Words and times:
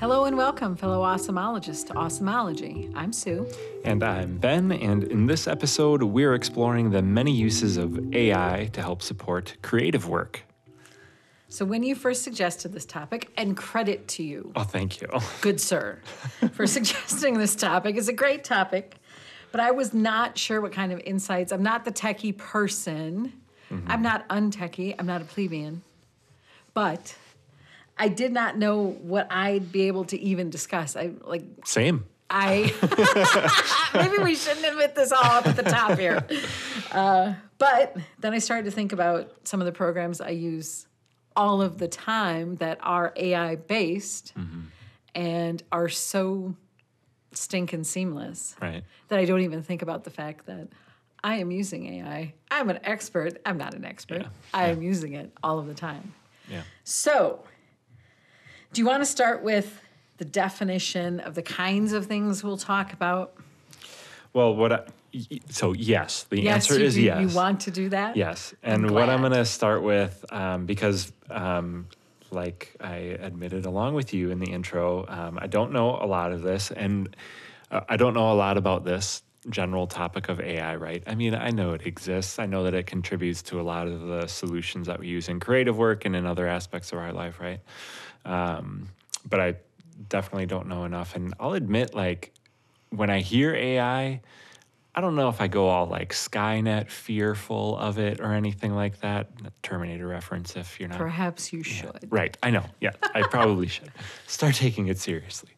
Hello 0.00 0.26
and 0.26 0.36
welcome, 0.36 0.76
fellow 0.76 1.02
awesomeologists, 1.02 1.84
to 1.88 1.94
Awesomeology. 1.94 2.92
I'm 2.94 3.12
Sue. 3.12 3.48
And 3.84 4.04
I'm 4.04 4.38
Ben, 4.38 4.70
and 4.70 5.02
in 5.02 5.26
this 5.26 5.48
episode, 5.48 6.04
we're 6.04 6.34
exploring 6.34 6.90
the 6.90 7.02
many 7.02 7.32
uses 7.32 7.76
of 7.76 8.14
AI 8.14 8.70
to 8.74 8.80
help 8.80 9.02
support 9.02 9.56
creative 9.60 10.08
work. 10.08 10.44
So, 11.48 11.64
when 11.64 11.82
you 11.82 11.96
first 11.96 12.22
suggested 12.22 12.72
this 12.72 12.86
topic, 12.86 13.32
and 13.36 13.56
credit 13.56 14.06
to 14.08 14.22
you, 14.22 14.52
Oh, 14.54 14.62
thank 14.62 15.00
you. 15.00 15.08
good 15.40 15.60
sir, 15.60 15.98
for 16.52 16.68
suggesting 16.68 17.36
this 17.38 17.56
topic. 17.56 17.96
It's 17.96 18.06
a 18.06 18.12
great 18.12 18.44
topic, 18.44 18.98
but 19.50 19.60
I 19.60 19.72
was 19.72 19.92
not 19.92 20.38
sure 20.38 20.60
what 20.60 20.70
kind 20.72 20.92
of 20.92 21.00
insights. 21.00 21.50
I'm 21.50 21.64
not 21.64 21.84
the 21.84 21.92
techie 21.92 22.36
person. 22.36 23.32
Mm-hmm. 23.68 23.90
I'm 23.90 24.02
not 24.02 24.28
untechie, 24.28 24.94
I'm 24.96 25.06
not 25.06 25.22
a 25.22 25.24
plebeian. 25.24 25.82
But 26.72 27.16
I 27.98 28.08
did 28.08 28.32
not 28.32 28.56
know 28.56 28.82
what 29.02 29.26
I'd 29.30 29.72
be 29.72 29.82
able 29.88 30.04
to 30.06 30.20
even 30.20 30.50
discuss. 30.50 30.96
I 30.96 31.10
like 31.24 31.42
Same. 31.64 32.04
I 32.30 32.72
maybe 33.94 34.22
we 34.22 34.34
shouldn't 34.34 34.66
admit 34.66 34.94
this 34.94 35.12
all 35.12 35.24
up 35.24 35.46
at 35.46 35.56
the 35.56 35.62
top 35.62 35.98
here. 35.98 36.24
Uh, 36.90 37.34
but 37.58 37.94
then 38.18 38.32
I 38.32 38.38
started 38.38 38.64
to 38.64 38.70
think 38.70 38.94
about 38.94 39.30
some 39.44 39.60
of 39.60 39.66
the 39.66 39.72
programs 39.72 40.22
I 40.22 40.30
use 40.30 40.86
all 41.36 41.60
of 41.60 41.76
the 41.76 41.86
time 41.86 42.56
that 42.56 42.78
are 42.82 43.12
AI 43.14 43.56
based 43.56 44.32
and 45.14 45.62
are 45.70 45.90
so 45.90 46.54
stinking 47.32 47.84
seamless 47.84 48.56
Right. 48.62 48.84
that 49.08 49.18
I 49.18 49.26
don't 49.26 49.42
even 49.42 49.62
think 49.62 49.82
about 49.82 50.04
the 50.04 50.10
fact 50.10 50.46
that 50.46 50.68
I 51.22 51.36
am 51.36 51.50
using 51.50 51.92
AI. 52.00 52.32
I'm 52.50 52.70
an 52.70 52.78
expert. 52.84 53.38
I'm 53.44 53.58
not 53.58 53.74
an 53.74 53.84
expert. 53.84 54.22
Yeah. 54.22 54.28
I 54.54 54.68
am 54.68 54.80
using 54.80 55.12
it 55.12 55.30
all 55.42 55.58
of 55.58 55.66
the 55.66 55.74
time. 55.74 56.14
Yeah. 56.50 56.62
So, 56.84 57.44
do 58.72 58.80
you 58.80 58.86
want 58.86 59.02
to 59.02 59.06
start 59.06 59.42
with 59.42 59.80
the 60.18 60.24
definition 60.24 61.20
of 61.20 61.34
the 61.34 61.42
kinds 61.42 61.92
of 61.92 62.06
things 62.06 62.42
we'll 62.42 62.56
talk 62.56 62.92
about? 62.92 63.34
Well, 64.32 64.54
what 64.54 64.72
I, 64.72 64.80
so 65.48 65.72
yes, 65.72 66.24
the 66.24 66.40
Yes, 66.40 66.70
answer 66.70 66.78
you, 66.78 66.86
is 66.86 66.98
yes. 66.98 67.20
You 67.20 67.36
want 67.36 67.60
to 67.60 67.70
do 67.70 67.88
that? 67.90 68.16
Yes. 68.16 68.54
I'm 68.62 68.84
And 68.84 68.90
what 68.90 69.08
I'm 69.08 69.20
going 69.20 69.32
to 69.32 69.44
start 69.44 69.82
with, 69.82 70.24
um, 70.30 70.66
because 70.66 71.12
um, 71.30 71.86
like 72.30 72.74
I 72.80 72.96
admitted 72.96 73.64
along 73.64 73.94
with 73.94 74.12
you 74.12 74.30
in 74.30 74.38
the 74.38 74.50
intro, 74.50 75.06
um, 75.08 75.38
I 75.40 75.46
don't 75.46 75.72
know 75.72 75.98
a 76.00 76.06
lot 76.06 76.32
of 76.32 76.42
this, 76.42 76.70
and 76.70 77.16
uh, 77.70 77.80
I 77.88 77.96
don't 77.96 78.14
know 78.14 78.32
a 78.32 78.34
lot 78.34 78.56
about 78.56 78.84
this 78.84 79.22
general 79.50 79.86
topic 79.86 80.28
of 80.28 80.40
AI, 80.40 80.76
right? 80.76 81.02
I 81.06 81.14
mean, 81.14 81.34
I 81.34 81.50
know 81.50 81.72
it 81.72 81.86
exists. 81.86 82.38
I 82.38 82.46
know 82.46 82.64
that 82.64 82.74
it 82.74 82.86
contributes 82.86 83.42
to 83.42 83.60
a 83.60 83.62
lot 83.62 83.86
of 83.86 84.00
the 84.00 84.26
solutions 84.26 84.86
that 84.86 84.98
we 84.98 85.08
use 85.08 85.28
in 85.28 85.40
creative 85.40 85.76
work 85.76 86.04
and 86.04 86.16
in 86.16 86.26
other 86.26 86.46
aspects 86.46 86.92
of 86.92 86.98
our 86.98 87.12
life, 87.12 87.40
right? 87.40 87.60
Um, 88.24 88.88
but 89.28 89.40
I 89.40 89.54
definitely 90.08 90.46
don't 90.46 90.66
know 90.66 90.84
enough. 90.84 91.14
And 91.14 91.34
I'll 91.38 91.54
admit, 91.54 91.94
like, 91.94 92.32
when 92.90 93.10
I 93.10 93.20
hear 93.20 93.54
AI, 93.54 94.20
I 94.94 95.00
don't 95.00 95.14
know 95.14 95.28
if 95.28 95.40
I 95.40 95.46
go 95.46 95.68
all 95.68 95.86
like 95.86 96.12
Skynet 96.12 96.90
fearful 96.90 97.76
of 97.78 97.98
it 97.98 98.20
or 98.20 98.32
anything 98.32 98.74
like 98.74 99.00
that. 99.00 99.30
Terminator 99.62 100.08
reference 100.08 100.56
if 100.56 100.80
you're 100.80 100.88
not. 100.88 100.98
Perhaps 100.98 101.52
you 101.52 101.62
should. 101.62 102.08
Right. 102.08 102.36
I 102.42 102.50
know. 102.50 102.64
Yeah. 102.80 102.90
I 103.14 103.22
probably 103.22 103.68
should 103.68 103.92
start 104.26 104.56
taking 104.56 104.88
it 104.88 104.98
seriously. 104.98 105.50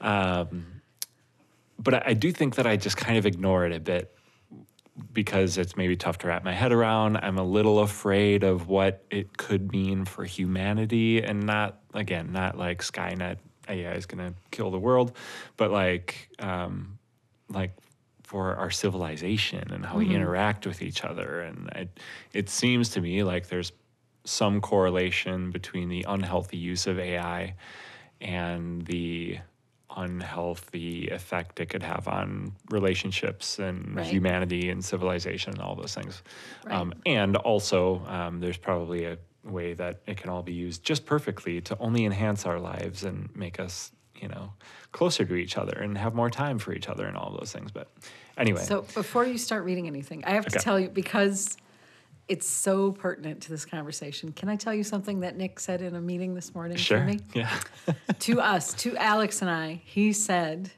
Um, 0.00 0.79
but 1.82 1.94
I, 1.94 2.02
I 2.06 2.14
do 2.14 2.30
think 2.32 2.56
that 2.56 2.66
I 2.66 2.76
just 2.76 2.96
kind 2.96 3.16
of 3.16 3.26
ignore 3.26 3.64
it 3.66 3.72
a 3.72 3.80
bit 3.80 4.14
because 5.12 5.56
it's 5.56 5.76
maybe 5.76 5.96
tough 5.96 6.18
to 6.18 6.28
wrap 6.28 6.44
my 6.44 6.52
head 6.52 6.72
around. 6.72 7.16
I'm 7.16 7.38
a 7.38 7.44
little 7.44 7.80
afraid 7.80 8.44
of 8.44 8.68
what 8.68 9.04
it 9.10 9.36
could 9.36 9.72
mean 9.72 10.04
for 10.04 10.24
humanity 10.24 11.22
and 11.22 11.44
not, 11.44 11.80
again, 11.94 12.32
not 12.32 12.58
like 12.58 12.82
Skynet 12.82 13.38
AI 13.68 13.92
is 13.92 14.06
going 14.06 14.26
to 14.26 14.34
kill 14.50 14.70
the 14.70 14.78
world, 14.78 15.16
but 15.56 15.70
like, 15.70 16.28
um, 16.38 16.98
like 17.48 17.72
for 18.22 18.54
our 18.56 18.70
civilization 18.70 19.72
and 19.72 19.84
how 19.84 19.96
we 19.96 20.14
interact 20.14 20.66
with 20.66 20.82
each 20.82 21.02
other. 21.02 21.40
And 21.40 21.68
it, 21.74 22.00
it 22.32 22.48
seems 22.48 22.90
to 22.90 23.00
me 23.00 23.24
like 23.24 23.48
there's 23.48 23.72
some 24.24 24.60
correlation 24.60 25.50
between 25.50 25.88
the 25.88 26.04
unhealthy 26.06 26.56
use 26.58 26.86
of 26.86 26.98
AI 26.98 27.54
and 28.20 28.84
the 28.86 29.38
unhealthy 29.96 31.08
effect 31.08 31.60
it 31.60 31.66
could 31.68 31.82
have 31.82 32.06
on 32.08 32.52
relationships 32.70 33.58
and 33.58 33.96
Right. 33.96 34.06
humanity 34.06 34.70
and 34.70 34.84
civilization 34.84 35.52
and 35.54 35.62
all 35.62 35.74
those 35.74 35.94
things. 35.94 36.22
Right. 36.64 36.74
Um, 36.76 36.94
and 37.06 37.36
also, 37.36 38.04
um, 38.06 38.40
there's 38.40 38.56
probably 38.56 39.04
a 39.04 39.18
way 39.44 39.74
that 39.74 40.00
it 40.06 40.16
can 40.16 40.30
all 40.30 40.42
be 40.42 40.52
used 40.52 40.84
just 40.84 41.06
perfectly 41.06 41.60
to 41.62 41.76
only 41.78 42.04
enhance 42.04 42.46
our 42.46 42.58
lives 42.60 43.04
and 43.04 43.34
make 43.34 43.58
us, 43.58 43.90
you 44.20 44.28
know, 44.28 44.52
closer 44.92 45.24
to 45.24 45.34
each 45.34 45.56
other 45.56 45.78
and 45.80 45.96
have 45.96 46.14
more 46.14 46.30
time 46.30 46.58
for 46.58 46.72
each 46.72 46.88
other 46.88 47.06
and 47.06 47.16
all 47.16 47.36
those 47.38 47.52
things. 47.52 47.72
But 47.72 47.88
anyway, 48.36 48.62
So, 48.62 48.82
before 48.82 49.24
you 49.24 49.38
start 49.38 49.64
reading 49.64 49.86
anything, 49.86 50.24
I 50.24 50.30
have 50.30 50.46
to 50.46 50.58
tell 50.58 50.78
you 50.78 50.88
because 50.88 51.56
it's 52.30 52.46
so 52.46 52.92
pertinent 52.92 53.42
to 53.42 53.50
this 53.50 53.64
conversation. 53.64 54.30
Can 54.30 54.48
I 54.48 54.54
tell 54.54 54.72
you 54.72 54.84
something 54.84 55.20
that 55.20 55.36
Nick 55.36 55.58
said 55.58 55.82
in 55.82 55.96
a 55.96 56.00
meeting 56.00 56.32
this 56.32 56.54
morning 56.54 56.76
to 56.76 56.82
sure. 56.82 57.04
me? 57.04 57.18
Yeah. 57.34 57.50
to 58.20 58.40
us, 58.40 58.72
to 58.74 58.96
Alex 58.96 59.42
and 59.42 59.50
I, 59.50 59.82
he 59.84 60.12
said 60.12 60.70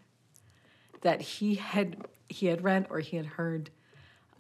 that 1.03 1.21
he 1.21 1.57
had 1.57 1.99
he 2.31 2.47
had 2.47 2.65
read 2.65 2.87
or 2.89 3.01
he 3.01 3.19
had 3.19 3.27
heard 3.27 3.69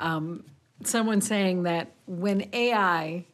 um, 0.00 0.44
someone 0.84 1.20
saying 1.20 1.64
that 1.64 1.92
when 2.06 2.48
AI 2.54 3.26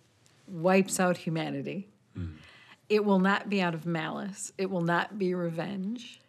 wipes 0.48 0.98
out 0.98 1.16
humanity, 1.16 1.86
it 2.88 3.04
will 3.04 3.20
not 3.20 3.48
be 3.48 3.62
out 3.62 3.74
of 3.74 3.86
malice. 3.86 4.52
It 4.58 4.70
will 4.70 4.80
not 4.80 5.20
be 5.20 5.34
revenge. 5.34 6.20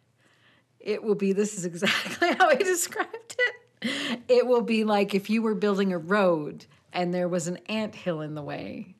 It 0.79 1.01
will 1.01 1.15
be. 1.15 1.33
This 1.33 1.57
is 1.57 1.65
exactly 1.65 2.31
how 2.33 2.49
he 2.51 2.57
described 2.63 3.35
it. 3.39 4.19
It 4.27 4.45
will 4.45 4.61
be 4.61 4.83
like 4.83 5.15
if 5.15 5.31
you 5.31 5.41
were 5.41 5.55
building 5.55 5.91
a 5.91 5.97
road 5.97 6.67
and 6.93 7.13
there 7.13 7.27
was 7.27 7.47
an 7.47 7.57
ant 7.67 7.95
hill 7.95 8.21
in 8.21 8.35
the 8.35 8.41
way. 8.41 8.95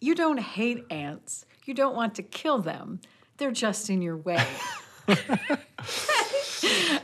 You 0.00 0.14
don't 0.14 0.38
hate 0.38 0.84
ants. 0.90 1.44
You 1.64 1.74
don't 1.74 1.94
want 1.96 2.14
to 2.16 2.22
kill 2.22 2.58
them. 2.60 3.00
They're 3.36 3.50
just 3.50 3.90
in 3.90 4.02
your 4.02 4.16
way. 4.16 4.44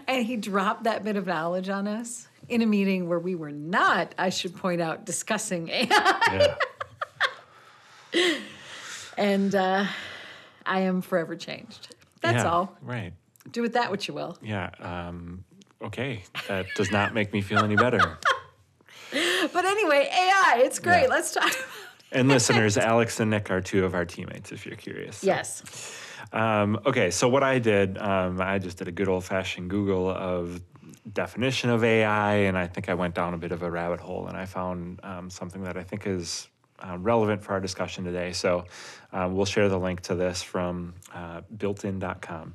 and 0.08 0.24
he 0.24 0.36
dropped 0.36 0.84
that 0.84 1.04
bit 1.04 1.16
of 1.16 1.26
knowledge 1.26 1.68
on 1.68 1.86
us 1.88 2.28
in 2.48 2.62
a 2.62 2.66
meeting 2.66 3.08
where 3.08 3.18
we 3.18 3.34
were 3.34 3.50
not, 3.52 4.14
I 4.18 4.30
should 4.30 4.54
point 4.56 4.80
out, 4.80 5.04
discussing 5.06 5.68
AI. 5.68 6.56
yeah. 8.14 8.34
And 9.16 9.54
uh, 9.54 9.86
I 10.66 10.80
am 10.80 11.00
forever 11.00 11.36
changed. 11.36 11.94
That's 12.20 12.42
Yeah, 12.42 12.50
all. 12.50 12.76
Right. 12.82 13.12
Do 13.50 13.62
with 13.62 13.74
that 13.74 13.90
what 13.90 14.08
you 14.08 14.14
will. 14.14 14.36
Yeah. 14.42 14.70
Um, 14.80 15.44
okay. 15.82 16.24
That 16.48 16.66
does 16.74 16.90
not 16.90 17.14
make 17.14 17.32
me 17.32 17.40
feel 17.40 17.60
any 17.60 17.76
better. 17.76 18.18
But 19.52 19.64
anyway, 19.64 20.08
AI, 20.12 20.62
it's 20.64 20.78
great. 20.78 21.02
Yeah. 21.02 21.08
Let's 21.08 21.32
talk 21.32 21.52
And 22.12 22.28
listeners, 22.34 22.76
Alex 22.78 23.20
and 23.20 23.30
Nick 23.30 23.50
are 23.50 23.60
two 23.60 23.84
of 23.84 23.94
our 23.94 24.04
teammates, 24.04 24.52
if 24.52 24.66
you're 24.66 24.76
curious. 24.76 25.22
Yes. 25.22 25.62
Um, 26.32 26.80
okay, 26.86 27.10
so 27.10 27.28
what 27.28 27.42
I 27.42 27.58
did, 27.58 27.98
um, 27.98 28.40
I 28.40 28.58
just 28.58 28.78
did 28.78 28.88
a 28.88 28.92
good 28.92 29.08
old 29.08 29.24
fashioned 29.24 29.70
Google 29.70 30.08
of 30.08 30.60
definition 31.12 31.70
of 31.70 31.84
AI, 31.84 32.34
and 32.34 32.56
I 32.56 32.66
think 32.66 32.88
I 32.88 32.94
went 32.94 33.14
down 33.14 33.34
a 33.34 33.38
bit 33.38 33.52
of 33.52 33.62
a 33.62 33.70
rabbit 33.70 34.00
hole, 34.00 34.26
and 34.26 34.36
I 34.36 34.46
found 34.46 35.00
um, 35.02 35.30
something 35.30 35.62
that 35.64 35.76
I 35.76 35.82
think 35.82 36.06
is 36.06 36.48
uh, 36.80 36.96
relevant 36.98 37.42
for 37.42 37.52
our 37.52 37.60
discussion 37.60 38.04
today. 38.04 38.32
So 38.32 38.64
um, 39.12 39.36
we'll 39.36 39.46
share 39.46 39.68
the 39.68 39.78
link 39.78 40.00
to 40.02 40.14
this 40.14 40.42
from 40.42 40.94
uh, 41.14 41.42
builtin.com. 41.56 42.54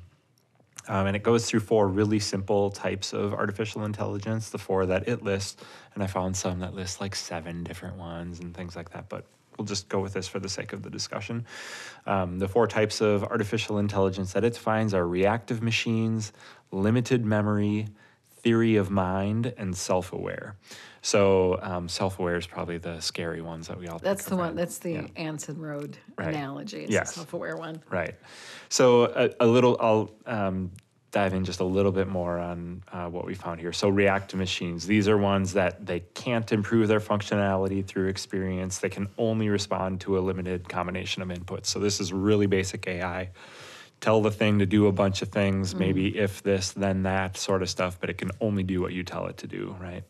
Um, 0.88 1.06
and 1.06 1.14
it 1.14 1.22
goes 1.22 1.46
through 1.46 1.60
four 1.60 1.88
really 1.88 2.18
simple 2.18 2.70
types 2.70 3.12
of 3.12 3.34
artificial 3.34 3.84
intelligence, 3.84 4.50
the 4.50 4.58
four 4.58 4.86
that 4.86 5.08
it 5.08 5.22
lists. 5.22 5.62
And 5.94 6.02
I 6.02 6.06
found 6.06 6.36
some 6.36 6.60
that 6.60 6.74
list 6.74 7.00
like 7.00 7.14
seven 7.14 7.62
different 7.62 7.96
ones 7.96 8.40
and 8.40 8.54
things 8.54 8.76
like 8.76 8.90
that. 8.90 9.08
But 9.08 9.24
we'll 9.56 9.66
just 9.66 9.88
go 9.88 10.00
with 10.00 10.14
this 10.14 10.26
for 10.26 10.40
the 10.40 10.48
sake 10.48 10.72
of 10.72 10.82
the 10.82 10.90
discussion. 10.90 11.44
Um, 12.06 12.38
the 12.38 12.48
four 12.48 12.66
types 12.66 13.00
of 13.00 13.22
artificial 13.24 13.78
intelligence 13.78 14.32
that 14.32 14.44
it 14.44 14.54
defines 14.54 14.94
are 14.94 15.06
reactive 15.06 15.62
machines, 15.62 16.32
limited 16.72 17.24
memory, 17.24 17.88
theory 18.30 18.76
of 18.76 18.90
mind, 18.90 19.52
and 19.58 19.76
self 19.76 20.12
aware. 20.12 20.56
So, 21.02 21.58
um, 21.62 21.88
self 21.88 22.18
aware 22.18 22.36
is 22.36 22.46
probably 22.46 22.78
the 22.78 23.00
scary 23.00 23.40
ones 23.40 23.68
that 23.68 23.78
we 23.78 23.88
all 23.88 23.98
That's 23.98 24.22
think 24.22 24.30
the 24.30 24.36
one. 24.36 24.54
That's 24.54 24.78
the 24.78 24.92
Yeah. 24.92 25.06
Anson 25.16 25.58
Road 25.60 25.96
Right. 26.16 26.28
analogy. 26.28 26.82
It's 26.84 26.92
Yes. 26.92 27.10
a 27.12 27.14
self-aware 27.14 27.56
one. 27.56 27.82
Right. 27.90 28.14
So 28.68 29.04
a, 29.04 29.30
a 29.40 29.46
little, 29.46 29.76
I'll 29.80 30.10
um, 30.26 30.70
dive 31.10 31.32
in 31.34 31.44
just 31.44 31.60
a 31.60 31.64
little 31.64 31.90
bit 31.90 32.06
more 32.06 32.38
on 32.38 32.82
uh, 32.92 33.08
what 33.08 33.24
we 33.24 33.34
found 33.34 33.60
here. 33.60 33.72
So 33.72 33.88
reactive 33.88 34.38
machines, 34.38 34.86
these 34.86 35.08
are 35.08 35.16
ones 35.18 35.54
that 35.54 35.84
they 35.86 36.00
can't 36.14 36.50
improve 36.52 36.86
their 36.88 37.00
functionality 37.00 37.84
through 37.84 38.08
experience. 38.08 38.78
They 38.78 38.90
can 38.90 39.08
only 39.18 39.48
respond 39.48 40.00
to 40.02 40.18
a 40.18 40.20
limited 40.20 40.68
combination 40.68 41.22
of 41.22 41.28
inputs. 41.28 41.66
So 41.66 41.78
this 41.78 41.98
is 41.98 42.12
really 42.12 42.46
basic 42.46 42.86
AI. 42.86 43.30
Tell 44.00 44.22
the 44.22 44.30
thing 44.30 44.60
to 44.60 44.66
do 44.66 44.86
a 44.86 44.92
bunch 44.92 45.20
of 45.20 45.28
things, 45.28 45.74
maybe 45.74 46.16
if 46.16 46.42
this, 46.42 46.70
then 46.72 47.02
that 47.02 47.36
sort 47.36 47.60
of 47.62 47.68
stuff, 47.68 47.98
but 48.00 48.08
it 48.08 48.16
can 48.16 48.30
only 48.40 48.62
do 48.62 48.80
what 48.80 48.92
you 48.92 49.02
tell 49.02 49.26
it 49.26 49.36
to 49.38 49.46
do, 49.46 49.76
right? 49.80 50.04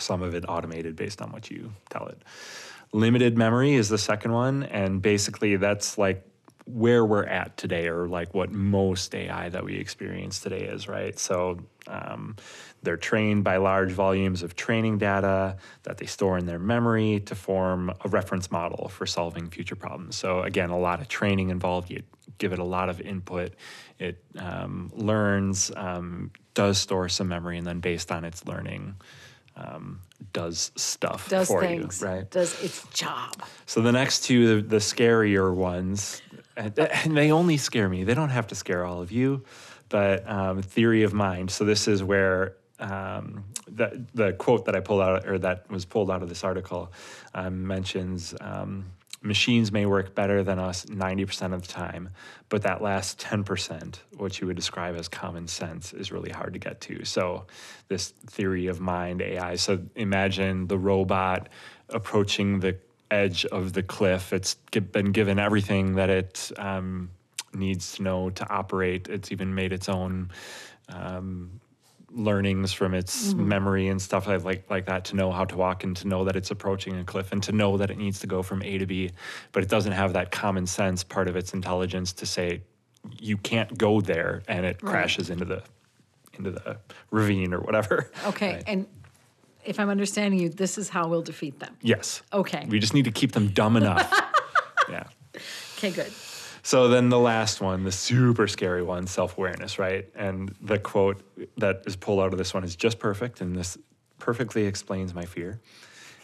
Some 0.00 0.22
of 0.22 0.34
it 0.34 0.44
automated 0.48 0.96
based 0.96 1.22
on 1.22 1.32
what 1.32 1.50
you 1.50 1.72
tell 1.88 2.06
it. 2.06 2.22
Limited 2.92 3.38
memory 3.38 3.74
is 3.74 3.88
the 3.88 3.98
second 3.98 4.32
one, 4.32 4.64
and 4.64 5.00
basically 5.00 5.56
that's 5.56 5.96
like 5.96 6.26
where 6.66 7.04
we're 7.04 7.24
at 7.24 7.56
today 7.56 7.88
or 7.88 8.08
like 8.08 8.34
what 8.34 8.50
most 8.50 9.14
AI 9.14 9.48
that 9.48 9.64
we 9.64 9.76
experience 9.76 10.40
today 10.40 10.62
is, 10.62 10.88
right? 10.88 11.18
So 11.18 11.60
um, 11.86 12.36
they're 12.82 12.96
trained 12.96 13.44
by 13.44 13.56
large 13.56 13.90
volumes 13.92 14.42
of 14.42 14.56
training 14.56 14.98
data 14.98 15.56
that 15.82 15.98
they 15.98 16.06
store 16.06 16.38
in 16.38 16.46
their 16.46 16.58
memory 16.58 17.20
to 17.26 17.34
form 17.34 17.92
a 18.04 18.08
reference 18.08 18.50
model 18.50 18.88
for 18.88 19.06
solving 19.06 19.48
future 19.48 19.76
problems. 19.76 20.16
So 20.16 20.42
again, 20.42 20.70
a 20.70 20.78
lot 20.78 21.00
of 21.00 21.08
training 21.08 21.50
involved. 21.50 21.90
You 21.90 22.02
give 22.38 22.52
it 22.52 22.58
a 22.58 22.64
lot 22.64 22.88
of 22.88 23.00
input. 23.00 23.52
It 23.98 24.22
um, 24.38 24.90
learns, 24.94 25.70
um, 25.76 26.30
does 26.54 26.78
store 26.78 27.08
some 27.08 27.28
memory, 27.28 27.58
and 27.58 27.66
then 27.66 27.80
based 27.80 28.10
on 28.12 28.24
its 28.24 28.46
learning, 28.46 28.96
um, 29.60 30.00
does 30.32 30.70
stuff 30.76 31.28
Does 31.28 31.48
for 31.48 31.60
things. 31.60 32.00
you, 32.00 32.06
right? 32.06 32.30
Does 32.30 32.62
its 32.62 32.86
job. 32.92 33.34
So 33.66 33.80
the 33.80 33.92
next 33.92 34.24
two, 34.24 34.62
the, 34.62 34.68
the 34.68 34.76
scarier 34.76 35.54
ones, 35.54 36.22
and 36.56 36.78
and 36.78 37.16
they 37.16 37.32
only 37.32 37.56
scare 37.56 37.88
me. 37.88 38.04
They 38.04 38.14
don't 38.14 38.30
have 38.30 38.46
to 38.48 38.54
scare 38.54 38.84
all 38.84 39.00
of 39.02 39.12
you, 39.12 39.44
but 39.88 40.28
um, 40.28 40.62
theory 40.62 41.02
of 41.02 41.12
mind. 41.12 41.50
So 41.50 41.64
this 41.64 41.88
is 41.88 42.02
where 42.02 42.56
um, 42.78 43.44
the 43.66 44.04
the 44.14 44.32
quote 44.34 44.64
that 44.66 44.76
I 44.76 44.80
pulled 44.80 45.02
out, 45.02 45.26
or 45.26 45.38
that 45.38 45.70
was 45.70 45.84
pulled 45.84 46.10
out 46.10 46.22
of 46.22 46.28
this 46.28 46.44
article, 46.44 46.92
um, 47.34 47.66
mentions. 47.66 48.34
Um, 48.40 48.86
Machines 49.22 49.70
may 49.70 49.84
work 49.84 50.14
better 50.14 50.42
than 50.42 50.58
us 50.58 50.86
90% 50.86 51.52
of 51.52 51.60
the 51.62 51.68
time, 51.68 52.08
but 52.48 52.62
that 52.62 52.80
last 52.80 53.20
10%, 53.20 53.98
what 54.16 54.40
you 54.40 54.46
would 54.46 54.56
describe 54.56 54.96
as 54.96 55.08
common 55.08 55.46
sense, 55.46 55.92
is 55.92 56.10
really 56.10 56.30
hard 56.30 56.54
to 56.54 56.58
get 56.58 56.80
to. 56.82 57.04
So, 57.04 57.44
this 57.88 58.08
theory 58.08 58.66
of 58.68 58.80
mind, 58.80 59.20
AI. 59.20 59.56
So, 59.56 59.80
imagine 59.94 60.68
the 60.68 60.78
robot 60.78 61.50
approaching 61.90 62.60
the 62.60 62.78
edge 63.10 63.44
of 63.46 63.74
the 63.74 63.82
cliff. 63.82 64.32
It's 64.32 64.54
been 64.54 65.12
given 65.12 65.38
everything 65.38 65.96
that 65.96 66.08
it 66.08 66.50
um, 66.56 67.10
needs 67.52 67.92
to 67.94 68.02
know 68.02 68.30
to 68.30 68.48
operate. 68.48 69.08
It's 69.08 69.32
even 69.32 69.54
made 69.54 69.72
its 69.72 69.88
own 69.90 70.30
um, 70.88 71.59
learnings 72.12 72.72
from 72.72 72.94
its 72.94 73.28
mm-hmm. 73.28 73.48
memory 73.48 73.88
and 73.88 74.00
stuff 74.02 74.26
like, 74.26 74.44
like 74.44 74.68
like 74.68 74.86
that 74.86 75.04
to 75.06 75.16
know 75.16 75.30
how 75.30 75.44
to 75.44 75.56
walk 75.56 75.84
and 75.84 75.96
to 75.96 76.08
know 76.08 76.24
that 76.24 76.36
it's 76.36 76.50
approaching 76.50 76.98
a 76.98 77.04
cliff 77.04 77.32
and 77.32 77.42
to 77.44 77.52
know 77.52 77.76
that 77.76 77.90
it 77.90 77.98
needs 77.98 78.20
to 78.20 78.26
go 78.26 78.42
from 78.42 78.62
A 78.62 78.78
to 78.78 78.86
B. 78.86 79.10
But 79.52 79.62
it 79.62 79.68
doesn't 79.68 79.92
have 79.92 80.12
that 80.14 80.30
common 80.30 80.66
sense 80.66 81.04
part 81.04 81.28
of 81.28 81.36
its 81.36 81.54
intelligence 81.54 82.12
to 82.14 82.26
say 82.26 82.62
you 83.18 83.36
can't 83.36 83.76
go 83.78 84.00
there 84.00 84.42
and 84.48 84.66
it 84.66 84.82
Right. 84.82 84.90
crashes 84.90 85.30
into 85.30 85.44
the 85.44 85.62
into 86.34 86.50
the 86.50 86.78
ravine 87.10 87.52
or 87.52 87.60
whatever. 87.60 88.10
Okay, 88.26 88.54
Right. 88.54 88.64
and 88.66 88.86
if 89.64 89.78
I'm 89.78 89.90
understanding 89.90 90.40
you, 90.40 90.48
this 90.48 90.78
is 90.78 90.88
how 90.88 91.06
we'll 91.08 91.22
defeat 91.22 91.60
them. 91.60 91.76
Yes. 91.82 92.22
Okay. 92.32 92.66
We 92.68 92.78
just 92.78 92.94
need 92.94 93.04
to 93.04 93.10
keep 93.10 93.32
them 93.32 93.48
dumb 93.48 93.76
enough. 93.76 94.10
yeah. 94.88 95.04
Okay, 95.76 95.90
good. 95.90 96.10
So 96.62 96.88
then 96.88 97.08
the 97.08 97.18
last 97.18 97.60
one, 97.60 97.84
the 97.84 97.92
super 97.92 98.46
scary 98.46 98.82
one, 98.82 99.06
self 99.06 99.36
awareness, 99.38 99.78
right? 99.78 100.08
And 100.14 100.54
the 100.60 100.78
quote 100.78 101.22
that 101.58 101.82
is 101.86 101.96
pulled 101.96 102.20
out 102.20 102.32
of 102.32 102.38
this 102.38 102.52
one 102.54 102.64
is 102.64 102.76
just 102.76 102.98
perfect, 102.98 103.40
and 103.40 103.56
this 103.56 103.78
perfectly 104.18 104.66
explains 104.66 105.14
my 105.14 105.24
fear. 105.24 105.60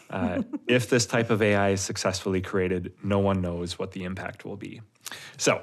Uh, 0.09 0.41
if 0.67 0.89
this 0.89 1.05
type 1.05 1.29
of 1.29 1.41
AI 1.41 1.69
is 1.71 1.81
successfully 1.81 2.41
created, 2.41 2.93
no 3.03 3.19
one 3.19 3.41
knows 3.41 3.77
what 3.77 3.91
the 3.91 4.03
impact 4.03 4.45
will 4.45 4.55
be. 4.55 4.81
So, 5.37 5.61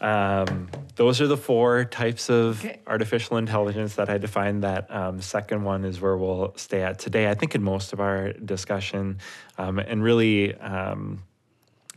um, 0.00 0.68
those 0.96 1.20
are 1.20 1.26
the 1.26 1.36
four 1.38 1.84
types 1.84 2.28
of 2.28 2.64
Okay. 2.64 2.80
artificial 2.86 3.38
intelligence 3.38 3.94
that 3.96 4.08
I 4.10 4.18
defined. 4.18 4.62
That 4.62 4.90
um, 4.94 5.20
second 5.20 5.64
one 5.64 5.84
is 5.84 6.00
where 6.00 6.16
we'll 6.16 6.52
stay 6.56 6.82
at 6.82 6.98
today, 6.98 7.28
I 7.28 7.34
think, 7.34 7.54
in 7.54 7.62
most 7.62 7.92
of 7.92 8.00
our 8.00 8.32
discussion. 8.32 9.18
Um, 9.58 9.78
and 9.78 10.02
really, 10.02 10.54
um, 10.56 11.22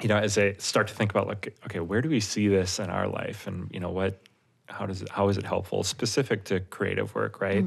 you 0.01 0.07
know, 0.07 0.17
as 0.17 0.37
I 0.37 0.53
start 0.53 0.87
to 0.87 0.93
think 0.93 1.11
about 1.11 1.27
like, 1.27 1.57
okay, 1.65 1.79
where 1.79 2.01
do 2.01 2.09
we 2.09 2.19
see 2.19 2.47
this 2.47 2.79
in 2.79 2.89
our 2.89 3.07
life, 3.07 3.47
and 3.47 3.69
you 3.71 3.79
know, 3.79 3.91
what, 3.91 4.21
how 4.67 4.85
does 4.85 5.01
it, 5.01 5.09
how 5.09 5.29
is 5.29 5.37
it 5.37 5.45
helpful, 5.45 5.83
specific 5.83 6.45
to 6.45 6.59
creative 6.61 7.13
work, 7.15 7.41
right? 7.41 7.65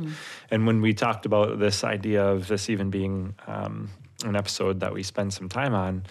And 0.51 0.67
when 0.67 0.81
we 0.81 0.95
talked 0.95 1.27
about 1.27 1.59
this 1.59 1.85
idea 1.85 2.25
of 2.25 2.49
this 2.49 2.71
even 2.71 2.91
being 2.91 3.35
um, 3.47 3.91
an 4.25 4.37
episode 4.37 4.81
that 4.81 4.93
we 4.93 5.03
spend 5.03 5.33
some 5.33 5.49
time 5.49 5.75
on, 5.75 6.05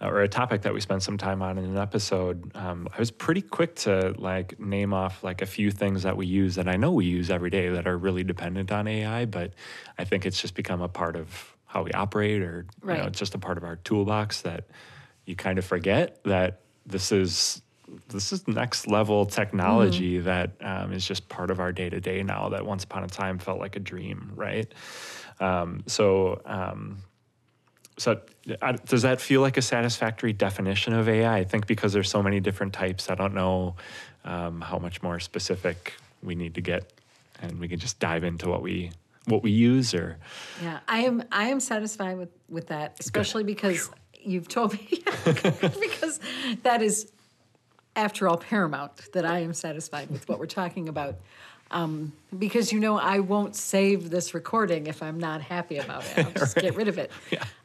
uh, 0.00 0.08
or 0.08 0.20
a 0.20 0.28
topic 0.28 0.60
that 0.62 0.74
we 0.74 0.80
spend 0.80 1.02
some 1.02 1.16
time 1.16 1.40
on 1.40 1.56
in 1.56 1.64
an 1.64 1.78
episode, 1.78 2.54
um, 2.54 2.86
I 2.94 2.98
was 2.98 3.10
pretty 3.10 3.40
quick 3.40 3.76
to 3.76 4.14
like 4.18 4.60
name 4.60 4.92
off 4.92 5.24
like 5.24 5.40
a 5.40 5.46
few 5.46 5.70
things 5.70 6.02
that 6.02 6.16
we 6.18 6.26
use 6.26 6.56
that 6.56 6.68
I 6.68 6.76
know 6.76 6.92
we 6.92 7.06
use 7.06 7.30
every 7.30 7.48
day 7.50 7.70
that 7.70 7.86
are 7.86 7.96
really 7.96 8.22
dependent 8.22 8.70
on 8.70 8.86
AI, 8.86 9.24
but 9.24 9.54
I 9.98 10.04
think 10.04 10.26
it's 10.26 10.40
just 10.40 10.54
become 10.54 10.82
a 10.82 10.88
part 10.88 11.16
of 11.16 11.56
how 11.64 11.82
we 11.82 11.92
operate, 11.92 12.42
or 12.42 12.66
you 12.82 12.88
know, 12.98 13.06
it's 13.06 13.18
just 13.18 13.34
a 13.34 13.38
part 13.38 13.56
of 13.56 13.64
our 13.64 13.76
toolbox 13.76 14.42
that 14.42 14.64
you 15.26 15.36
kind 15.36 15.58
of 15.58 15.64
forget 15.64 16.22
that 16.24 16.60
this 16.86 17.12
is 17.12 17.60
this 18.08 18.32
is 18.32 18.46
next 18.48 18.88
level 18.88 19.26
technology 19.26 20.18
that 20.18 20.50
um, 20.60 20.92
is 20.92 21.06
just 21.06 21.28
part 21.28 21.50
of 21.50 21.60
our 21.60 21.72
day 21.72 21.88
to 21.88 22.00
day 22.00 22.22
now. 22.22 22.48
That 22.48 22.64
once 22.64 22.84
upon 22.84 23.04
a 23.04 23.08
time 23.08 23.38
felt 23.38 23.60
like 23.60 23.76
a 23.76 23.80
dream, 23.80 24.32
right? 24.34 24.72
Um, 25.40 25.82
so. 25.86 26.40
Um, 26.46 26.98
so, 27.98 28.20
uh, 28.60 28.72
does 28.84 29.00
that 29.02 29.22
feel 29.22 29.40
like 29.40 29.56
a 29.56 29.62
satisfactory 29.62 30.34
definition 30.34 30.92
of 30.92 31.08
AI? 31.08 31.38
I 31.38 31.44
think 31.44 31.66
because 31.66 31.94
there's 31.94 32.10
so 32.10 32.22
many 32.22 32.40
different 32.40 32.74
types, 32.74 33.08
I 33.08 33.14
don't 33.14 33.32
know 33.32 33.76
um, 34.22 34.60
how 34.60 34.78
much 34.78 35.02
more 35.02 35.18
specific 35.18 35.94
we 36.22 36.34
need 36.34 36.56
to 36.56 36.60
get, 36.60 36.92
and 37.40 37.58
we 37.58 37.68
can 37.68 37.78
just 37.78 37.98
dive 37.98 38.22
into 38.22 38.50
what 38.50 38.60
we 38.60 38.90
what 39.24 39.42
we 39.42 39.50
use, 39.50 39.94
or 39.94 40.18
Yeah, 40.62 40.80
I 40.86 40.98
am. 41.04 41.24
I 41.32 41.48
am 41.48 41.58
satisfied 41.58 42.18
with 42.18 42.28
with 42.50 42.66
that, 42.66 42.96
especially 43.00 43.44
because 43.44 43.90
you've 44.26 44.48
told 44.48 44.72
me 44.74 45.02
because 45.24 46.20
that 46.62 46.82
is, 46.82 47.10
after 47.94 48.28
all, 48.28 48.36
paramount. 48.36 48.92
That 49.12 49.24
I 49.24 49.40
am 49.40 49.54
satisfied 49.54 50.10
with 50.10 50.28
what 50.28 50.38
we're 50.38 50.46
talking 50.46 50.88
about. 50.88 51.16
Um, 51.68 52.12
because 52.38 52.72
you 52.72 52.78
know 52.78 52.96
I 52.96 53.18
won't 53.18 53.56
save 53.56 54.08
this 54.08 54.34
recording 54.34 54.86
if 54.86 55.02
I'm 55.02 55.18
not 55.18 55.40
happy 55.40 55.78
about 55.78 56.04
it. 56.16 56.24
I'll 56.24 56.30
just 56.36 56.54
get 56.56 56.76
rid 56.76 56.86
of 56.86 56.96
it. 56.98 57.10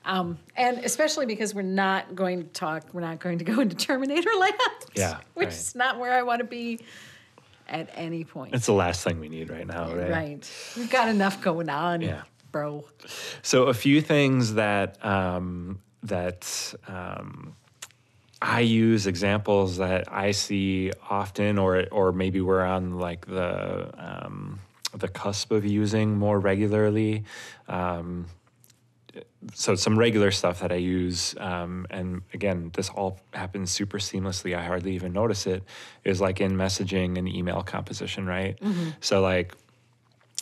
Um, 0.05 0.39
and 0.55 0.79
especially 0.79 1.27
because 1.27 1.53
we're 1.53 1.61
not 1.61 2.15
going 2.15 2.41
to 2.41 2.47
talk, 2.49 2.87
we're 2.93 3.01
not 3.01 3.19
going 3.19 3.37
to 3.37 3.45
go 3.45 3.59
into 3.59 3.75
Terminator 3.75 4.31
land. 4.39 4.55
Yeah, 4.95 5.17
which 5.35 5.47
right. 5.49 5.53
is 5.53 5.75
not 5.75 5.99
where 5.99 6.13
I 6.13 6.23
want 6.23 6.39
to 6.39 6.45
be 6.45 6.79
at 7.67 7.89
any 7.93 8.23
point. 8.23 8.55
it's 8.55 8.65
the 8.65 8.73
last 8.73 9.03
thing 9.03 9.19
we 9.19 9.29
need 9.29 9.49
right 9.51 9.67
now, 9.67 9.93
right? 9.93 10.09
Right. 10.09 10.51
We've 10.75 10.89
got 10.89 11.07
enough 11.07 11.39
going 11.41 11.69
on, 11.69 12.01
Yeah. 12.01 12.23
bro. 12.51 12.85
So 13.43 13.65
a 13.65 13.73
few 13.73 14.01
things 14.01 14.55
that 14.55 15.03
um, 15.05 15.79
that 16.03 16.73
um, 16.87 17.55
I 18.41 18.61
use 18.61 19.05
examples 19.07 19.77
that 19.77 20.11
I 20.11 20.31
see 20.31 20.91
often, 21.09 21.57
or 21.57 21.85
or 21.91 22.11
maybe 22.11 22.41
we're 22.41 22.63
on 22.63 22.99
like 22.99 23.27
the 23.27 23.91
um, 23.97 24.59
the 24.95 25.07
cusp 25.07 25.51
of 25.51 25.65
using 25.65 26.17
more 26.17 26.39
regularly. 26.39 27.23
Um, 27.67 28.25
so 29.53 29.75
some 29.75 29.97
regular 29.97 30.31
stuff 30.31 30.59
that 30.61 30.71
I 30.71 30.75
use, 30.75 31.35
um, 31.39 31.85
and 31.89 32.21
again, 32.33 32.71
this 32.73 32.89
all 32.89 33.19
happens 33.33 33.71
super 33.71 33.97
seamlessly. 33.97 34.55
I 34.55 34.63
hardly 34.63 34.93
even 34.95 35.13
notice 35.13 35.47
it. 35.47 35.63
Is 36.03 36.21
like 36.21 36.41
in 36.41 36.53
messaging 36.53 37.17
and 37.17 37.27
email 37.27 37.61
composition, 37.61 38.25
right? 38.25 38.57
So 39.01 39.21
like 39.21 39.55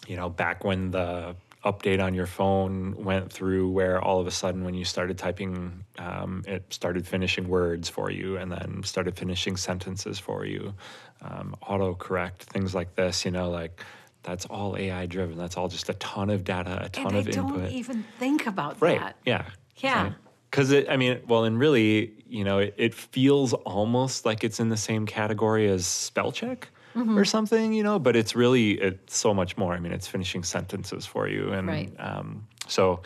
you 0.08 0.16
know, 0.16 0.30
back 0.30 0.64
when 0.64 0.92
the 0.92 1.36
update 1.66 2.02
on 2.02 2.14
your 2.14 2.26
phone 2.26 2.96
went 3.04 3.32
through, 3.32 3.70
where 3.70 4.02
all 4.02 4.20
of 4.20 4.28
a 4.28 4.32
sudden, 4.32 4.64
when 4.64 4.74
you 4.74 4.86
started 4.86 5.18
typing, 5.18 5.84
um, 5.98 6.44
it 6.48 6.64
started 6.74 7.06
finishing 7.06 7.48
words 7.50 7.90
for 7.90 8.10
you 8.10 8.38
and 8.38 8.52
then 8.52 8.82
started 8.84 9.18
finishing 9.18 9.58
sentences 9.58 10.20
for 10.20 10.46
you, 10.46 10.74
um, 11.22 11.56
autocorrect, 11.64 12.38
things 12.40 12.74
like 12.74 12.96
this, 12.96 13.26
you 13.26 13.32
know, 13.32 13.50
like 13.50 13.84
that's 14.24 14.46
all 14.46 14.78
AI 14.78 15.06
driven. 15.06 15.38
That's 15.38 15.58
all 15.58 15.68
just 15.68 15.90
a 15.90 15.94
ton 15.96 16.30
of 16.30 16.44
data, 16.44 16.80
a 16.86 16.90
ton 16.90 17.08
And 17.08 17.16
I 17.16 17.20
of 17.20 17.26
don't 17.30 17.56
input. 17.56 17.72
even 17.72 18.04
think 18.20 18.48
about 18.48 18.82
Right. 18.82 19.00
that. 19.00 19.16
Yeah. 19.26 19.46
Yeah. 19.78 20.12
Because 20.50 20.72
it, 20.72 20.90
I 20.90 20.98
mean, 20.98 21.20
well, 21.28 21.44
and 21.44 21.60
really, 21.60 22.14
you 22.28 22.44
know, 22.44 22.60
it, 22.60 22.74
it 22.78 22.94
feels 22.96 23.54
almost 23.54 24.26
like 24.26 24.44
it's 24.44 24.60
in 24.60 24.70
the 24.70 24.78
same 24.78 25.06
category 25.06 25.70
as 25.70 25.86
spell 25.86 26.32
check 26.32 26.70
Mm-hmm. 27.00 27.18
or 27.18 27.24
something, 27.26 27.72
you 27.74 27.84
know, 27.84 27.98
but 27.98 28.16
it's 28.16 28.36
really 28.36 28.72
it's 28.72 29.16
so 29.18 29.34
much 29.34 29.56
more. 29.58 29.74
I 29.74 29.80
mean, 29.80 29.94
it's 29.94 30.08
finishing 30.08 30.44
sentences 30.44 31.06
for 31.06 31.28
you, 31.30 31.54
and 31.54 31.68
Right. 31.68 31.92
um, 31.98 32.46
so, 32.68 33.02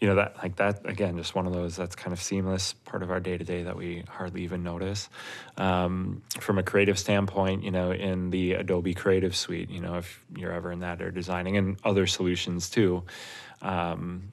you 0.00 0.08
know, 0.08 0.14
that 0.14 0.36
like 0.42 0.56
that 0.56 0.88
again, 0.88 1.16
just 1.18 1.34
one 1.34 1.46
of 1.46 1.52
those 1.52 1.76
that's 1.76 1.94
kind 1.94 2.12
of 2.14 2.22
seamless 2.22 2.72
part 2.72 3.02
of 3.02 3.10
our 3.10 3.20
day 3.20 3.36
to 3.36 3.44
day 3.44 3.64
that 3.64 3.76
we 3.76 4.02
hardly 4.08 4.42
even 4.44 4.62
notice. 4.62 5.10
Um, 5.58 6.22
from 6.40 6.58
a 6.58 6.62
creative 6.62 6.98
standpoint, 6.98 7.64
you 7.64 7.70
know, 7.70 7.92
in 7.92 8.30
the 8.30 8.54
Adobe 8.54 8.94
Creative 8.94 9.36
Suite, 9.36 9.68
you 9.70 9.80
know, 9.80 9.96
if 9.96 10.24
you're 10.36 10.52
ever 10.52 10.72
in 10.72 10.80
that 10.80 11.02
or 11.02 11.10
designing 11.10 11.56
and 11.58 11.76
other 11.84 12.06
solutions 12.06 12.70
too. 12.70 13.02
Um, 13.60 14.32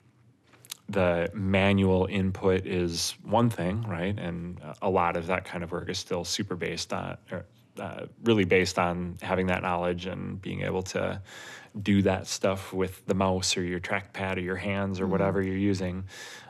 the 0.88 1.32
manual 1.34 2.06
input 2.10 2.66
is 2.68 3.16
one 3.24 3.50
thing, 3.50 3.82
right? 3.88 4.18
And 4.20 4.62
a 4.84 4.90
lot 4.90 5.18
of 5.18 5.26
that 5.28 5.44
kind 5.44 5.64
of 5.64 5.72
work 5.72 5.90
is 5.90 5.98
still 5.98 6.24
super 6.24 6.56
based 6.56 6.94
on, 6.94 7.18
or 7.32 7.46
uh, 7.80 8.06
really 8.24 8.46
based 8.46 8.80
on 8.80 9.18
having 9.22 9.48
that 9.48 9.62
knowledge 9.62 10.06
and 10.06 10.42
being 10.42 10.62
able 10.62 10.84
to 10.84 11.22
do 11.82 12.02
that 12.04 12.28
stuff 12.28 12.74
with 12.74 13.06
the 13.06 13.14
mouse 13.14 13.58
or 13.58 13.64
your 13.64 13.80
trackpad 13.80 14.38
or 14.38 14.42
your 14.42 14.56
hands 14.56 15.00
or 15.00 15.08
whatever 15.08 15.42
you're 15.42 15.58
using. 15.58 16.06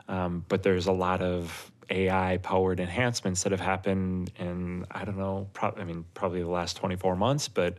Um, 0.08 0.44
but 0.48 0.62
there's 0.62 0.86
a 0.86 0.92
lot 0.92 1.20
of 1.20 1.72
AI 1.90 2.38
powered 2.38 2.80
enhancements 2.80 3.42
that 3.42 3.52
have 3.52 3.60
happened 3.60 4.32
in, 4.38 4.86
I 4.90 5.04
don't 5.04 5.18
know, 5.18 5.48
pro- 5.52 5.74
I 5.76 5.84
mean, 5.84 6.04
probably 6.14 6.42
the 6.42 6.48
last 6.48 6.76
24 6.76 7.16
months, 7.16 7.48
but 7.48 7.78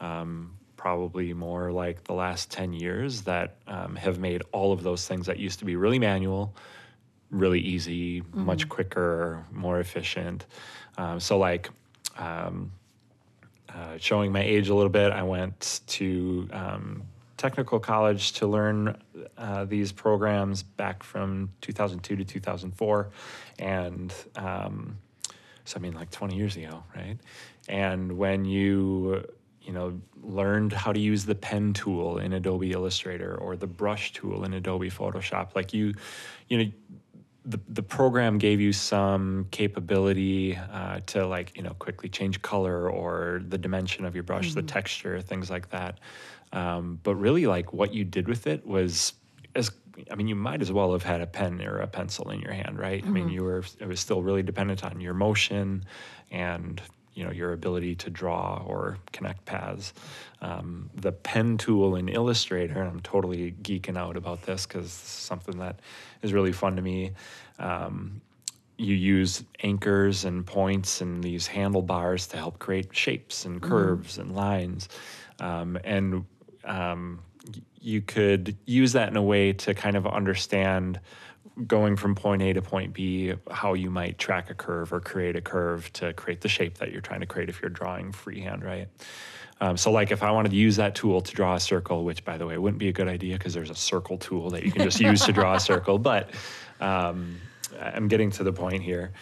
um, 0.00 0.56
probably 0.76 1.32
more 1.32 1.72
like 1.72 2.04
the 2.04 2.14
last 2.14 2.50
10 2.50 2.72
years 2.72 3.22
that 3.22 3.56
um, 3.66 3.96
have 3.96 4.18
made 4.18 4.42
all 4.52 4.72
of 4.72 4.82
those 4.82 5.06
things 5.06 5.26
that 5.26 5.38
used 5.38 5.58
to 5.60 5.64
be 5.64 5.76
really 5.76 5.98
manual, 5.98 6.54
really 7.30 7.60
easy, 7.60 8.22
much 8.32 8.68
quicker, 8.68 9.44
more 9.52 9.80
efficient. 9.80 10.46
Um, 10.96 11.18
so, 11.20 11.38
like, 11.38 11.70
um, 12.18 12.70
uh, 13.74 13.98
showing 13.98 14.32
my 14.32 14.42
age 14.42 14.68
a 14.68 14.74
little 14.74 14.90
bit, 14.90 15.12
I 15.12 15.22
went 15.22 15.80
to 15.88 16.48
um, 16.52 17.02
technical 17.36 17.80
college 17.80 18.32
to 18.34 18.46
learn 18.46 18.96
uh, 19.36 19.64
these 19.64 19.92
programs 19.92 20.62
back 20.62 21.02
from 21.02 21.50
2002 21.60 22.16
to 22.16 22.24
2004. 22.24 23.10
And 23.58 24.14
um, 24.36 24.98
so, 25.64 25.76
I 25.76 25.80
mean, 25.80 25.94
like 25.94 26.10
20 26.10 26.36
years 26.36 26.56
ago, 26.56 26.84
right? 26.94 27.18
And 27.68 28.16
when 28.16 28.44
you 28.44 29.24
you 29.64 29.72
know 29.72 29.98
learned 30.22 30.72
how 30.72 30.92
to 30.92 31.00
use 31.00 31.24
the 31.24 31.34
pen 31.34 31.72
tool 31.72 32.18
in 32.18 32.34
Adobe 32.34 32.72
Illustrator 32.72 33.34
or 33.36 33.56
the 33.56 33.66
brush 33.66 34.12
tool 34.12 34.44
in 34.44 34.52
Adobe 34.52 34.90
Photoshop 34.90 35.54
like 35.54 35.72
you 35.72 35.94
you 36.48 36.58
know 36.58 36.70
the, 37.46 37.60
the 37.68 37.82
program 37.82 38.38
gave 38.38 38.60
you 38.60 38.72
some 38.72 39.46
capability 39.50 40.56
uh, 40.56 41.00
to 41.06 41.26
like 41.26 41.56
you 41.56 41.62
know 41.62 41.74
quickly 41.78 42.08
change 42.08 42.40
color 42.42 42.90
or 42.90 43.42
the 43.48 43.58
dimension 43.58 44.04
of 44.04 44.14
your 44.14 44.24
brush 44.24 44.48
mm-hmm. 44.48 44.60
the 44.60 44.62
texture 44.62 45.20
things 45.20 45.50
like 45.50 45.70
that 45.70 46.00
um, 46.52 46.98
but 47.02 47.16
really 47.16 47.46
like 47.46 47.72
what 47.72 47.92
you 47.92 48.04
did 48.04 48.28
with 48.28 48.46
it 48.46 48.66
was 48.66 49.12
as 49.54 49.70
I 50.10 50.16
mean, 50.16 50.26
you 50.26 50.34
might 50.34 50.60
as 50.60 50.72
well 50.72 50.92
have 50.92 51.02
had 51.02 51.20
a 51.20 51.26
pen 51.26 51.62
or 51.62 51.78
a 51.78 51.86
pencil 51.86 52.30
in 52.30 52.40
your 52.40 52.52
hand, 52.52 52.78
right? 52.78 53.00
Mm-hmm. 53.00 53.08
I 53.08 53.12
mean, 53.12 53.24
mm-hmm. 53.24 53.34
you 53.34 53.44
were 53.44 53.64
it 53.78 53.86
was 53.86 54.00
still 54.00 54.22
really 54.22 54.42
dependent 54.42 54.84
on 54.84 55.00
your 55.00 55.14
motion 55.14 55.84
and 56.30 56.80
you 57.14 57.24
know 57.24 57.30
your 57.30 57.52
ability 57.52 57.94
to 57.96 58.10
draw 58.10 58.62
or 58.66 58.98
connect 59.12 59.44
paths. 59.44 59.94
Um, 60.40 60.90
the 60.94 61.12
pen 61.12 61.56
tool 61.56 61.96
in 61.96 62.08
Illustrator, 62.08 62.80
and 62.80 62.88
I'm 62.88 63.00
totally 63.00 63.52
geeking 63.62 63.96
out 63.96 64.16
about 64.16 64.42
this 64.42 64.66
because 64.66 64.86
it's 64.86 64.92
something 64.92 65.58
that 65.58 65.80
is 66.22 66.32
really 66.32 66.52
fun 66.52 66.76
to 66.76 66.82
me. 66.82 67.12
Um, 67.58 68.20
you 68.76 68.94
use 68.94 69.44
anchors 69.62 70.24
and 70.24 70.44
points 70.44 71.00
and 71.00 71.22
these 71.22 71.46
handlebars 71.46 72.26
to 72.28 72.36
help 72.36 72.58
create 72.58 72.94
shapes 72.94 73.44
and 73.44 73.60
mm-hmm. 73.60 73.70
curves 73.70 74.18
mm. 74.18 74.22
and 74.22 74.34
lines, 74.34 74.88
um, 75.40 75.78
and 75.84 76.24
um, 76.64 77.20
you 77.80 78.00
could 78.00 78.56
use 78.64 78.92
that 78.92 79.08
in 79.08 79.16
a 79.16 79.22
way 79.22 79.52
to 79.52 79.74
kind 79.74 79.96
of 79.96 80.06
understand 80.06 80.98
going 81.66 81.96
from 81.96 82.14
point 82.14 82.42
A 82.42 82.52
to 82.52 82.62
point 82.62 82.92
B, 82.92 83.34
how 83.50 83.74
you 83.74 83.90
might 83.90 84.18
track 84.18 84.50
a 84.50 84.54
curve 84.54 84.92
or 84.92 85.00
create 85.00 85.36
a 85.36 85.40
curve 85.40 85.92
to 85.94 86.12
create 86.12 86.40
the 86.40 86.48
shape 86.48 86.78
that 86.78 86.90
you're 86.90 87.00
trying 87.00 87.20
to 87.20 87.26
create 87.26 87.48
if 87.48 87.62
you're 87.62 87.70
drawing 87.70 88.12
freehand, 88.12 88.64
right? 88.64 88.88
Um, 89.60 89.76
so, 89.76 89.92
like, 89.92 90.10
if 90.10 90.22
I 90.22 90.30
wanted 90.30 90.50
to 90.50 90.56
use 90.56 90.76
that 90.76 90.94
tool 90.94 91.20
to 91.20 91.34
draw 91.34 91.54
a 91.54 91.60
circle, 91.60 92.04
which, 92.04 92.24
by 92.24 92.36
the 92.36 92.46
way, 92.46 92.58
wouldn't 92.58 92.80
be 92.80 92.88
a 92.88 92.92
good 92.92 93.08
idea 93.08 93.38
because 93.38 93.54
there's 93.54 93.70
a 93.70 93.74
circle 93.74 94.18
tool 94.18 94.50
that 94.50 94.64
you 94.64 94.72
can 94.72 94.82
just 94.82 95.00
use 95.00 95.24
to 95.24 95.32
draw 95.32 95.54
a 95.54 95.60
circle. 95.60 95.98
But 96.04 96.30
um, 96.80 97.40
I'm 97.80 98.08
getting 98.08 98.30
to 98.32 98.44
the 98.44 98.52
point 98.52 98.82
here. 98.82 99.12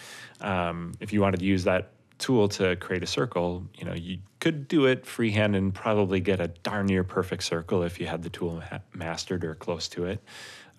Um, 0.40 0.94
if 1.00 1.12
you 1.12 1.20
wanted 1.20 1.40
to 1.40 1.46
use 1.46 1.64
that 1.64 1.92
tool 2.18 2.48
to 2.48 2.76
create 2.76 3.02
a 3.02 3.06
circle, 3.06 3.66
you 3.74 3.84
know, 3.84 3.94
you 3.94 4.18
could 4.40 4.68
do 4.68 4.86
it 4.86 5.04
freehand 5.06 5.54
and 5.54 5.74
probably 5.74 6.20
get 6.20 6.40
a 6.40 6.48
darn 6.48 6.86
near 6.86 7.04
perfect 7.04 7.42
circle 7.44 7.82
if 7.82 8.00
you 8.00 8.06
had 8.06 8.22
the 8.22 8.30
tool 8.30 8.62
ma- 8.70 8.78
mastered 8.94 9.44
or 9.44 9.54
close 9.54 9.88
to 9.88 10.06
it. 10.06 10.22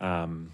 Um, 0.01 0.51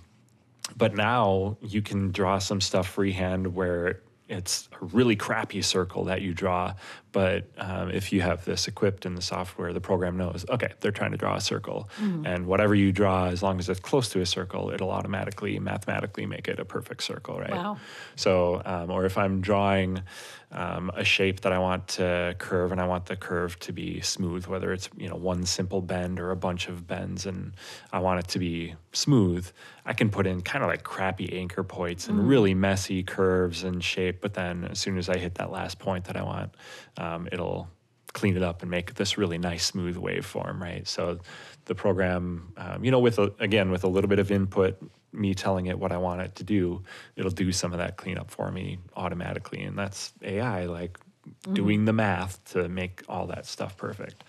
but 0.78 0.96
now 0.96 1.58
you 1.62 1.82
can 1.82 2.12
draw 2.12 2.40
some 2.40 2.62
stuff 2.62 2.88
freehand 2.88 3.56
where 3.56 4.02
it's 4.30 4.70
a 4.80 4.86
really 4.86 5.16
crappy 5.16 5.62
circle 5.62 6.06
that 6.06 6.22
you 6.22 6.34
draw. 6.36 6.74
But 7.12 7.50
um, 7.58 7.90
if 7.90 8.14
you 8.14 8.22
have 8.22 8.46
this 8.46 8.68
equipped 8.68 9.08
in 9.08 9.16
the 9.16 9.24
software, 9.24 9.74
the 9.74 9.82
program 9.82 10.18
knows, 10.18 10.46
okay, 10.48 10.72
they're 10.80 10.92
trying 10.92 11.12
to 11.12 11.18
draw 11.18 11.36
a 11.36 11.42
circle. 11.42 11.90
Mm-hmm. 12.00 12.28
And 12.28 12.46
whatever 12.46 12.76
you 12.76 12.92
draw, 12.92 13.26
as 13.26 13.42
long 13.42 13.58
as 13.58 13.68
it's 13.68 13.80
close 13.80 14.10
to 14.10 14.22
a 14.22 14.28
circle, 14.28 14.70
it'll 14.70 14.92
automatically, 14.92 15.58
mathematically 15.58 16.28
make 16.28 16.48
it 16.48 16.60
a 16.60 16.66
perfect 16.66 17.02
circle, 17.02 17.40
right? 17.40 17.50
Wow. 17.50 17.78
So, 18.16 18.62
um, 18.66 18.92
or 18.92 19.06
if 19.06 19.18
I'm 19.18 19.42
drawing 19.42 20.04
um, 20.52 20.92
a 20.96 21.04
shape 21.04 21.42
that 21.42 21.52
I 21.52 21.60
want 21.60 21.88
to 21.90 22.36
curve 22.40 22.72
and 22.72 22.82
I 22.82 22.88
want 22.88 23.06
the 23.06 23.16
curve 23.16 23.60
to 23.60 23.72
be 23.72 24.02
smooth, 24.02 24.48
whether 24.48 24.74
it's, 24.74 24.90
you 24.98 25.08
know, 25.08 25.16
one 25.16 25.46
simple 25.46 25.82
bend 25.82 26.20
or 26.20 26.32
a 26.32 26.36
bunch 26.36 26.68
of 26.68 26.88
bends 26.88 27.26
and 27.26 27.54
I 27.92 28.00
want 28.00 28.20
it 28.20 28.28
to 28.30 28.40
be 28.40 28.76
smooth, 28.92 29.50
I 29.86 29.94
can 29.94 30.10
put 30.10 30.26
in 30.26 30.42
kind 30.42 30.64
of 30.64 30.70
like 30.70 30.84
crappy 30.84 31.38
anchor 31.38 31.64
points 31.64 32.08
and 32.08 32.20
mm. 32.20 32.28
really 32.28 32.56
messy 32.56 33.04
curves 33.04 33.64
and 33.64 33.84
shape. 33.84 34.22
But 34.22 34.34
then 34.34 34.66
as 34.66 34.80
soon 34.80 34.98
as 34.98 35.08
I 35.08 35.18
hit 35.18 35.36
that 35.36 35.52
last 35.52 35.78
point 35.78 36.06
that 36.06 36.18
I 36.18 36.24
want, 36.24 36.56
um, 36.98 37.28
it'll 37.32 37.70
clean 38.14 38.36
it 38.36 38.42
up 38.42 38.64
and 38.64 38.72
make 38.72 38.96
this 38.96 39.20
really 39.20 39.38
nice 39.38 39.64
smooth 39.64 39.98
waveform, 39.98 40.60
right? 40.60 40.88
So 40.88 41.20
the 41.66 41.76
program, 41.76 42.54
um, 42.58 42.84
you 42.84 42.90
know, 42.90 43.00
with 43.00 43.20
a, 43.20 43.32
again 43.40 43.70
with 43.70 43.84
a 43.84 43.88
little 43.88 44.08
bit 44.08 44.18
of 44.18 44.32
input, 44.32 44.82
me 45.12 45.34
telling 45.34 45.68
it 45.68 45.80
what 45.80 45.92
I 45.92 45.98
want 45.98 46.22
it 46.22 46.36
to 46.36 46.44
do, 46.44 46.84
it'll 47.16 47.32
do 47.32 47.52
some 47.52 47.72
of 47.72 47.80
that 47.80 47.98
cleanup 47.98 48.30
for 48.30 48.52
me 48.52 48.80
automatically. 48.96 49.64
And 49.64 49.78
that's 49.78 50.14
AI, 50.22 50.66
like 50.66 51.00
mm-hmm. 51.00 51.54
doing 51.54 51.86
the 51.86 51.94
math 51.94 52.44
to 52.54 52.70
make 52.70 53.04
all 53.10 53.28
that 53.28 53.46
stuff 53.46 53.78
perfect. 53.78 54.24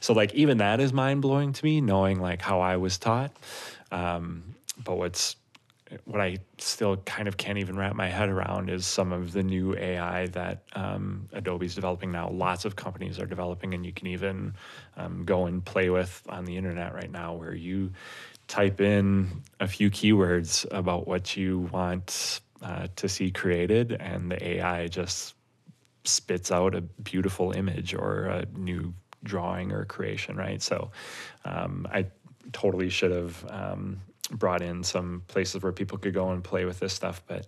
So, 0.00 0.12
like, 0.12 0.34
even 0.34 0.58
that 0.58 0.80
is 0.80 0.92
mind 0.92 1.22
blowing 1.22 1.52
to 1.52 1.64
me, 1.64 1.80
knowing 1.80 2.20
like 2.20 2.40
how 2.40 2.60
I 2.60 2.76
was 2.76 2.98
taught. 2.98 3.32
Um, 3.92 4.54
but 4.82 4.96
what's 4.96 5.36
what 6.04 6.20
I 6.20 6.38
still 6.58 6.98
kind 6.98 7.26
of 7.26 7.36
can't 7.36 7.58
even 7.58 7.76
wrap 7.76 7.94
my 7.96 8.08
head 8.08 8.28
around 8.28 8.70
is 8.70 8.86
some 8.86 9.12
of 9.12 9.32
the 9.32 9.42
new 9.42 9.76
AI 9.76 10.26
that 10.28 10.62
um, 10.74 11.28
Adobe's 11.32 11.74
developing 11.74 12.12
now. 12.12 12.30
Lots 12.30 12.64
of 12.64 12.76
companies 12.76 13.18
are 13.18 13.26
developing, 13.26 13.74
and 13.74 13.84
you 13.84 13.92
can 13.92 14.06
even 14.06 14.54
um, 14.96 15.24
go 15.24 15.46
and 15.46 15.64
play 15.64 15.90
with 15.90 16.22
on 16.28 16.44
the 16.44 16.56
internet 16.56 16.94
right 16.94 17.10
now, 17.10 17.34
where 17.34 17.54
you 17.54 17.92
type 18.50 18.80
in 18.80 19.42
a 19.60 19.68
few 19.68 19.90
keywords 19.90 20.66
about 20.72 21.06
what 21.06 21.36
you 21.36 21.60
want 21.72 22.40
uh, 22.62 22.88
to 22.96 23.08
see 23.08 23.30
created, 23.30 23.92
and 23.92 24.30
the 24.30 24.48
AI 24.56 24.88
just 24.88 25.34
spits 26.02 26.50
out 26.50 26.74
a 26.74 26.80
beautiful 26.80 27.52
image 27.52 27.94
or 27.94 28.24
a 28.24 28.46
new 28.56 28.92
drawing 29.22 29.70
or 29.70 29.84
creation, 29.84 30.36
right? 30.36 30.60
So 30.60 30.90
um, 31.44 31.86
I 31.92 32.06
totally 32.52 32.90
should 32.90 33.12
have 33.12 33.46
um, 33.48 33.98
brought 34.32 34.62
in 34.62 34.82
some 34.82 35.22
places 35.28 35.62
where 35.62 35.72
people 35.72 35.98
could 35.98 36.14
go 36.14 36.30
and 36.30 36.42
play 36.42 36.64
with 36.64 36.80
this 36.80 36.92
stuff, 36.92 37.22
but 37.28 37.46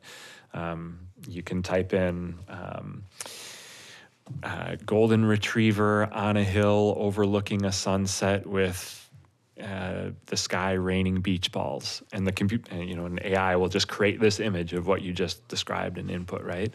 um, 0.54 1.00
you 1.26 1.42
can 1.42 1.62
type 1.62 1.92
in. 1.92 2.38
Um, 2.49 3.04
uh, 4.44 4.76
golden 4.87 5.25
retriever 5.25 6.09
on 6.12 6.37
a 6.37 6.44
hill 6.44 6.94
overlooking 6.97 7.64
a 7.64 7.73
sunset 7.73 8.47
with 8.47 9.01
uh, 9.62 10.11
the 10.26 10.37
sky 10.37 10.73
raining 10.73 11.21
beach 11.21 11.52
balls, 11.52 12.02
and 12.12 12.26
the 12.26 12.33
compute, 12.33 12.71
you 12.73 12.97
know, 12.97 13.07
an 13.07 13.19
AI 13.23 13.57
will 13.57 13.69
just 13.69 13.88
create 13.88 14.21
this 14.21 14.40
image 14.40 14.73
of 14.73 14.87
what 14.87 15.02
you 15.02 15.12
just 15.12 15.47
described 15.49 15.99
and 15.99 16.11
input, 16.11 16.42
right? 16.42 16.73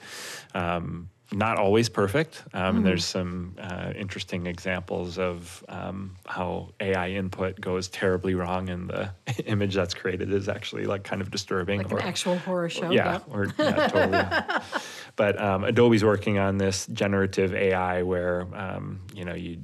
Um, 0.54 1.10
not 1.32 1.58
always 1.58 1.90
perfect. 1.90 2.44
Um. 2.54 2.78
And 2.78 2.86
there's 2.86 3.04
some 3.04 3.56
uh, 3.60 3.92
interesting 3.96 4.48
examples 4.48 5.20
of 5.20 5.64
um, 5.68 6.16
how 6.26 6.70
AI 6.80 7.10
input 7.10 7.60
goes 7.60 7.90
terribly 7.90 8.34
wrong, 8.34 8.70
and 8.70 8.90
the 8.90 9.12
image 9.46 9.76
that's 9.76 9.94
created 9.94 10.32
is 10.32 10.48
actually 10.48 10.86
like 10.86 11.04
kind 11.04 11.22
of 11.22 11.30
disturbing. 11.30 11.80
Like 11.80 11.92
or, 11.92 12.00
an 12.00 12.08
actual 12.08 12.38
horror 12.38 12.70
show. 12.70 12.92
Yeah, 12.92 13.20
or 13.30 13.54
yeah, 13.58 13.88
totally. 13.88 14.54
But 15.18 15.42
um, 15.42 15.64
Adobe's 15.64 16.06
working 16.06 16.38
on 16.38 16.60
this 16.60 16.86
generative 16.86 17.52
AI 17.54 18.04
where 18.04 18.46
um, 18.54 19.02
you 19.16 19.26
know 19.26 19.34
you 19.34 19.58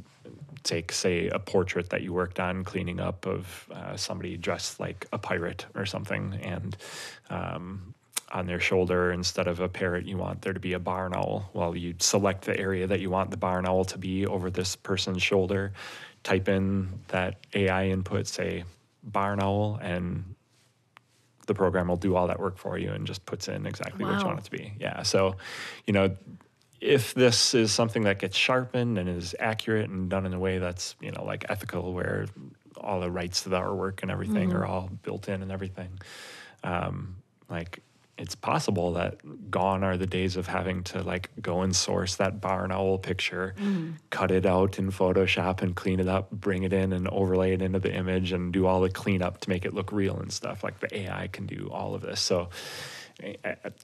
take, 0.63 0.91
say, 0.91 1.27
a 1.27 1.39
portrait 1.39 1.89
that 1.89 2.01
you 2.01 2.13
worked 2.13 2.39
on 2.39 2.63
cleaning 2.63 2.99
up 2.99 3.25
of 3.25 3.69
uh, 3.71 3.95
somebody 3.95 4.37
dressed 4.37 4.79
like 4.79 5.05
a 5.11 5.17
pirate 5.17 5.65
or 5.75 5.85
something, 5.85 6.39
and 6.41 6.77
um, 7.29 7.93
on 8.31 8.47
their 8.47 8.59
shoulder, 8.59 9.11
instead 9.11 9.47
of 9.47 9.59
a 9.59 9.69
parrot, 9.69 10.05
you 10.05 10.17
want 10.17 10.41
there 10.41 10.53
to 10.53 10.59
be 10.59 10.73
a 10.73 10.79
barn 10.79 11.13
owl. 11.15 11.49
Well, 11.53 11.75
you 11.75 11.93
select 11.99 12.45
the 12.45 12.57
area 12.57 12.87
that 12.87 12.99
you 12.99 13.09
want 13.09 13.29
the 13.29 13.37
barn 13.37 13.67
owl 13.67 13.85
to 13.85 13.97
be 13.97 14.25
over 14.25 14.49
this 14.49 14.75
person's 14.75 15.21
shoulder, 15.21 15.73
type 16.23 16.49
in 16.49 16.89
that 17.09 17.35
AI 17.53 17.87
input, 17.87 18.27
say 18.27 18.63
barn 19.03 19.41
owl, 19.41 19.79
and 19.81 20.35
the 21.45 21.53
program 21.53 21.87
will 21.87 21.97
do 21.97 22.15
all 22.15 22.27
that 22.27 22.39
work 22.39 22.57
for 22.57 22.77
you 22.77 22.91
and 22.91 23.05
just 23.05 23.25
puts 23.25 23.47
in 23.47 23.65
exactly 23.65 24.03
wow. 24.03 24.11
what 24.11 24.19
you 24.21 24.25
want 24.25 24.39
it 24.39 24.45
to 24.45 24.51
be. 24.51 24.73
Yeah. 24.79 25.03
So, 25.03 25.35
you 25.85 25.93
know, 25.93 26.15
if 26.83 27.13
this 27.13 27.53
is 27.53 27.71
something 27.71 28.03
that 28.03 28.19
gets 28.19 28.35
sharpened 28.35 28.97
and 28.97 29.07
is 29.07 29.33
accurate 29.39 29.89
and 29.89 30.09
done 30.09 30.25
in 30.25 30.33
a 30.33 30.39
way 30.39 30.57
that's 30.57 30.95
you 30.99 31.11
know 31.11 31.23
like 31.23 31.45
ethical 31.49 31.93
where 31.93 32.25
all 32.77 32.99
the 32.99 33.09
rights 33.09 33.43
to 33.43 33.49
the 33.49 33.57
artwork 33.57 34.01
and 34.01 34.11
everything 34.11 34.49
mm-hmm. 34.49 34.57
are 34.57 34.65
all 34.65 34.89
built 35.01 35.29
in 35.29 35.41
and 35.41 35.51
everything 35.51 35.97
um, 36.63 37.15
like 37.49 37.79
it's 38.17 38.35
possible 38.35 38.93
that 38.93 39.49
gone 39.49 39.83
are 39.83 39.97
the 39.97 40.05
days 40.05 40.35
of 40.35 40.45
having 40.45 40.83
to 40.83 41.01
like 41.01 41.31
go 41.41 41.61
and 41.61 41.75
source 41.75 42.15
that 42.17 42.39
barn 42.39 42.71
owl 42.71 42.99
picture, 42.99 43.55
mm. 43.57 43.95
cut 44.11 44.29
it 44.29 44.45
out 44.45 44.77
in 44.77 44.91
Photoshop 44.91 45.63
and 45.63 45.75
clean 45.75 45.99
it 45.99 46.07
up, 46.07 46.29
bring 46.29 46.61
it 46.61 46.71
in 46.71 46.93
and 46.93 47.07
overlay 47.07 47.53
it 47.53 47.61
into 47.61 47.79
the 47.79 47.91
image 47.91 48.31
and 48.31 48.53
do 48.53 48.67
all 48.67 48.81
the 48.81 48.89
cleanup 48.89 49.39
to 49.39 49.49
make 49.49 49.65
it 49.65 49.73
look 49.73 49.91
real 49.91 50.19
and 50.19 50.31
stuff. 50.31 50.63
Like 50.63 50.79
the 50.79 50.95
AI 50.95 51.27
can 51.27 51.47
do 51.47 51.69
all 51.73 51.95
of 51.95 52.01
this. 52.01 52.21
So 52.21 52.49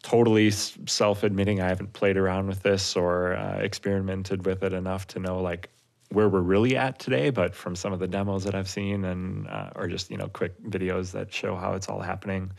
totally 0.01 0.51
self-admitting 0.51 1.62
I 1.62 1.67
haven't 1.67 1.93
played 1.93 2.17
around 2.17 2.48
with 2.48 2.63
this 2.63 2.95
or 2.95 3.36
uh, 3.36 3.59
experimented 3.59 4.45
with 4.45 4.63
it 4.63 4.74
enough 4.74 5.07
to 5.07 5.19
know 5.19 5.41
like 5.41 5.69
where 6.09 6.27
we're 6.27 6.41
really 6.41 6.75
at 6.75 7.00
today. 7.00 7.29
But 7.29 7.55
from 7.55 7.75
some 7.75 7.93
of 7.93 8.00
the 8.00 8.07
demos 8.07 8.43
that 8.45 8.55
I've 8.55 8.69
seen 8.69 9.05
and 9.05 9.48
uh, 9.48 9.69
or 9.75 9.88
just 9.88 10.09
you 10.09 10.17
know 10.17 10.27
quick 10.27 10.62
videos 10.63 11.12
that 11.12 11.33
show 11.33 11.55
how 11.55 11.74
it's 11.74 11.88
all 11.88 12.01
happening, 12.01 12.51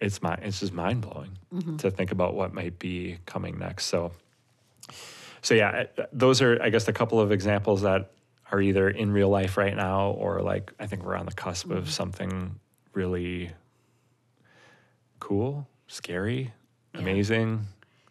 it's 0.00 0.22
my 0.22 0.34
it's 0.34 0.60
just 0.60 0.72
mind 0.72 1.02
blowing 1.02 1.38
to 1.78 1.90
think 1.90 2.12
about 2.12 2.34
what 2.34 2.52
might 2.52 2.78
be 2.78 3.18
coming 3.26 3.58
next. 3.58 3.86
So 3.86 4.12
so 5.42 5.54
yeah, 5.54 5.84
those 6.12 6.42
are 6.42 6.60
I 6.62 6.70
guess 6.70 6.88
a 6.88 6.92
couple 6.92 7.20
of 7.20 7.32
examples 7.32 7.82
that 7.82 8.12
are 8.52 8.60
either 8.60 8.88
in 8.90 9.12
real 9.12 9.28
life 9.28 9.56
right 9.56 9.74
now 9.74 10.10
or 10.10 10.42
like 10.42 10.72
I 10.78 10.86
think 10.86 11.04
we're 11.04 11.16
on 11.16 11.26
the 11.26 11.32
cusp 11.32 11.70
of 11.70 11.90
something 11.90 12.58
really 12.92 13.50
cool, 15.20 15.68
scary, 15.90 16.52
Yeah. 16.94 17.00
amazing. 17.00 17.66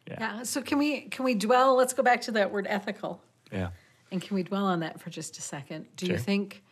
Yeah. 0.07 0.17
Yeah. 0.19 0.43
So 0.43 0.61
can 0.61 0.77
we 0.77 1.01
can 1.01 1.25
we 1.25 1.35
dwell? 1.35 1.75
Let's 1.75 1.93
go 1.93 2.03
back 2.03 2.21
to 2.21 2.31
that 2.33 2.51
word 2.51 2.65
ethical, 2.69 3.21
Yeah. 3.51 3.69
and 4.11 4.21
can 4.21 4.35
we 4.35 4.43
dwell 4.43 4.65
on 4.65 4.79
that 4.81 4.99
for 4.99 5.09
just 5.09 5.37
a 5.37 5.41
second? 5.41 5.87
Do 5.95 6.05
you 6.07 6.17
think, 6.17 6.63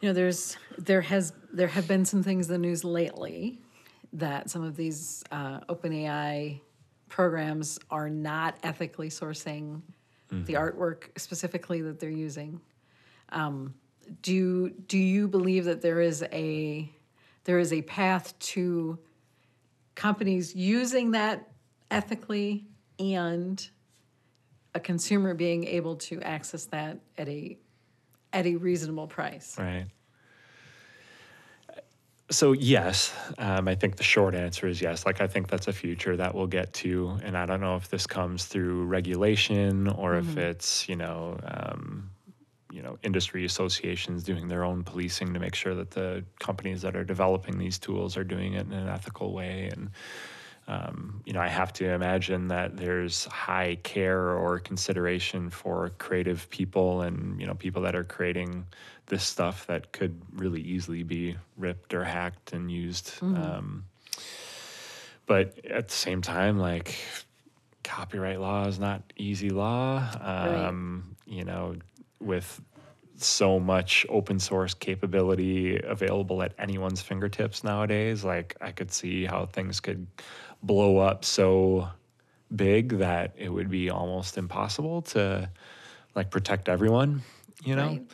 you 0.00 0.08
know, 0.08 0.12
there's 0.12 0.56
there 0.78 1.00
has 1.02 1.32
there 1.52 1.68
have 1.68 1.86
been 1.88 2.04
some 2.04 2.22
things 2.22 2.46
in 2.46 2.52
the 2.52 2.58
news 2.58 2.84
lately 2.84 3.58
that 4.12 4.48
some 4.50 4.62
of 4.62 4.76
these 4.76 5.22
uh, 5.30 5.60
OpenAI 5.68 6.60
programs 7.08 7.78
are 7.90 8.08
not 8.08 8.56
ethically 8.62 9.08
sourcing 9.10 9.82
the 10.30 10.52
artwork 10.54 11.18
specifically 11.18 11.80
that 11.80 11.98
they're 11.98 12.10
using. 12.10 12.60
Um, 13.30 13.74
do 14.20 14.34
you, 14.34 14.70
do 14.86 14.98
you 14.98 15.26
believe 15.26 15.64
that 15.64 15.80
there 15.80 16.00
is 16.02 16.22
a 16.32 16.90
there 17.44 17.58
is 17.58 17.72
a 17.72 17.80
path 17.82 18.38
to 18.38 18.98
companies 19.98 20.54
using 20.54 21.10
that 21.10 21.48
ethically 21.90 22.64
and 23.00 23.68
a 24.74 24.80
consumer 24.80 25.34
being 25.34 25.64
able 25.64 25.96
to 25.96 26.22
access 26.22 26.66
that 26.66 26.98
at 27.18 27.28
a 27.28 27.58
at 28.32 28.46
a 28.46 28.54
reasonable 28.56 29.08
price. 29.08 29.56
Right. 29.58 29.86
So 32.30 32.52
yes, 32.52 33.12
um, 33.38 33.66
I 33.66 33.74
think 33.74 33.96
the 33.96 34.02
short 34.02 34.34
answer 34.34 34.68
is 34.68 34.80
yes. 34.80 35.04
Like 35.04 35.20
I 35.20 35.26
think 35.26 35.48
that's 35.48 35.66
a 35.66 35.72
future 35.72 36.16
that 36.16 36.34
we'll 36.34 36.46
get 36.46 36.72
to, 36.74 37.18
and 37.24 37.36
I 37.36 37.44
don't 37.46 37.60
know 37.60 37.74
if 37.74 37.88
this 37.88 38.06
comes 38.06 38.44
through 38.44 38.84
regulation 38.84 39.88
or 39.88 40.16
if 40.16 40.36
it's 40.36 40.88
you 40.88 40.94
know 40.94 41.38
um, 41.42 42.10
you 42.70 42.82
know 42.82 42.98
industry 43.02 43.44
associations 43.44 44.22
doing 44.22 44.48
their 44.48 44.64
own 44.64 44.82
policing 44.82 45.32
to 45.34 45.40
make 45.40 45.54
sure 45.54 45.74
that 45.74 45.90
the 45.92 46.24
companies 46.38 46.82
that 46.82 46.94
are 46.94 47.04
developing 47.04 47.58
these 47.58 47.78
tools 47.78 48.16
are 48.16 48.24
doing 48.24 48.54
it 48.54 48.66
in 48.66 48.72
an 48.72 48.88
ethical 48.88 49.32
way 49.32 49.70
and 49.72 49.90
um, 50.68 51.22
you 51.24 51.32
know, 51.32 51.40
I 51.40 51.48
have 51.48 51.72
to 51.74 51.88
imagine 51.88 52.48
that 52.48 52.76
there's 52.76 53.24
high 53.24 53.78
care 53.82 54.36
or 54.36 54.58
consideration 54.58 55.48
for 55.48 55.92
creative 55.96 56.48
people 56.50 57.00
and 57.00 57.40
you 57.40 57.46
know 57.46 57.54
people 57.54 57.80
that 57.82 57.96
are 57.96 58.04
creating 58.04 58.66
this 59.06 59.24
stuff 59.24 59.66
that 59.68 59.92
could 59.92 60.20
really 60.34 60.60
easily 60.60 61.02
be 61.04 61.36
ripped 61.56 61.94
or 61.94 62.04
hacked 62.04 62.52
and 62.52 62.70
used. 62.70 63.14
Um, 63.22 63.84
but 65.24 65.58
at 65.64 65.88
the 65.88 65.94
same 65.94 66.20
time, 66.20 66.58
like 66.58 66.94
copyright 67.82 68.38
law 68.38 68.66
is 68.66 68.78
not 68.78 69.02
easy 69.16 69.48
law. 69.48 70.06
Um, 70.20 71.16
You 71.26 71.44
know, 71.44 71.76
with 72.20 72.60
so 73.16 73.58
much 73.58 74.06
open 74.08 74.38
source 74.38 74.74
capability 74.74 75.78
available 75.80 76.42
at 76.42 76.52
anyone's 76.58 77.00
fingertips 77.00 77.64
nowadays, 77.64 78.24
like 78.24 78.56
I 78.60 78.70
could 78.70 78.92
see 78.92 79.24
how 79.24 79.46
things 79.46 79.80
could 79.80 80.06
blow 80.62 80.98
up 80.98 81.24
so 81.24 81.88
big 82.54 82.98
that 82.98 83.34
it 83.36 83.48
would 83.48 83.70
be 83.70 83.90
almost 83.90 84.38
impossible 84.38 85.02
to 85.02 85.50
like 86.14 86.30
protect 86.30 86.68
everyone, 86.68 87.22
you 87.64 87.76
know? 87.76 87.88
Right. 87.88 88.06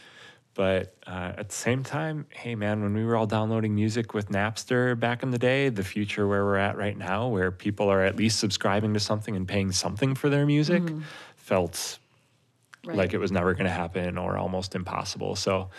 But 0.55 0.95
uh, 1.05 1.33
at 1.37 1.49
the 1.49 1.55
same 1.55 1.83
time, 1.83 2.27
hey 2.31 2.55
man, 2.55 2.81
when 2.83 2.95
we 2.95 3.05
were 3.05 3.17
all 3.17 3.27
downloading 3.27 3.75
music 3.75 4.15
with 4.15 4.29
Napster 4.29 4.99
back 4.99 5.23
in 5.25 5.33
the 5.33 5.39
day, 5.39 5.69
the 5.69 5.83
future 5.83 6.29
where 6.29 6.45
we're 6.45 6.57
at 6.57 6.77
right 6.77 6.97
now, 6.97 7.27
where 7.27 7.51
people 7.51 7.89
are 7.89 8.03
at 8.03 8.17
least 8.17 8.39
subscribing 8.39 8.95
to 8.95 9.01
something 9.01 9.35
and 9.35 9.49
paying 9.49 9.73
something 9.73 10.15
for 10.15 10.31
their 10.31 10.47
music, 10.47 10.83
felt 11.37 11.99
Right. 12.85 12.97
like 12.97 13.15
it 13.15 13.19
was 13.19 13.33
never 13.33 13.55
going 13.55 13.67
to 13.67 13.73
happen 13.73 14.19
or 14.19 14.37
almost 14.37 14.75
impossible. 14.75 15.37
So, 15.37 15.71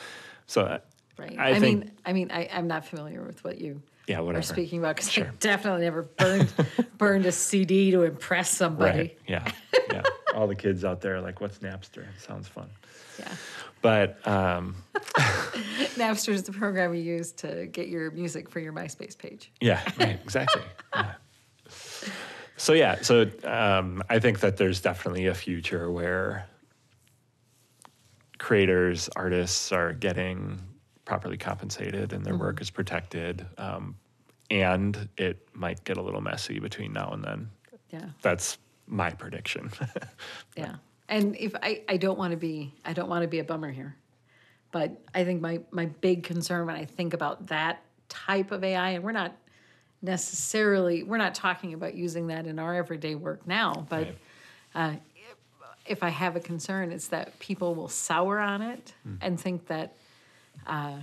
so 0.48 0.80
Right. 1.18 1.36
I 1.40 1.52
I, 1.52 1.60
think- 1.60 1.80
mean, 1.80 1.92
I 2.06 2.14
mean, 2.14 2.32
I, 2.32 2.50
I'm 2.52 2.68
not 2.68 2.86
familiar 2.86 3.24
with 3.24 3.44
what 3.44 3.60
you 3.60 3.82
yeah, 4.08 4.20
whatever. 4.20 4.40
are 4.40 4.42
speaking 4.44 4.80
about 4.80 4.98
because 4.98 5.18
I 5.18 5.30
definitely 5.40 5.84
never 5.86 6.04
burned 6.04 6.54
burned 6.98 7.26
a 7.26 7.32
CD 7.32 7.92
to 7.92 8.04
impress 8.04 8.50
somebody. 8.50 8.98
Right. 9.00 9.20
Yeah. 9.28 9.50
Yeah. 9.92 10.02
All 10.36 10.46
the 10.48 10.56
kids 10.56 10.84
out 10.84 11.00
there 11.02 11.16
are 11.16 11.22
like, 11.22 11.40
what's 11.40 11.60
Napster? 11.60 12.00
It 12.04 12.20
sounds 12.20 12.48
fun. 12.50 12.70
Yeah. 13.18 13.32
But 13.82 14.28
um, 14.28 14.76
Napster 15.96 16.30
is 16.30 16.44
the 16.44 16.52
program 16.52 16.94
you 16.94 17.02
use 17.02 17.32
to 17.34 17.68
get 17.68 17.88
your 17.88 18.12
music 18.12 18.50
for 18.50 18.60
your 18.60 18.74
MySpace 18.74 19.18
page. 19.18 19.52
Yeah, 19.62 19.82
right, 19.98 20.20
exactly. 20.24 20.62
yeah. 20.94 21.14
So 22.58 22.74
yeah, 22.74 23.02
so 23.02 23.30
um, 23.44 24.04
I 24.10 24.20
think 24.20 24.40
that 24.42 24.58
there's 24.58 24.82
definitely 24.82 25.28
a 25.28 25.34
future 25.36 25.90
where 25.92 26.48
creators, 28.46 29.10
artists 29.16 29.72
are 29.72 29.92
getting 29.92 30.62
properly 31.04 31.36
compensated 31.36 32.14
and 32.14 32.24
their 32.24 32.38
work 32.38 32.62
is 32.62 32.70
protected, 32.70 33.44
um, 33.58 33.96
and 34.52 35.10
it 35.18 35.48
might 35.54 35.84
get 35.84 35.98
a 35.98 36.02
little 36.02 36.22
messy 36.22 36.60
between 36.60 36.94
now 36.94 37.10
and 37.10 37.24
then. 37.24 37.50
Yeah. 37.90 38.06
That's 38.22 38.60
my 38.86 39.10
prediction. 39.10 39.72
Yeah. 40.56 40.76
And 41.10 41.36
if 41.38 41.56
I, 41.62 41.82
I 41.90 41.98
don't 41.98 42.20
want 42.20 42.32
to 42.32 42.38
be 42.38 42.72
I 42.86 42.94
don't 42.94 43.10
want 43.10 43.24
to 43.24 43.28
be 43.28 43.40
a 43.40 43.44
bummer 43.44 43.72
here. 43.72 43.96
But 44.72 44.92
I 45.16 45.24
think 45.24 45.42
my 45.42 45.62
my 45.72 45.88
big 45.88 46.22
concern 46.22 46.68
when 46.68 46.76
I 46.76 46.86
think 46.86 47.16
about 47.16 47.48
that 47.48 47.82
type 48.10 48.52
of 48.52 48.64
AI 48.64 48.92
and 48.92 49.04
we're 49.04 49.12
not 49.12 49.36
necessarily 50.04 51.02
we're 51.02 51.18
not 51.18 51.34
talking 51.34 51.74
about 51.74 51.96
using 51.96 52.28
that 52.28 52.46
in 52.46 52.60
our 52.60 52.76
everyday 52.76 53.16
work 53.16 53.48
now, 53.48 53.88
but 53.90 54.06
Right. 54.06 54.18
uh, 54.76 54.94
if 55.86 56.04
I 56.04 56.10
have 56.10 56.36
a 56.36 56.40
concern, 56.40 56.92
it's 56.92 57.08
that 57.10 57.38
people 57.40 57.76
will 57.76 57.88
sour 57.88 58.40
on 58.40 58.62
it 58.62 58.94
Hmm. 59.04 59.16
and 59.22 59.40
think 59.40 59.68
that 59.68 59.96
uh, 60.66 60.98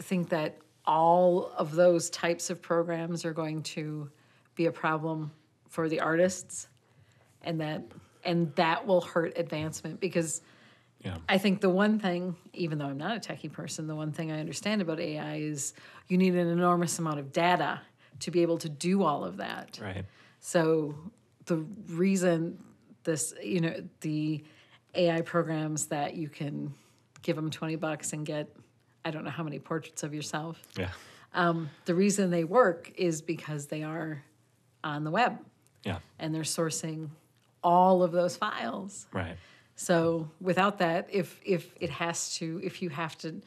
think 0.00 0.30
that 0.30 0.58
all 0.84 1.52
of 1.56 1.74
those 1.74 2.10
types 2.10 2.50
of 2.50 2.60
programs 2.62 3.24
are 3.24 3.32
going 3.32 3.62
to 3.62 4.10
be 4.54 4.66
a 4.66 4.72
problem 4.72 5.30
for 5.68 5.88
the 5.88 6.00
artists, 6.00 6.68
and 7.42 7.60
that 7.60 7.82
and 8.24 8.54
that 8.56 8.86
will 8.86 9.00
hurt 9.00 9.36
advancement 9.38 10.00
because 10.00 10.42
yeah. 11.04 11.18
I 11.28 11.38
think 11.38 11.60
the 11.60 11.70
one 11.70 11.98
thing, 12.00 12.34
even 12.52 12.78
though 12.78 12.86
I'm 12.86 12.98
not 12.98 13.16
a 13.16 13.20
techie 13.20 13.52
person, 13.52 13.86
the 13.86 13.94
one 13.94 14.10
thing 14.12 14.32
I 14.32 14.40
understand 14.40 14.82
about 14.82 14.98
AI 14.98 15.36
is 15.36 15.74
you 16.08 16.18
need 16.18 16.34
an 16.34 16.48
enormous 16.48 16.98
amount 16.98 17.20
of 17.20 17.32
data 17.32 17.80
to 18.20 18.30
be 18.30 18.42
able 18.42 18.58
to 18.58 18.68
do 18.68 19.04
all 19.04 19.24
of 19.24 19.36
that. 19.36 19.78
Right. 19.80 20.04
So 20.40 20.94
the 21.44 21.58
reason 21.88 22.58
this, 23.06 23.32
you 23.42 23.60
know, 23.60 23.74
the 24.02 24.44
AI 24.94 25.22
programs 25.22 25.86
that 25.86 26.14
you 26.14 26.28
can 26.28 26.74
give 27.22 27.36
them 27.36 27.50
20 27.50 27.76
bucks 27.76 28.12
and 28.12 28.26
get, 28.26 28.48
I 29.04 29.10
don't 29.10 29.24
know 29.24 29.30
how 29.30 29.42
many 29.42 29.58
portraits 29.58 30.02
of 30.02 30.12
yourself. 30.14 30.60
Yeah. 30.76 30.90
Um, 31.32 31.70
the 31.86 31.94
reason 31.94 32.30
they 32.30 32.44
work 32.44 32.92
is 32.96 33.22
because 33.22 33.66
they 33.66 33.82
are 33.82 34.22
on 34.84 35.04
the 35.04 35.10
web 35.10 35.38
Yeah. 35.84 35.98
and 36.18 36.34
they're 36.34 36.42
sourcing 36.42 37.08
all 37.62 38.02
of 38.02 38.12
those 38.12 38.36
files. 38.36 39.06
Right. 39.12 39.36
So 39.76 40.30
without 40.40 40.78
that, 40.78 41.08
if 41.10 41.40
if 41.44 41.74
it 41.80 41.90
has 41.90 42.34
to, 42.36 42.60
if 42.64 42.80
you 42.80 42.88
have 42.90 43.16
to 43.18 43.42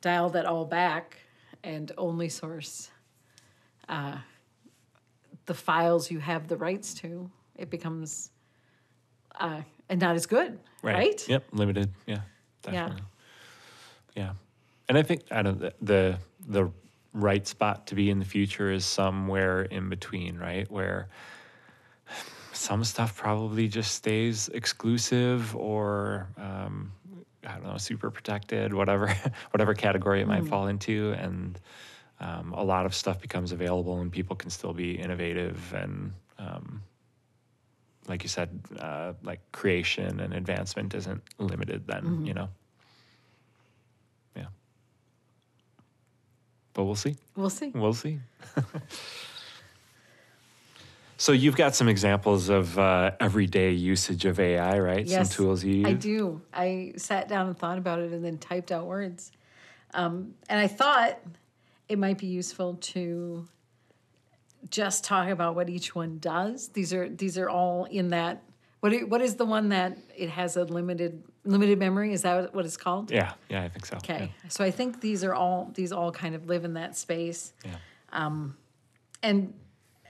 dial 0.00 0.30
that 0.30 0.46
all 0.46 0.64
back 0.64 1.16
and 1.64 1.90
only 1.98 2.28
source 2.28 2.90
uh, 3.88 4.18
the 5.46 5.54
files 5.54 6.10
you 6.10 6.20
have 6.20 6.46
the 6.46 6.56
rights 6.56 6.94
to, 6.94 7.28
it 7.56 7.68
becomes 7.70 8.30
uh, 9.38 9.62
and 9.88 10.00
not 10.00 10.14
as 10.16 10.26
good, 10.26 10.58
Right. 10.82 10.94
right? 10.94 11.28
Yep. 11.28 11.44
Limited. 11.52 11.90
Yeah. 12.06 12.20
Definitely. 12.62 13.02
Yeah. 14.16 14.32
And 14.88 14.98
I 14.98 15.02
think 15.02 15.22
I 15.30 15.42
don't 15.42 15.58
the, 15.60 15.74
the 15.80 16.18
the 16.48 16.70
right 17.12 17.46
spot 17.46 17.86
to 17.88 17.94
be 17.94 18.10
in 18.10 18.18
the 18.18 18.24
future 18.24 18.70
is 18.70 18.84
somewhere 18.84 19.62
in 19.62 19.88
between, 19.88 20.38
right? 20.38 20.70
Where 20.70 21.08
some 22.52 22.84
stuff 22.84 23.16
probably 23.16 23.68
just 23.68 23.94
stays 23.94 24.48
exclusive 24.48 25.54
or 25.56 26.28
um, 26.36 26.92
I 27.46 27.54
don't 27.54 27.64
know, 27.64 27.76
super 27.78 28.10
protected, 28.10 28.72
whatever 28.74 29.14
whatever 29.50 29.74
category 29.74 30.20
it 30.20 30.28
might 30.28 30.46
fall 30.46 30.66
into, 30.68 31.12
and 31.18 31.58
um, 32.20 32.52
a 32.52 32.62
lot 32.62 32.86
of 32.86 32.94
stuff 32.94 33.20
becomes 33.20 33.52
available, 33.52 34.00
and 34.00 34.12
people 34.12 34.36
can 34.36 34.50
still 34.50 34.72
be 34.72 34.92
innovative 34.92 35.72
and 35.74 36.12
um, 36.38 36.82
like 38.08 38.22
you 38.22 38.28
said, 38.28 38.60
uh, 38.78 39.12
like 39.22 39.40
creation 39.52 40.20
and 40.20 40.34
advancement 40.34 40.94
isn't 40.94 41.22
limited 41.38 41.86
then, 41.86 42.26
you 42.26 42.34
know? 42.34 42.48
Yeah. 44.36 44.46
But 46.74 46.84
we'll 46.84 46.94
see. 46.94 47.16
We'll 47.36 47.50
see. 47.50 47.70
We'll 47.74 47.94
see. 47.94 48.18
So 51.22 51.30
you've 51.30 51.54
got 51.54 51.76
some 51.76 51.86
examples 51.86 52.48
of 52.48 52.76
uh, 52.76 53.12
everyday 53.20 53.70
usage 53.70 54.24
of 54.24 54.40
AI, 54.40 54.80
right? 54.80 55.06
Yes, 55.06 55.28
some 55.28 55.36
tools 55.36 55.62
you 55.62 55.74
use. 55.74 55.86
I 55.86 55.92
do. 55.92 56.42
I 56.52 56.94
sat 56.96 57.28
down 57.28 57.46
and 57.46 57.56
thought 57.56 57.78
about 57.78 58.00
it 58.00 58.10
and 58.10 58.24
then 58.24 58.38
typed 58.38 58.72
out 58.72 58.86
words. 58.86 59.30
Um, 59.94 60.34
and 60.48 60.58
I 60.58 60.66
thought 60.66 61.20
it 61.88 61.96
might 61.96 62.18
be 62.18 62.26
useful 62.26 62.74
to 62.80 63.46
just 64.70 65.04
talk 65.04 65.28
about 65.28 65.54
what 65.54 65.68
each 65.68 65.94
one 65.94 66.18
does. 66.18 66.68
These 66.68 66.92
are 66.92 67.08
these 67.08 67.36
are 67.38 67.48
all 67.48 67.84
in 67.84 68.08
that. 68.08 68.42
What 68.80 68.92
i- 68.92 69.04
what 69.04 69.20
is 69.20 69.36
the 69.36 69.44
one 69.44 69.68
that 69.70 69.96
it 70.16 70.30
has 70.30 70.56
a 70.56 70.64
limited 70.64 71.22
limited 71.44 71.78
memory? 71.78 72.12
Is 72.12 72.22
that 72.22 72.54
what 72.54 72.64
it's 72.64 72.76
called? 72.76 73.10
Yeah, 73.10 73.32
yeah, 73.48 73.62
I 73.62 73.68
think 73.68 73.86
so. 73.86 73.96
Okay. 73.96 74.32
So 74.48 74.64
I 74.64 74.70
think 74.70 75.00
these 75.00 75.24
are 75.24 75.34
all 75.34 75.70
these 75.74 75.92
all 75.92 76.10
kind 76.12 76.34
of 76.34 76.46
live 76.46 76.64
in 76.64 76.74
that 76.74 76.96
space. 76.96 77.52
Yeah. 77.64 77.76
Um, 78.12 78.56
And 79.24 79.54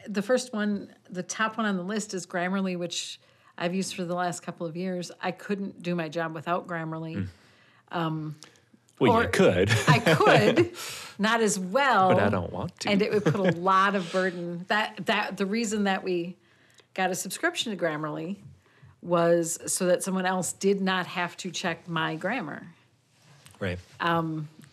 the 0.09 0.23
first 0.23 0.53
one, 0.55 0.95
the 1.11 1.23
top 1.23 1.59
one 1.59 1.67
on 1.67 1.77
the 1.77 1.83
list 1.83 2.15
is 2.15 2.27
Grammarly, 2.27 2.77
which 2.79 3.21
I've 3.59 3.75
used 3.75 3.95
for 3.95 4.05
the 4.05 4.15
last 4.15 4.41
couple 4.43 4.67
of 4.67 4.75
years. 4.77 5.12
I 5.21 5.31
couldn't 5.33 5.83
do 5.83 5.95
my 5.95 6.09
job 6.09 6.35
without 6.35 6.67
Grammarly. 6.67 7.29
Well, 9.11 9.19
Or- 9.19 9.23
you 9.25 9.29
could, 9.29 9.71
I 9.88 9.99
could, 9.99 10.71
not 11.19 11.41
as 11.41 11.59
well. 11.59 12.09
but 12.15 12.23
I 12.23 12.29
don't 12.29 12.53
want 12.53 12.79
to. 12.81 12.88
And 12.91 13.03
it 13.03 13.12
would 13.12 13.25
put 13.25 13.37
a 13.37 13.59
lot 13.59 13.95
of 13.95 14.11
burden. 14.12 14.65
That 14.69 15.07
that 15.07 15.37
the 15.37 15.47
reason 15.47 15.85
that 15.85 16.03
we 16.05 16.37
got 16.95 17.11
a 17.11 17.15
subscription 17.15 17.77
to 17.77 17.83
Grammarly 17.83 18.37
was 19.03 19.59
so 19.67 19.87
that 19.87 20.03
someone 20.03 20.27
else 20.27 20.53
did 20.53 20.81
not 20.81 21.07
have 21.07 21.37
to 21.38 21.51
check 21.51 21.88
my 21.88 22.15
grammar. 22.17 22.67
right. 23.59 23.79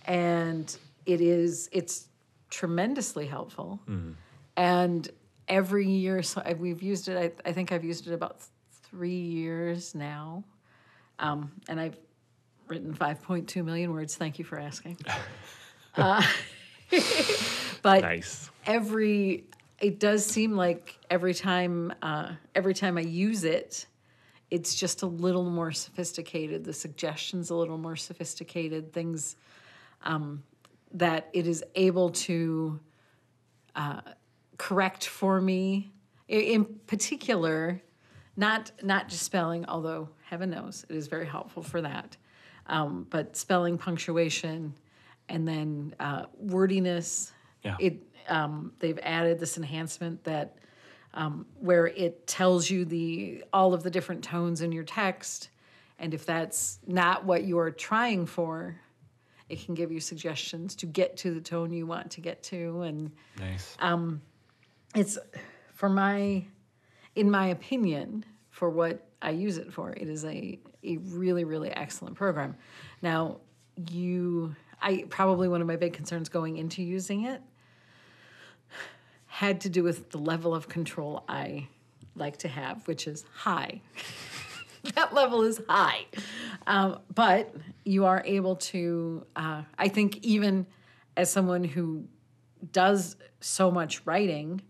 and 0.05 0.77
it 1.05 1.21
is 1.21 1.69
it's 1.71 2.07
tremendously 2.49 3.25
helpful 3.27 3.79
and 4.57 5.09
every 5.47 5.87
year 5.87 6.21
so 6.23 6.41
we've 6.59 6.81
used 6.83 7.07
it 7.07 7.17
I, 7.17 7.49
I 7.49 7.53
think 7.53 7.71
i've 7.71 7.83
used 7.83 8.07
it 8.07 8.13
about 8.13 8.37
three 8.89 9.19
years 9.19 9.93
now 9.95 10.43
um, 11.19 11.51
and 11.67 11.79
i've 11.79 11.97
written 12.69 12.93
5.2 12.93 13.63
million 13.65 13.91
words 13.91 14.15
thank 14.15 14.39
you 14.39 14.45
for 14.45 14.59
asking 14.59 14.97
uh, 15.95 16.23
but 17.81 18.01
nice. 18.01 18.49
every 18.65 19.45
it 19.81 19.99
does 19.99 20.25
seem 20.25 20.55
like 20.55 20.97
every 21.09 21.33
time 21.33 21.93
uh, 22.01 22.33
every 22.55 22.73
time 22.73 22.97
I 22.97 23.01
use 23.01 23.43
it, 23.43 23.85
it's 24.51 24.75
just 24.75 25.03
a 25.03 25.05
little 25.05 25.49
more 25.49 25.71
sophisticated. 25.71 26.63
The 26.63 26.73
suggestions 26.73 27.49
a 27.49 27.55
little 27.55 27.77
more 27.77 27.95
sophisticated. 27.95 28.91
Things 28.91 29.35
um, 30.03 30.43
that 30.93 31.29
it 31.33 31.47
is 31.47 31.63
able 31.75 32.09
to 32.09 32.79
uh, 33.75 34.01
correct 34.57 35.07
for 35.07 35.39
me. 35.39 35.91
In 36.27 36.65
particular, 36.87 37.81
not 38.35 38.71
not 38.83 39.07
just 39.07 39.23
spelling, 39.23 39.65
although 39.65 40.09
heaven 40.23 40.49
knows 40.49 40.85
it 40.89 40.95
is 40.95 41.07
very 41.07 41.25
helpful 41.25 41.63
for 41.63 41.81
that. 41.81 42.17
Um, 42.69 43.07
but 43.09 43.35
spelling, 43.35 43.77
punctuation, 43.77 44.75
and 45.27 45.47
then 45.47 45.95
uh, 45.99 46.25
wordiness. 46.37 47.31
Yeah. 47.63 47.75
It 47.79 48.01
um, 48.27 48.73
they've 48.79 48.99
added 49.01 49.39
this 49.39 49.57
enhancement 49.57 50.23
that 50.23 50.55
um, 51.13 51.45
where 51.59 51.87
it 51.87 52.27
tells 52.27 52.69
you 52.69 52.85
the 52.85 53.43
all 53.51 53.73
of 53.73 53.83
the 53.83 53.89
different 53.89 54.23
tones 54.23 54.61
in 54.61 54.71
your 54.71 54.83
text, 54.83 55.49
and 55.97 56.13
if 56.13 56.25
that's 56.25 56.79
not 56.85 57.25
what 57.25 57.43
you're 57.43 57.71
trying 57.71 58.25
for, 58.27 58.79
it 59.49 59.65
can 59.65 59.73
give 59.73 59.91
you 59.91 59.99
suggestions 59.99 60.75
to 60.75 60.85
get 60.85 61.17
to 61.17 61.33
the 61.33 61.41
tone 61.41 61.73
you 61.73 61.87
want 61.87 62.11
to 62.11 62.21
get 62.21 62.43
to, 62.43 62.83
and 62.83 63.11
Nice. 63.39 63.75
it's 64.95 65.17
for 65.73 65.89
my 65.89 66.45
in 67.15 67.31
my 67.31 67.47
opinion 67.47 68.23
for 68.49 68.69
what 68.69 69.08
i 69.21 69.31
use 69.31 69.57
it 69.57 69.71
for. 69.73 69.91
It 69.91 70.07
is 70.09 70.25
a, 70.25 70.59
a 70.83 70.97
really 70.97 71.43
really 71.43 71.69
excellent 71.69 72.15
program. 72.15 72.55
Now 73.01 73.37
you 73.89 74.55
i 74.81 75.05
probably 75.09 75.47
one 75.47 75.61
of 75.61 75.67
my 75.67 75.75
big 75.75 75.93
concerns 75.93 76.29
going 76.29 76.57
into 76.57 76.83
using 76.83 77.25
it 77.25 77.41
had 79.25 79.61
to 79.61 79.69
do 79.69 79.83
with 79.83 80.09
the 80.09 80.17
level 80.17 80.53
of 80.53 80.67
control 80.67 81.23
i 81.29 81.65
like 82.15 82.35
to 82.37 82.47
have 82.47 82.85
which 82.87 83.07
is 83.07 83.25
high. 83.33 83.81
That 84.95 85.13
level 85.13 85.41
is 85.41 85.61
high. 85.67 86.05
Um, 86.65 86.99
but 87.13 87.53
you 87.83 88.05
are 88.05 88.23
able 88.25 88.55
to 88.55 89.25
uh, 89.35 89.63
i 89.77 89.89
think 89.89 90.17
even 90.23 90.65
as 91.17 91.29
someone 91.29 91.65
who 91.65 92.05
does 92.71 93.17
so 93.41 93.71
much 93.71 94.05
writing 94.05 94.61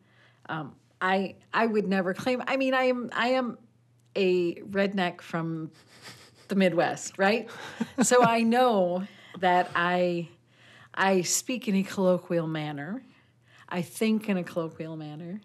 um, 0.49 0.75
I 0.99 1.35
I 1.53 1.65
would 1.65 1.87
never 1.87 2.13
claim. 2.13 2.43
I 2.45 2.57
mean, 2.57 2.73
I 2.73 2.83
am 2.85 3.09
I 3.13 3.29
am 3.29 3.57
a 4.19 4.55
redneck 4.55 5.21
from 5.21 5.71
the 6.49 6.55
Midwest, 6.55 7.17
right? 7.17 7.49
so 8.01 8.23
I 8.23 8.43
know 8.43 9.07
that 9.39 9.71
I 9.75 10.27
I 10.93 11.21
speak 11.21 11.67
in 11.69 11.75
a 11.75 11.83
colloquial 11.83 12.47
manner. 12.47 13.01
I 13.69 13.81
think 13.81 14.27
in 14.27 14.37
a 14.37 14.43
colloquial 14.43 14.97
manner. 14.97 15.39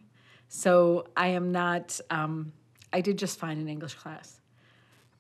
So 0.48 1.06
I 1.16 1.28
am 1.28 1.52
not. 1.52 2.00
Um, 2.10 2.52
I 2.92 3.00
did 3.00 3.18
just 3.18 3.38
fine 3.38 3.58
in 3.58 3.68
English 3.68 3.94
class, 3.94 4.40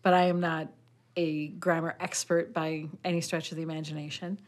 but 0.02 0.14
I 0.14 0.24
am 0.24 0.40
not 0.40 0.68
a 1.16 1.48
grammar 1.48 1.94
expert 2.00 2.52
by 2.52 2.86
any 3.04 3.20
stretch 3.20 3.52
of 3.52 3.56
the 3.56 3.62
imagination. 3.62 4.40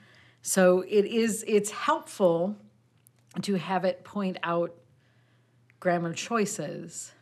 So 0.43 0.81
it 0.81 1.05
is. 1.05 1.45
It's 1.47 1.71
helpful 1.71 2.57
to 3.43 3.55
have 3.55 3.85
it 3.85 4.03
point 4.03 4.39
out 4.43 4.75
grammar 5.79 6.13
choices 6.13 7.13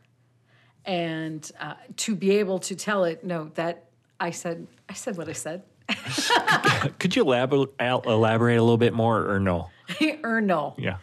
and 0.87 1.51
uh, 1.61 1.75
to 1.97 2.15
be 2.15 2.33
able 2.33 2.59
to 2.59 2.75
tell 2.75 3.05
it 3.05 3.25
no 3.25 3.51
that 3.55 3.85
i 4.21 4.31
said 4.31 4.67
i 4.89 4.93
said 4.93 5.17
what 5.17 5.29
i 5.29 5.33
said 5.33 5.63
Could 6.99 7.15
you 7.17 7.25
elabor- 7.25 7.69
el- 7.79 8.01
elaborate 8.03 8.57
a 8.59 8.63
little 8.63 8.79
bit 8.79 8.95
more, 8.95 9.29
or 9.31 9.39
no? 9.39 9.71
or 10.25 10.41
no 10.41 10.75
Yeah. 10.79 10.97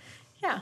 yeah 0.44 0.60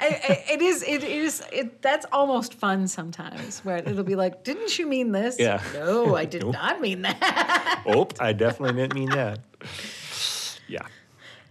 I, 0.00 0.06
I, 0.06 0.44
it 0.52 0.62
is 0.62 0.82
it 0.84 1.02
is 1.04 1.42
it 1.52 1.82
that's 1.82 2.06
almost 2.12 2.54
fun 2.54 2.86
sometimes 2.88 3.60
where 3.64 3.78
it'll 3.78 4.04
be 4.04 4.14
like 4.14 4.44
didn't 4.44 4.78
you 4.78 4.86
mean 4.86 5.10
this 5.12 5.36
Yeah. 5.38 5.60
no 5.74 6.14
i 6.14 6.24
did 6.24 6.42
Nope. 6.42 6.52
not 6.54 6.80
mean 6.80 7.02
that 7.02 7.82
Oh, 7.86 8.06
I 8.20 8.32
definitely 8.32 8.80
didn't 8.80 8.94
mean 8.94 9.10
that. 9.10 9.40
Yeah. 10.68 10.86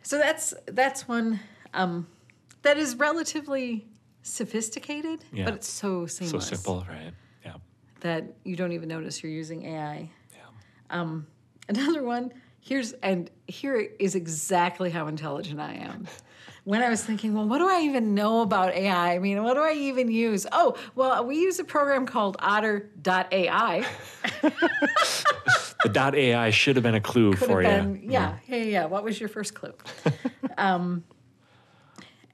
so 0.03 0.17
that's 0.17 0.53
that's 0.67 1.05
one 1.07 1.39
um, 1.73 2.07
that 2.61 2.77
is 2.77 2.95
relatively 2.95 3.85
sophisticated 4.21 5.23
Yeah. 5.31 5.45
but 5.45 5.53
it's 5.55 5.69
so 5.69 6.05
seamless. 6.05 6.47
So 6.47 6.55
simple, 6.55 6.85
right? 6.89 7.13
Yeah. 7.45 7.55
that 8.01 8.23
you 8.43 8.55
don't 8.55 8.71
even 8.73 8.89
notice 8.89 9.23
you're 9.23 9.31
using 9.31 9.65
ai 9.65 10.09
Yeah. 10.91 11.19
Another 11.67 12.03
one, 12.03 12.31
here's 12.61 12.93
and 12.93 13.29
here 13.47 13.75
is 13.99 14.15
exactly 14.15 14.89
how 14.89 15.07
intelligent 15.07 15.59
I 15.59 15.73
am. 15.73 16.07
When 16.65 16.81
I 16.83 16.89
was 16.89 17.03
thinking, 17.03 17.33
well, 17.33 17.47
what 17.47 17.59
do 17.59 17.67
I 17.69 17.81
even 17.81 18.13
know 18.15 18.41
about 18.41 18.73
AI? 18.73 19.13
I 19.15 19.19
mean, 19.19 19.41
what 19.43 19.53
do 19.55 19.61
I 19.61 19.73
even 19.73 20.11
use? 20.11 20.45
Oh, 20.51 20.75
well, 20.95 21.25
we 21.25 21.37
use 21.39 21.57
a 21.59 21.63
program 21.63 22.05
called 22.05 22.37
otter.ai. 22.39 23.85
The 25.81 25.87
dot 25.89 26.13
AI 26.13 26.49
should 26.49 26.75
have 26.75 26.83
been 26.83 26.95
a 26.95 26.99
clue 27.01 27.31
Could 27.31 27.47
for 27.47 27.61
have 27.61 27.85
you. 27.85 27.93
been, 27.93 28.11
yeah, 28.11 28.35
yeah, 28.47 28.55
yeah. 28.57 28.85
What 28.85 29.05
was 29.05 29.17
your 29.17 29.29
first 29.29 29.53
clue? 29.53 29.73
um, 30.57 31.05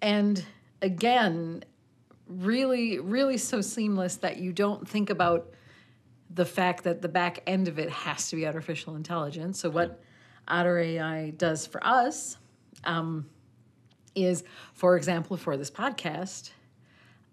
and 0.01 0.43
again, 0.81 1.63
really, 2.27 2.99
really 2.99 3.37
so 3.37 3.61
seamless 3.61 4.17
that 4.17 4.37
you 4.37 4.51
don't 4.51 4.87
think 4.87 5.09
about 5.09 5.51
the 6.33 6.45
fact 6.45 6.83
that 6.83 7.01
the 7.01 7.07
back 7.07 7.41
end 7.47 7.67
of 7.67 7.79
it 7.79 7.89
has 7.89 8.29
to 8.29 8.35
be 8.35 8.45
artificial 8.45 8.95
intelligence. 8.95 9.59
So 9.59 9.69
what 9.69 10.01
Otter 10.47 10.79
AI 10.79 11.29
does 11.31 11.65
for 11.65 11.85
us 11.85 12.37
um, 12.83 13.25
is, 14.15 14.43
for 14.73 14.97
example, 14.97 15.37
for 15.37 15.55
this 15.55 15.71
podcast, 15.71 16.51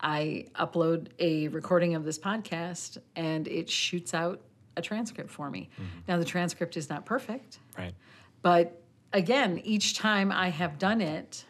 I 0.00 0.46
upload 0.55 1.09
a 1.18 1.48
recording 1.48 1.94
of 1.94 2.05
this 2.05 2.18
podcast 2.18 2.98
and 3.16 3.46
it 3.48 3.70
shoots 3.70 4.14
out 4.14 4.40
a 4.76 4.83
transcript 4.83 5.31
for 5.31 5.50
me. 5.50 5.68
Now 6.09 6.18
the 6.18 6.24
transcript 6.24 6.76
is 6.76 6.88
not 6.88 7.05
perfect, 7.05 7.59
Right. 7.78 7.94
but 8.40 8.83
again, 9.12 9.61
each 9.64 9.96
time 9.96 10.33
I 10.33 10.48
have 10.48 10.78
done 10.78 11.00
it, 11.00 11.44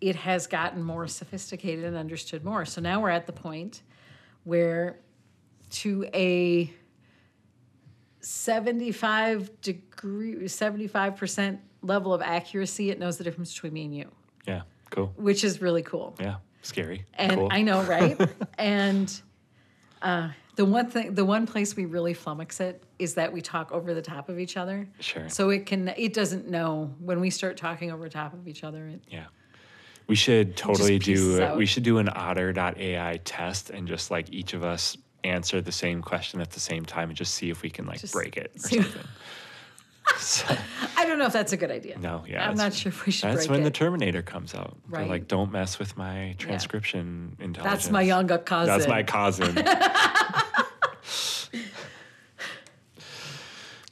it 0.00 0.16
has 0.16 0.46
gotten 0.46 0.82
more 0.82 1.06
sophisticated 1.06 1.84
and 1.84 1.96
understood 1.96 2.44
more. 2.44 2.64
So 2.64 2.80
now 2.80 3.00
we're 3.00 3.10
at 3.10 3.26
the 3.26 3.32
point 3.32 3.82
where 4.44 4.98
to 5.70 6.04
a 6.14 6.70
75 8.20 9.60
degree 9.60 10.34
75% 10.34 11.58
level 11.82 12.12
of 12.12 12.22
accuracy 12.22 12.90
it 12.90 12.98
knows 12.98 13.18
the 13.18 13.24
difference 13.24 13.52
between 13.54 13.72
me 13.72 13.84
and 13.84 13.94
you 13.94 14.10
Yeah. 14.46 14.62
Cool. 14.90 15.12
which 15.16 15.44
is 15.44 15.60
really 15.60 15.82
cool 15.82 16.14
Yeah. 16.20 16.36
Scary. 16.62 17.04
and 17.14 17.32
cool. 17.34 17.48
I 17.50 17.62
know, 17.62 17.82
right? 17.84 18.18
and 18.58 19.20
uh, 20.02 20.30
the 20.56 20.64
one 20.64 20.90
thing, 20.90 21.14
the 21.14 21.24
one 21.24 21.46
place 21.46 21.76
we 21.76 21.84
really 21.84 22.14
flummox 22.14 22.60
it 22.60 22.82
is 22.98 23.14
that 23.14 23.32
we 23.32 23.40
talk 23.40 23.70
over 23.70 23.94
the 23.94 24.02
top 24.02 24.28
of 24.28 24.38
each 24.40 24.56
other. 24.56 24.88
Sure. 25.00 25.28
So 25.28 25.50
it 25.50 25.66
can, 25.66 25.88
it 25.96 26.12
doesn't 26.12 26.48
know 26.48 26.92
when 26.98 27.20
we 27.20 27.30
start 27.30 27.56
talking 27.56 27.92
over 27.92 28.08
top 28.08 28.32
of 28.34 28.48
each 28.48 28.64
other. 28.64 28.88
It, 28.88 29.02
Yeah. 29.08 29.26
We 30.06 30.14
should 30.14 30.56
totally 30.56 30.98
do. 30.98 31.42
out. 31.42 31.56
We 31.56 31.66
should 31.66 31.82
do 31.82 31.98
an 31.98 32.08
otter.ai 32.08 33.20
test 33.24 33.70
and 33.70 33.88
just 33.88 34.10
like 34.10 34.32
each 34.32 34.54
of 34.54 34.62
us 34.64 34.96
answer 35.24 35.60
the 35.60 35.72
same 35.72 36.02
question 36.02 36.40
at 36.40 36.50
the 36.52 36.60
same 36.60 36.84
time 36.84 37.08
and 37.08 37.16
just 37.16 37.34
see 37.34 37.50
if 37.50 37.62
we 37.62 37.70
can 37.70 37.86
like 37.86 38.00
Just 38.00 38.12
break 38.14 38.36
it 38.36 38.52
or 38.54 38.58
something. 38.60 39.02
so, 40.18 40.56
I 40.96 41.04
don't 41.04 41.18
know 41.18 41.26
if 41.26 41.32
that's 41.32 41.52
a 41.52 41.56
good 41.56 41.72
idea. 41.72 41.98
no, 41.98 42.24
yeah, 42.28 42.48
I'm 42.48 42.56
not 42.56 42.72
sure 42.72 42.90
if 42.90 43.04
we 43.04 43.10
should 43.10 43.30
That's 43.30 43.48
when 43.48 43.64
the. 43.64 43.70
Terminator 43.72 44.22
comes 44.22 44.54
out. 44.54 44.76
They're 44.88 45.00
Right. 45.00 45.10
like, 45.10 45.26
don't 45.28 45.50
mess 45.50 45.80
with 45.80 45.96
my 45.96 46.36
transcription 46.38 47.36
intelligence. 47.40 47.82
That's 47.82 47.90
my 47.90 48.02
younger 48.02 48.38
cousin. 48.38 48.72
That's 48.72 48.88
my 48.88 49.02
cousin. 49.02 49.54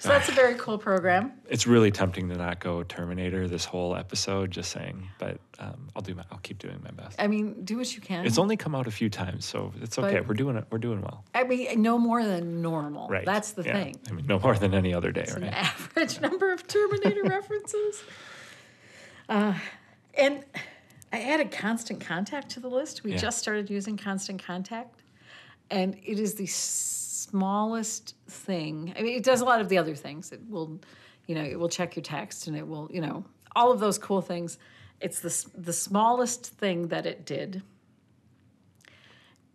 So 0.05 0.11
that's 0.11 0.29
a 0.29 0.33
very 0.33 0.55
cool 0.57 0.77
program. 0.77 1.33
it's 1.49 1.67
really 1.67 1.91
tempting 1.91 2.29
to 2.29 2.37
not 2.37 2.61
go 2.61 2.83
Terminator 2.83 3.49
this 3.49 3.65
whole 3.65 3.97
episode. 3.97 4.51
Just 4.51 4.71
saying, 4.71 5.09
but 5.19 5.39
um, 5.59 5.89
I'll 5.97 6.03
do 6.03 6.15
my. 6.15 6.23
I'll 6.31 6.37
keep 6.39 6.59
doing 6.59 6.79
my 6.85 6.91
best. 6.91 7.19
I 7.19 7.27
mean, 7.27 7.65
do 7.65 7.79
what 7.79 7.95
you 7.95 8.03
can. 8.03 8.27
It's 8.27 8.37
only 8.37 8.59
come 8.59 8.75
out 8.75 8.87
a 8.87 8.91
few 8.91 9.09
times, 9.09 9.47
so 9.47 9.73
it's 9.81 9.99
okay. 9.99 10.19
But- 10.19 10.29
we're 10.29 10.35
doing 10.35 10.57
it. 10.57 10.67
We're 10.71 10.77
doing 10.77 11.01
well. 11.01 11.25
I 11.35 11.45
mean, 11.45 11.81
no 11.81 11.97
more 11.99 12.23
than 12.23 12.61
normal. 12.61 13.09
Right. 13.09 13.25
That's 13.25 13.53
the 13.53 13.63
Yeah. 13.63 13.83
thing. 13.83 13.97
I 14.11 14.13
mean, 14.13 14.27
no 14.27 14.39
more 14.39 14.55
than 14.57 14.75
any 14.75 14.93
other 14.93 15.11
day, 15.11 15.23
It's 15.23 15.35
an 15.37 15.43
right? 15.45 15.53
average 15.55 16.21
number 16.21 16.53
of 16.53 16.67
Terminator 16.67 17.23
references. 17.25 18.03
Uh, 19.27 19.55
and 20.19 20.45
I 21.15 21.23
added 21.23 21.51
Constant 21.51 22.03
Contact 22.03 22.51
to 22.51 22.61
the 22.61 22.69
list. 22.69 23.05
We 23.05 23.13
Yeah. 23.13 23.17
just 23.17 23.39
started 23.39 23.71
using 23.71 23.97
Constant 23.97 24.43
Contact, 24.45 25.01
and 25.71 25.97
it 26.05 26.21
is 26.21 26.35
the 26.35 26.45
smallest 27.29 28.15
thing. 28.29 28.95
I 28.97 29.03
mean, 29.03 29.17
it 29.17 29.25
does 29.25 29.41
a 29.41 29.45
lot 29.45 29.61
of 29.61 29.69
the 29.69 29.79
other 29.79 29.95
things. 29.95 30.33
It 30.33 30.41
will, 30.49 30.81
you 31.27 31.35
know, 31.35 31.43
it 31.45 31.59
will 31.59 31.69
check 31.69 31.97
your 31.97 32.03
text, 32.03 32.47
and 32.49 32.57
it 32.57 32.67
will, 32.67 32.89
you 32.93 33.01
know, 33.01 33.25
all 33.57 33.71
of 33.73 33.81
those 33.81 33.99
cool 33.99 34.21
things. 34.23 34.59
It's 35.01 35.21
the 35.21 35.61
the 35.69 35.73
smallest 35.73 36.47
thing 36.47 36.89
that 36.89 37.07
it 37.07 37.25
did. 37.27 37.63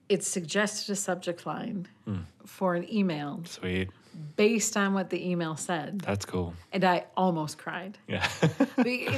It 0.08 0.24
suggested 0.24 0.92
a 0.92 0.96
subject 0.96 1.46
line 1.46 1.88
Hmm. 2.06 2.22
for 2.46 2.74
an 2.76 2.92
email 2.92 3.44
Sweet. 3.46 3.90
based 4.36 4.76
on 4.76 4.94
what 4.96 5.10
the 5.12 5.30
email 5.30 5.56
said, 5.56 6.00
That's 6.02 6.26
cool. 6.26 6.54
and 6.72 6.84
I 6.84 7.06
almost 7.16 7.58
cried. 7.60 7.98
Yeah. 8.08 8.28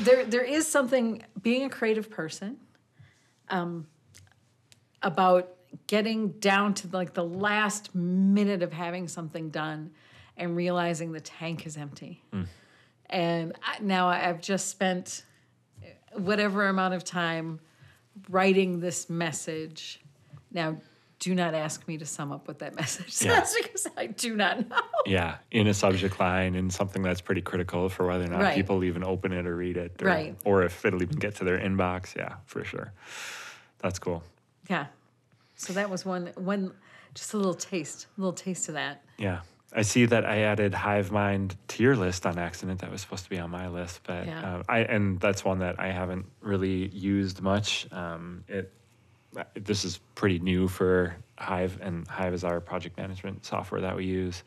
There, 0.07 0.25
there 0.25 0.43
is 0.43 0.67
something 0.67 1.23
being 1.41 1.63
a 1.63 1.69
creative 1.69 2.09
person, 2.09 2.57
um, 3.49 3.87
about 5.01 5.45
getting 5.87 6.29
down 6.39 6.73
to 6.75 6.87
like 6.89 7.13
the 7.13 7.23
last 7.23 7.93
minute 7.95 8.61
of 8.63 8.73
having 8.73 9.07
something 9.07 9.49
done, 9.49 9.91
and 10.37 10.55
realizing 10.55 11.11
the 11.11 11.19
tank 11.19 11.65
is 11.65 11.77
empty. 11.77 12.23
Mm. 12.33 12.45
And 13.09 13.53
I, 13.65 13.79
now 13.81 14.07
I've 14.07 14.41
just 14.41 14.69
spent 14.69 15.23
whatever 16.13 16.67
amount 16.67 16.93
of 16.93 17.03
time 17.03 17.59
writing 18.29 18.79
this 18.79 19.09
message. 19.09 20.01
Now, 20.51 20.77
do 21.19 21.35
not 21.35 21.53
ask 21.53 21.87
me 21.87 21.97
to 21.99 22.05
sum 22.05 22.31
up 22.31 22.47
what 22.47 22.59
that 22.59 22.75
message 22.81 23.21
Yeah. 23.25 23.43
says 23.43 23.55
because 23.61 23.87
I 23.95 24.07
do 24.07 24.35
not 24.35 24.67
know. 24.67 24.77
yeah. 25.05 25.37
In 25.51 25.67
a 25.67 25.73
subject 25.73 26.19
line, 26.19 26.55
in 26.55 26.69
something 26.69 27.03
that's 27.03 27.21
pretty 27.21 27.41
critical 27.41 27.89
for 27.89 28.07
whether 28.07 28.25
or 28.25 28.27
not 28.29 28.41
Right. 28.41 28.55
people 28.55 28.83
even 28.83 29.03
open 29.03 29.31
it 29.33 29.45
or 29.45 29.55
read 29.55 29.77
it, 29.77 30.01
or, 30.01 30.07
Right. 30.07 30.35
or 30.45 30.63
if 30.63 30.83
it'll 30.83 31.03
even 31.03 31.17
get 31.17 31.35
to 31.35 31.43
their 31.43 31.59
inbox. 31.59 32.15
Yeah, 32.15 32.35
for 32.45 32.63
sure. 32.63 32.91
That's 33.79 33.99
cool. 33.99 34.23
Yeah. 34.69 34.87
So 35.61 35.73
that 35.73 35.89
was 35.89 36.05
one 36.05 36.31
one 36.35 36.73
just 37.13 37.33
a 37.33 37.37
little 37.37 37.53
taste, 37.53 38.07
a 38.17 38.21
little 38.21 38.33
taste 38.33 38.67
of 38.67 38.73
that. 38.75 39.03
Yeah. 39.17 39.41
I 39.73 39.83
see 39.83 40.05
that 40.05 40.25
I 40.25 40.39
added 40.39 40.73
Hive 40.73 41.11
Mind 41.11 41.55
to 41.69 41.83
your 41.83 41.95
list 41.95 42.25
on 42.25 42.37
accident. 42.37 42.81
That 42.81 42.91
was 42.91 42.99
supposed 43.01 43.23
to 43.25 43.29
be 43.29 43.39
on 43.39 43.51
my 43.51 43.67
list, 43.69 44.01
but 44.03 44.25
Yeah. 44.25 44.55
uh, 44.57 44.63
I 44.67 44.79
and 44.79 45.19
that's 45.19 45.45
one 45.45 45.59
that 45.59 45.79
I 45.79 45.91
haven't 45.91 46.25
really 46.41 46.87
used 46.89 47.41
much. 47.41 47.87
Um, 47.91 48.43
it 48.47 48.73
this 49.53 49.85
is 49.85 49.99
pretty 50.15 50.39
new 50.39 50.67
for 50.67 51.15
Hive, 51.37 51.79
and 51.81 52.05
Hive 52.07 52.33
is 52.33 52.43
our 52.43 52.59
project 52.59 52.97
management 52.97 53.45
software 53.45 53.79
that 53.81 53.95
we 53.95 54.05
use. 54.05 54.43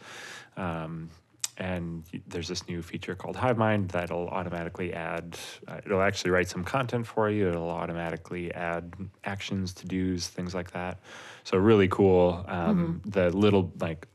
Um, 0.58 1.08
and 1.56 2.04
there's 2.26 2.48
this 2.48 2.66
new 2.68 2.82
feature 2.82 3.14
called 3.14 3.36
HiveMind 3.36 3.92
that'll 3.92 4.28
automatically 4.28 4.92
add. 4.92 5.38
Uh, 5.68 5.78
it'll 5.84 6.02
actually 6.02 6.30
write 6.32 6.48
some 6.48 6.64
content 6.64 7.06
for 7.06 7.30
you. 7.30 7.48
It'll 7.48 7.70
automatically 7.70 8.52
add 8.52 8.94
actions, 9.24 9.72
to 9.74 9.86
dos, 9.86 10.28
things 10.28 10.54
like 10.54 10.72
that. 10.72 10.98
So 11.44 11.56
really 11.58 11.88
cool. 11.88 12.44
Um, 12.48 13.02
The 13.04 13.30
little 13.30 13.72
like 13.80 14.08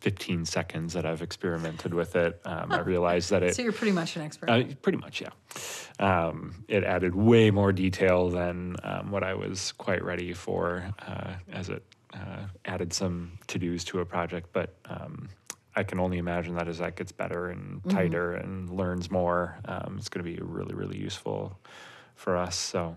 15 0.00 0.44
seconds 0.44 0.92
that 0.92 1.04
I've 1.04 1.22
experimented 1.22 1.92
with 1.92 2.16
it, 2.16 2.40
um, 2.44 2.70
I 2.72 2.80
realized 2.94 3.30
that 3.30 3.42
it 3.42 3.54
So 3.56 3.62
you're 3.62 3.72
pretty 3.72 3.92
much 3.92 4.16
an 4.16 4.22
expert. 4.22 4.48
uh, 4.48 4.62
pretty 4.82 4.98
much, 4.98 5.20
yeah. 5.20 5.30
Um, 5.98 6.64
it 6.68 6.84
added 6.84 7.14
way 7.14 7.50
more 7.50 7.72
detail 7.72 8.28
than 8.28 8.76
um, 8.82 9.10
what 9.10 9.24
I 9.24 9.34
was 9.34 9.72
quite 9.72 10.04
ready 10.04 10.32
for 10.32 10.90
uh, 11.06 11.34
as 11.52 11.68
it 11.70 11.82
uh, 12.14 12.44
added 12.64 12.92
some 12.92 13.32
to 13.48 13.58
dos 13.58 13.84
to 13.84 14.00
a 14.00 14.04
project. 14.06 14.50
But 14.52 14.76
um, 14.88 15.28
I 15.76 15.82
can 15.82 16.00
only 16.00 16.16
imagine 16.16 16.54
that 16.54 16.68
as 16.68 16.78
that 16.78 16.96
gets 16.96 17.12
better 17.12 17.50
and 17.50 17.82
tighter 17.90 18.32
and 18.32 18.70
learns 18.70 19.10
more, 19.10 19.58
um, 19.66 19.96
it's 19.98 20.08
going 20.08 20.24
to 20.24 20.30
be 20.30 20.40
really, 20.42 20.74
really 20.74 20.96
useful 20.98 21.58
for 22.14 22.36
us. 22.36 22.56
So, 22.56 22.96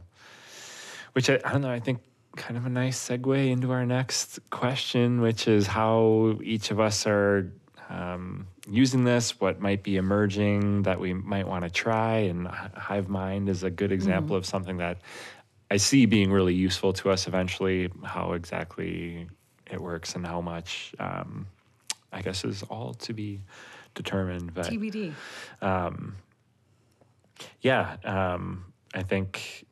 which 1.12 1.30
I, 1.30 1.42
I 1.44 1.52
don't 1.52 1.62
know, 1.62 1.70
I 1.70 1.82
think 1.82 2.00
kind 2.38 2.56
of 2.58 2.66
a 2.66 2.70
nice 2.70 3.10
segue 3.10 3.52
into 3.52 3.72
our 3.72 3.86
next 3.86 4.40
question, 4.50 5.20
which 5.20 5.48
is 5.48 5.68
how 5.68 6.40
each 6.42 6.72
of 6.72 6.80
us 6.80 7.06
are 7.06 7.52
um, 7.90 8.48
using 8.70 9.04
this, 9.04 9.40
what 9.42 9.60
might 9.60 9.84
be 9.84 9.98
emerging 9.98 10.84
that 10.84 11.00
we 11.00 11.14
might 11.14 11.48
want 11.48 11.66
to 11.66 11.70
try. 11.70 12.18
And 12.20 12.48
Hi- 12.48 12.70
Hive 12.76 13.10
Mind 13.10 13.50
is 13.50 13.64
a 13.64 13.70
good 13.70 13.92
example 13.92 14.36
of 14.38 14.46
something 14.46 14.78
that 14.78 15.00
I 15.70 15.78
see 15.78 16.06
being 16.06 16.32
really 16.32 16.54
useful 16.54 16.94
to 16.94 17.10
us 17.10 17.28
eventually. 17.28 17.90
How 18.04 18.34
exactly 18.34 19.28
it 19.70 19.82
works 19.82 20.16
and 20.16 20.26
how 20.26 20.40
much, 20.40 20.94
um, 21.00 21.48
I 22.12 22.22
guess, 22.22 22.44
is 22.44 22.64
all 22.64 22.94
to 22.96 23.14
be 23.14 23.42
determined. 23.96 24.54
But 24.54 24.68
TBD. 24.68 25.14
yeah, 27.62 27.98
um, 28.04 28.66
I 28.94 29.04
think 29.04 29.66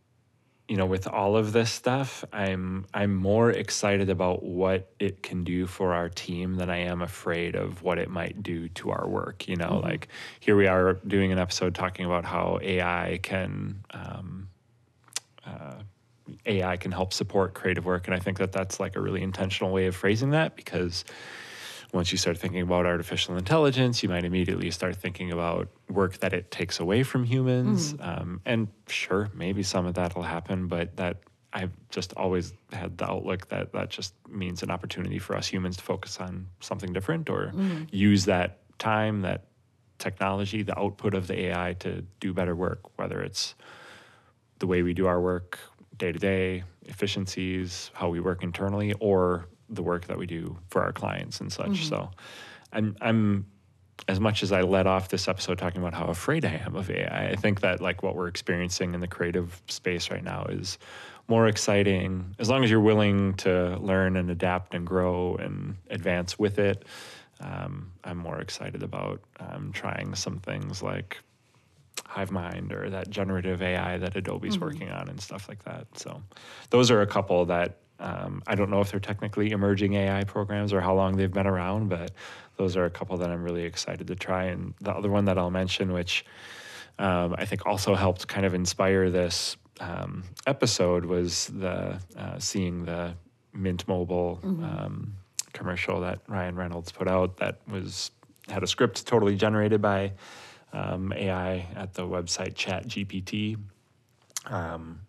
you 0.68 0.76
know 0.76 0.86
with 0.86 1.08
all 1.08 1.38
of 1.38 1.54
this 1.54 1.72
stuff, 1.72 2.24
I'm 2.34 2.86
I'm 2.94 3.16
more 3.16 3.50
excited 3.50 4.10
about 4.10 4.44
what 4.44 4.92
it 5.00 5.24
can 5.24 5.44
do 5.44 5.66
for 5.66 5.94
our 5.94 6.10
team 6.10 6.56
than 6.56 6.70
I 6.70 6.78
am 6.80 7.02
afraid 7.02 7.56
of 7.56 7.82
what 7.84 7.98
it 7.98 8.10
might 8.10 8.44
do 8.44 8.68
to 8.70 8.92
our 8.92 9.08
work. 9.08 9.48
You 9.48 9.56
know, 9.56 9.80
like 9.84 10.10
here 10.40 10.56
we 10.56 10.68
are 10.68 10.94
doing 10.94 11.32
an 11.32 11.40
episode 11.40 11.76
talking 11.76 12.06
about 12.06 12.26
how 12.26 12.60
AI 12.62 13.20
can. 13.22 13.84
Um, 13.92 14.50
uh, 15.46 15.82
AI 16.46 16.76
can 16.76 16.92
help 16.92 17.14
support 17.14 17.54
creative 17.54 17.86
work, 17.86 18.08
and 18.08 18.14
I 18.14 18.20
think 18.20 18.38
that 18.40 18.52
that's 18.52 18.82
like 18.82 18.98
a 18.98 19.00
really 19.00 19.22
intentional 19.22 19.72
way 19.72 19.86
of 19.86 19.96
phrasing 19.96 20.32
that 20.32 20.58
because 20.58 21.06
once 21.98 22.12
you 22.12 22.18
start 22.18 22.38
thinking 22.38 22.62
about 22.62 22.86
artificial 22.86 23.36
intelligence, 23.38 24.04
you 24.04 24.10
might 24.10 24.24
immediately 24.24 24.70
start 24.72 24.96
thinking 24.96 25.32
about 25.32 25.68
work 25.90 26.20
that 26.20 26.32
it 26.32 26.52
takes 26.52 26.80
away 26.80 27.02
from 27.04 27.24
humans. 27.24 27.96
Um, 28.00 28.40
and 28.46 28.68
sure, 28.88 29.30
maybe 29.34 29.64
some 29.64 29.86
of 29.88 29.96
that 29.96 30.16
will 30.16 30.24
happen, 30.24 30.68
but 30.68 30.96
that 30.98 31.18
I've 31.52 31.72
just 31.90 32.14
always 32.14 32.54
had 32.72 32.98
the 33.00 33.10
outlook 33.10 33.48
that 33.50 33.74
that 33.74 33.90
just 33.90 34.14
means 34.30 34.62
an 34.62 34.70
opportunity 34.70 35.18
for 35.18 35.36
us 35.36 35.48
humans 35.48 35.76
to 35.78 35.84
focus 35.84 36.20
on 36.20 36.48
something 36.60 36.94
different 36.94 37.30
or 37.30 37.52
use 37.92 38.26
that 38.26 38.60
time, 38.78 39.22
that 39.22 39.46
technology, 39.98 40.62
the 40.62 40.78
output 40.78 41.16
of 41.16 41.26
the 41.26 41.48
AI 41.48 41.74
to 41.80 42.04
do 42.20 42.32
better 42.32 42.56
work, 42.56 42.82
whether 43.00 43.22
it's 43.24 43.56
the 44.60 44.68
way 44.68 44.84
we 44.84 44.94
do 44.94 45.08
our 45.08 45.20
work 45.20 45.58
day 45.98 46.12
to 46.12 46.20
day, 46.20 46.64
efficiencies, 46.86 47.90
how 47.94 48.08
we 48.08 48.20
work 48.20 48.44
internally, 48.44 48.94
or 49.00 49.48
the 49.70 49.84
work 49.84 50.08
that 50.08 50.18
we 50.18 50.26
do 50.26 50.58
for 50.70 50.82
our 50.82 50.94
clients 50.94 51.40
and 51.40 51.52
such. 51.52 51.86
So 51.86 52.10
I'm 52.72 52.96
I'm 53.02 53.46
as 54.08 54.20
much 54.20 54.44
as 54.44 54.52
I 54.52 54.62
let 54.62 54.88
off 54.88 55.10
this 55.10 55.28
episode 55.28 55.58
talking 55.58 55.82
about 55.82 55.94
how 55.94 56.06
afraid 56.06 56.46
I 56.46 56.62
am 56.66 56.76
of 56.76 56.90
AI, 56.90 57.30
I 57.30 57.36
think 57.36 57.62
that 57.62 57.82
like 57.82 58.04
what 58.04 58.16
we're 58.16 58.28
experiencing 58.28 58.94
in 58.94 59.02
the 59.02 59.08
creative 59.08 59.62
space 59.68 60.12
right 60.12 60.24
now 60.24 60.46
is 60.46 60.78
more 61.28 61.48
exciting 61.48 62.36
as 62.40 62.50
long 62.50 62.64
as 62.64 62.72
you're 62.72 62.80
willing 62.80 63.34
to 63.36 63.78
learn 63.78 64.16
and 64.16 64.30
adapt 64.30 64.74
and 64.74 64.86
grow 64.86 65.36
and 65.36 65.76
advance 65.90 66.40
with 66.40 66.60
it. 66.60 66.86
Um, 67.40 67.92
I'm 68.04 68.18
more 68.18 68.40
excited 68.40 68.82
about 68.82 69.22
um, 69.40 69.72
trying 69.74 70.16
some 70.16 70.40
things 70.40 70.82
like 70.82 71.20
HiveMind 72.06 72.72
or 72.72 72.90
that 72.90 73.10
generative 73.10 73.62
AI 73.62 73.98
that 73.98 74.16
Adobe's 74.16 74.60
working 74.60 74.90
on 74.90 75.10
and 75.10 75.20
stuff 75.20 75.50
like 75.50 75.64
that. 75.66 75.88
So 75.96 76.22
those 76.70 76.90
are 76.90 77.02
a 77.02 77.08
couple 77.08 77.46
that 77.46 77.78
um, 78.00 78.44
I 78.46 78.56
don't 78.56 78.70
know 78.70 78.82
if 78.82 78.92
they're 78.92 79.00
technically 79.00 79.52
emerging 79.52 79.94
AI 79.94 80.24
programs 80.24 80.74
or 80.74 80.82
how 80.82 80.94
long 80.94 81.18
they've 81.18 81.32
been 81.32 81.48
around, 81.48 81.90
but 81.90 82.12
those 82.58 82.78
are 82.78 82.86
a 82.86 82.90
couple 82.90 83.18
that 83.18 83.30
I'm 83.30 83.44
really 83.44 83.64
excited 83.64 84.08
to 84.08 84.16
try. 84.16 84.46
And 84.46 84.74
the 84.82 84.92
other 84.92 85.10
one 85.10 85.26
that 85.26 85.38
I'll 85.38 85.52
mention, 85.52 85.94
which 85.94 86.26
um, 87.00 87.36
I 87.38 87.46
think 87.46 87.66
also 87.66 87.96
helped 87.96 88.28
kind 88.28 88.46
of 88.46 88.54
inspire 88.54 89.10
this 89.10 89.58
um, 89.80 90.24
episode, 90.46 91.06
was 91.06 91.48
the 91.48 92.00
uh, 92.18 92.40
seeing 92.40 92.86
the 92.86 93.14
Mint 93.54 93.88
Mobile 93.88 94.40
um, 94.44 95.14
commercial 95.54 96.02
that 96.02 96.20
Ryan 96.28 96.56
Reynolds 96.56 96.92
put 96.92 97.08
out 97.08 97.38
that 97.38 97.60
was 97.68 98.12
had 98.48 98.64
a 98.64 98.68
script 98.68 99.06
totally 99.06 99.36
generated 99.36 99.82
by 99.82 100.14
um, 100.74 101.12
AI 101.16 101.68
at 101.76 101.94
the 101.94 102.04
website 102.04 102.54
ChatGPT. 102.54 103.58
Um, 104.46 105.00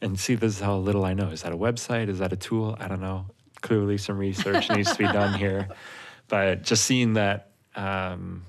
and 0.00 0.18
see, 0.18 0.34
this 0.34 0.56
is 0.56 0.60
how 0.60 0.76
little 0.76 1.04
I 1.04 1.14
know. 1.14 1.28
Is 1.28 1.42
that 1.42 1.52
a 1.52 1.56
website? 1.56 2.08
Is 2.08 2.18
that 2.20 2.32
a 2.32 2.36
tool? 2.36 2.76
I 2.78 2.88
don't 2.88 3.00
know. 3.00 3.26
Clearly, 3.60 3.98
some 3.98 4.18
research 4.18 4.70
needs 4.74 4.92
to 4.92 4.98
be 4.98 5.04
done 5.04 5.38
here. 5.38 5.68
But 6.28 6.62
just 6.62 6.84
seeing 6.84 7.14
that, 7.14 7.50
um, 7.74 8.44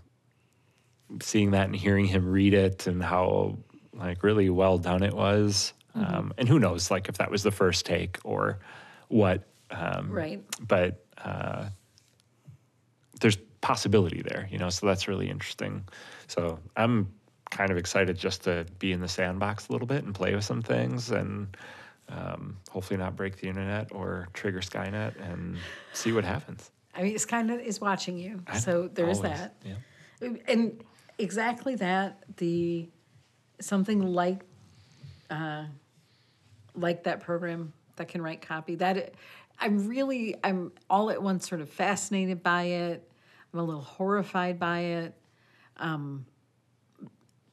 seeing 1.22 1.52
that, 1.52 1.66
and 1.66 1.76
hearing 1.76 2.06
him 2.06 2.30
read 2.30 2.54
it, 2.54 2.88
and 2.88 3.02
how 3.02 3.58
like 3.94 4.24
really 4.24 4.50
well 4.50 4.78
done 4.78 5.04
it 5.04 5.14
was. 5.14 5.74
Um, 5.96 6.34
and 6.38 6.48
who 6.48 6.60
knows, 6.60 6.92
like 6.92 7.10
if 7.10 7.18
that 7.18 7.32
was 7.32 7.44
the 7.44 7.52
first 7.52 7.86
take 7.86 8.20
or 8.24 8.60
what. 9.08 9.44
Um, 9.72 10.12
Right. 10.12 10.44
But 10.68 11.04
uh, 11.18 11.70
there's 13.22 13.38
possibility 13.62 14.22
there, 14.22 14.48
you 14.52 14.58
know. 14.58 14.70
So 14.70 14.86
that's 14.86 15.08
really 15.08 15.30
interesting. 15.30 15.88
So 16.28 16.60
I'm 16.76 17.12
kind 17.50 17.72
of 17.72 17.78
excited 17.78 18.18
just 18.18 18.44
to 18.44 18.66
be 18.80 18.92
in 18.92 19.02
the 19.02 19.08
sandbox 19.08 19.68
a 19.70 19.72
little 19.72 19.88
bit 19.88 20.04
and 20.04 20.14
play 20.14 20.36
with 20.36 20.44
some 20.44 20.62
things 20.62 21.12
and 21.12 21.56
um, 22.10 22.58
hopefully 22.70 22.98
not 22.98 23.16
break 23.16 23.38
the 23.38 23.48
internet 23.48 23.92
or 23.92 24.28
trigger 24.34 24.62
Skynet 24.62 25.14
and 25.32 25.58
see 25.94 26.12
what 26.12 26.24
happens. 26.24 26.72
I 26.96 27.04
mean, 27.04 27.16
Skynet 27.16 27.64
is 27.64 27.80
watching 27.80 28.18
you, 28.18 28.42
I- 28.48 28.58
so 28.60 28.88
there 28.88 29.10
is 29.10 29.22
that. 29.22 29.56
Yeah. 29.64 30.30
And 30.48 30.84
exactly 31.18 31.76
that, 31.76 32.24
the 32.38 32.90
something 33.62 34.02
like 34.02 34.44
uh, 35.30 35.66
like 36.76 37.04
that 37.04 37.20
program 37.22 37.74
that 37.98 38.08
can 38.08 38.22
write 38.22 38.42
copy. 38.42 38.76
That 38.76 39.14
I'm 39.60 39.88
really 39.88 40.36
I'm 40.44 40.72
all 40.90 41.10
at 41.10 41.22
once 41.22 41.48
sort 41.48 41.62
of 41.62 41.70
fascinated 41.70 42.44
by 42.44 42.64
it. 42.64 43.10
I'm 43.54 43.60
a 43.60 43.64
little 43.64 43.82
horrified 43.82 44.60
by 44.60 44.80
it, 44.80 45.14
um, 45.78 46.26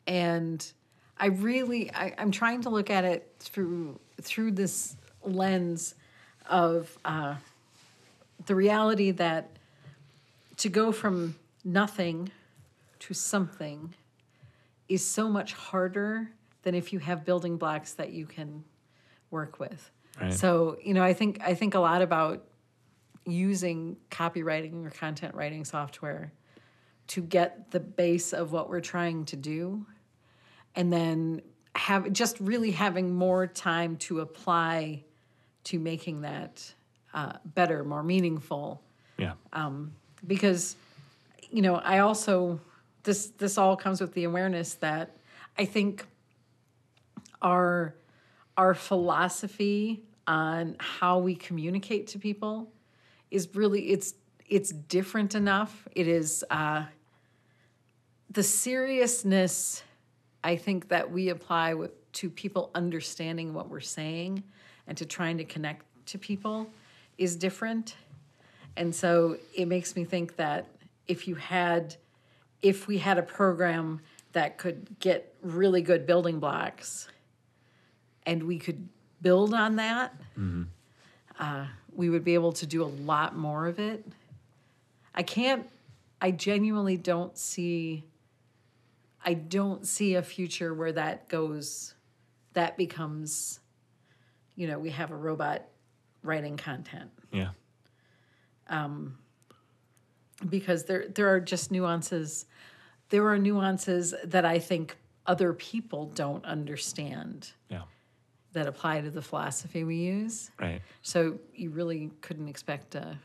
and 0.07 0.73
I 1.19 1.27
really 1.27 1.92
I, 1.92 2.14
I'm 2.19 2.31
trying 2.31 2.62
to 2.62 2.71
look 2.71 2.90
at 2.90 3.05
it 3.05 3.33
through 3.38 3.99
through 4.21 4.53
this 4.53 4.97
lens 5.25 5.95
of 6.49 6.97
uh, 7.05 7.35
the 8.47 8.55
reality 8.55 9.11
that 9.12 9.51
to 10.59 10.69
go 10.69 10.92
from 10.92 11.37
nothing 11.64 12.31
to 13.01 13.14
something 13.14 13.95
is 14.88 15.05
so 15.05 15.29
much 15.29 15.53
harder 15.53 16.31
than 16.62 16.75
if 16.75 16.92
you 16.92 16.99
have 16.99 17.25
building 17.25 17.57
blocks 17.57 17.95
that 17.95 18.12
you 18.12 18.27
can 18.27 18.64
work 19.31 19.59
with. 19.59 19.90
Right. 20.21 20.33
So, 20.33 20.79
you 20.83 20.95
know, 20.95 21.03
I 21.03 21.12
think 21.12 21.40
I 21.42 21.55
think 21.55 21.75
a 21.75 21.81
lot 21.81 22.03
about 22.03 22.45
using 23.27 23.97
copywriting 24.11 24.87
or 24.87 24.90
content 24.90 25.35
writing 25.35 25.64
software 25.64 26.33
to 27.09 27.21
get 27.21 27.71
the 27.71 27.81
base 27.81 28.33
of 28.33 28.53
what 28.53 28.69
we're 28.69 28.81
trying 28.81 29.25
to 29.27 29.37
do 29.37 29.85
and 30.77 30.93
then 30.93 31.43
have 31.75 32.12
just 32.12 32.39
really 32.41 32.71
having 32.71 33.15
more 33.15 33.47
time 33.47 33.97
to 33.97 34.21
apply 34.21 35.03
to 35.65 35.79
making 35.79 36.21
that 36.23 36.73
uh, 37.12 37.33
better, 37.45 37.83
more 37.85 38.03
meaningful 38.03 38.83
Yeah. 39.19 39.33
because 40.27 40.77
you 41.51 41.62
know 41.62 41.77
i 41.77 41.99
also 42.01 42.61
this 43.05 43.29
this 43.39 43.57
all 43.57 43.77
comes 43.77 44.01
with 44.01 44.12
the 44.15 44.25
awareness 44.25 44.75
that 44.75 45.17
i 45.57 45.65
think 45.65 46.05
our 47.41 47.95
our 48.57 48.75
philosophy 48.75 50.03
on 50.27 50.75
how 50.79 51.19
we 51.19 51.35
communicate 51.35 52.09
to 52.09 52.19
people 52.19 52.69
is 53.31 53.49
really 53.55 53.91
it's 53.91 54.15
it's 54.49 54.71
different 54.71 55.35
enough 55.35 55.87
it 55.95 56.09
is 56.09 56.45
uh 56.51 56.85
the 58.31 58.43
seriousness 58.43 59.83
i 60.46 60.56
think 60.56 60.88
that 60.88 61.11
we 61.11 61.28
apply 61.28 61.74
with, 61.74 61.92
to 62.12 62.30
people 62.30 62.70
understanding 62.74 63.52
what 63.52 63.68
we're 63.68 63.80
saying 63.80 64.42
and 64.87 64.96
to 64.96 65.04
trying 65.04 65.37
to 65.38 65.44
connect 65.44 65.85
to 66.06 66.18
people 66.18 66.66
is 67.18 67.37
different 67.37 67.96
and 68.76 68.94
so 68.94 69.38
it 69.54 69.66
makes 69.66 69.96
me 69.96 70.04
think 70.04 70.37
that 70.37 70.66
if 71.09 71.26
you 71.26 71.35
had, 71.35 71.96
if 72.62 72.87
we 72.87 72.98
had 72.98 73.18
a 73.18 73.22
program 73.22 74.00
that 74.32 74.59
could 74.59 74.98
get 75.00 75.35
really 75.42 75.80
good 75.80 76.06
building 76.06 76.38
blocks 76.38 77.09
and 78.24 78.42
we 78.42 78.59
could 78.59 78.88
build 79.22 79.54
on 79.54 79.76
that, 79.76 80.14
uh, 81.38 81.66
we 81.94 82.11
would 82.11 82.24
be 82.24 82.35
able 82.35 82.52
to 82.52 82.66
do 82.66 82.82
a 82.82 82.90
lot 83.04 83.37
more 83.37 83.66
of 83.66 83.78
it. 83.78 84.06
I 85.14 85.22
can't, 85.22 85.66
I 86.20 86.30
genuinely 86.32 86.98
don't 86.98 87.37
see, 87.38 88.04
I 89.27 89.35
don't 89.35 89.85
see 89.87 90.15
a 90.15 90.23
future 90.23 90.73
where 90.73 90.93
that 90.93 91.29
goes, 91.29 91.95
that 92.53 92.77
becomes, 92.77 93.59
you 94.55 94.69
know, 94.69 94.79
we 94.79 94.91
have 94.91 95.11
a 95.11 95.17
robot 95.17 95.62
writing 96.23 96.57
content 96.57 97.11
Yeah. 97.33 97.51
Um, 98.69 99.19
because 100.49 100.85
there 100.85 101.07
there 101.09 101.29
are 101.33 101.41
just 101.41 101.71
nuances 101.71 102.47
there 103.11 103.27
are 103.29 103.39
nuances 103.39 104.12
that 104.25 104.45
I 104.45 104.59
think 104.59 104.97
other 105.27 105.53
people 105.53 106.07
don't 106.07 106.45
understand 106.45 107.53
Yeah. 107.69 107.83
that 108.53 108.67
apply 108.67 109.01
to 109.03 109.11
the 109.11 109.23
philosophy 109.23 109.85
we 109.85 109.97
use. 109.97 110.51
Right. 110.61 110.83
So 111.03 111.39
you 111.55 111.71
really 111.71 112.11
couldn't 112.21 112.49
expect 112.49 112.97
a, 112.97 113.17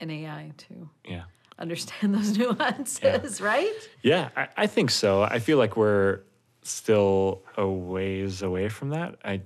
an 0.00 0.10
AI 0.10 0.52
to 0.56 0.88
Yeah. 1.04 1.24
Understand 1.58 2.14
those 2.14 2.36
nuances, 2.36 3.40
right? 3.40 3.72
Yeah, 4.02 4.30
I, 4.36 4.48
I 4.56 4.66
think 4.66 4.90
so. 4.90 5.22
I 5.22 5.38
feel 5.38 5.58
like 5.58 5.76
we're 5.76 6.20
still 6.62 7.42
a 7.56 7.66
ways 7.66 8.42
away 8.42 8.68
from 8.68 8.90
that. 8.90 9.16
I 9.24 9.40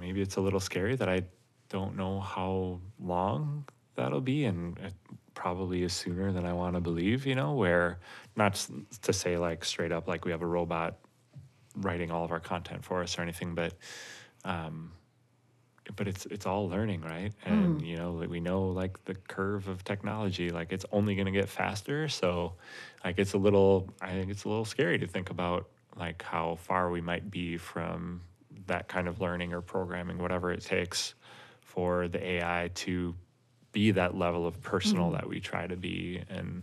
maybe 0.00 0.20
it's 0.20 0.36
a 0.36 0.40
little 0.40 0.60
scary 0.60 0.96
that 0.96 1.08
I 1.08 1.22
don't 1.68 1.96
know 1.96 2.20
how 2.20 2.80
long 3.00 3.64
that'll 3.94 4.20
be, 4.20 4.44
and 4.44 4.78
it 4.78 4.94
probably 5.34 5.82
is 5.82 5.92
sooner 5.92 6.32
than 6.32 6.44
I 6.44 6.52
want 6.52 6.74
to 6.74 6.80
believe. 6.80 7.26
You 7.26 7.34
know, 7.34 7.54
where 7.54 7.98
not 8.36 8.66
to 9.02 9.12
say 9.12 9.36
like 9.36 9.64
straight 9.64 9.92
up 9.92 10.08
like 10.08 10.24
we 10.24 10.30
have 10.30 10.42
a 10.42 10.46
robot 10.46 10.98
writing 11.76 12.10
all 12.10 12.24
of 12.24 12.32
our 12.32 12.40
content 12.40 12.84
for 12.84 13.02
us 13.02 13.18
or 13.18 13.22
anything, 13.22 13.54
but 13.54 13.74
um, 14.44 14.92
but 15.96 16.08
it's 16.08 16.26
it's 16.26 16.46
all 16.46 16.68
learning, 16.68 17.02
right? 17.02 17.32
Mm-hmm. 17.44 17.52
And 17.52 17.82
you 17.82 17.96
know, 17.96 18.12
like 18.12 18.28
we 18.28 18.40
know 18.40 18.68
like 18.68 19.02
the 19.04 19.14
curve 19.14 19.68
of 19.68 19.84
technology, 19.84 20.50
like 20.50 20.72
it's 20.72 20.84
only 20.92 21.14
going 21.14 21.26
to 21.26 21.32
get 21.32 21.48
faster. 21.48 22.08
So, 22.08 22.54
like 23.04 23.18
it's 23.18 23.34
a 23.34 23.38
little, 23.38 23.88
I 24.00 24.10
think 24.10 24.30
it's 24.30 24.44
a 24.44 24.48
little 24.48 24.64
scary 24.64 24.98
to 24.98 25.06
think 25.06 25.30
about 25.30 25.68
like 25.96 26.22
how 26.22 26.56
far 26.62 26.90
we 26.90 27.00
might 27.00 27.30
be 27.30 27.56
from 27.56 28.22
that 28.66 28.88
kind 28.88 29.08
of 29.08 29.20
learning 29.20 29.52
or 29.52 29.60
programming, 29.60 30.18
whatever 30.18 30.52
it 30.52 30.62
takes 30.62 31.14
for 31.60 32.08
the 32.08 32.24
AI 32.24 32.70
to 32.74 33.14
be 33.72 33.90
that 33.92 34.16
level 34.16 34.46
of 34.46 34.60
personal 34.62 35.06
mm-hmm. 35.06 35.16
that 35.16 35.28
we 35.28 35.40
try 35.40 35.66
to 35.66 35.76
be, 35.76 36.22
and 36.28 36.62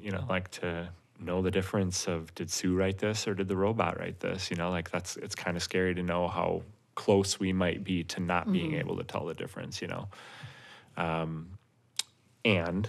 you 0.00 0.10
know, 0.10 0.24
like 0.28 0.50
to 0.50 0.88
know 1.18 1.40
the 1.42 1.50
difference 1.50 2.06
of 2.06 2.34
did 2.34 2.50
Sue 2.50 2.74
write 2.74 2.98
this 2.98 3.26
or 3.26 3.34
did 3.34 3.48
the 3.48 3.56
robot 3.56 3.98
write 3.98 4.20
this? 4.20 4.50
You 4.50 4.56
know, 4.56 4.70
like 4.70 4.90
that's 4.90 5.16
it's 5.16 5.34
kind 5.34 5.56
of 5.56 5.62
scary 5.62 5.94
to 5.94 6.02
know 6.02 6.28
how 6.28 6.62
close 6.96 7.38
we 7.38 7.52
might 7.52 7.84
be 7.84 8.02
to 8.02 8.20
not 8.20 8.50
being 8.50 8.74
able 8.74 8.96
to 8.96 9.04
tell 9.04 9.24
the 9.24 9.34
difference. 9.34 9.80
You 9.80 9.88
know, 9.88 10.08
um, 10.96 11.50
and 12.44 12.88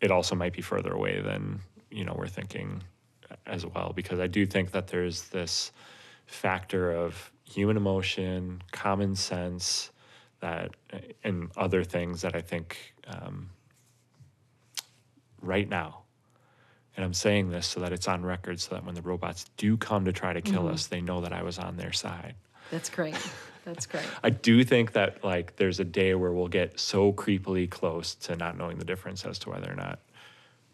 it 0.00 0.12
also 0.12 0.36
might 0.36 0.52
be 0.52 0.62
further 0.62 0.92
away 0.92 1.20
than 1.20 1.60
you 1.90 2.04
know 2.04 2.14
we're 2.16 2.28
thinking 2.28 2.82
as 3.46 3.66
well 3.66 3.92
because 3.94 4.20
I 4.20 4.28
do 4.28 4.46
think 4.46 4.70
that 4.70 4.86
there's 4.86 5.22
this 5.28 5.72
factor 6.26 6.92
of 6.92 7.32
human 7.44 7.76
emotion, 7.76 8.62
common 8.72 9.16
sense, 9.16 9.90
that 10.40 10.74
and 11.22 11.50
other 11.56 11.84
things 11.84 12.22
that 12.22 12.34
I 12.34 12.40
think 12.40 12.94
um, 13.06 13.50
right 15.40 15.68
now. 15.68 16.00
And 16.96 17.04
I'm 17.04 17.14
saying 17.14 17.50
this 17.50 17.66
so 17.66 17.80
that 17.80 17.92
it's 17.92 18.06
on 18.06 18.24
record, 18.24 18.60
so 18.60 18.74
that 18.74 18.84
when 18.84 18.94
the 18.94 19.02
robots 19.02 19.46
do 19.56 19.76
come 19.76 20.04
to 20.04 20.12
try 20.12 20.32
to 20.32 20.40
kill 20.40 20.68
us, 20.68 20.86
they 20.86 21.00
know 21.00 21.22
that 21.22 21.32
I 21.32 21.42
was 21.42 21.58
on 21.58 21.76
their 21.76 21.92
side. 21.92 22.36
That's 22.74 22.90
great. 22.90 23.14
That's 23.64 23.86
great. 23.86 24.04
I 24.24 24.30
do 24.30 24.64
think 24.64 24.94
that 24.94 25.22
like 25.22 25.54
there's 25.54 25.78
a 25.78 25.84
day 25.84 26.16
where 26.16 26.32
we'll 26.32 26.48
get 26.48 26.80
so 26.80 27.12
creepily 27.12 27.70
close 27.70 28.16
to 28.16 28.34
not 28.34 28.58
knowing 28.58 28.78
the 28.78 28.84
difference 28.84 29.24
as 29.24 29.38
to 29.40 29.50
whether 29.50 29.70
or 29.70 29.76
not 29.76 30.00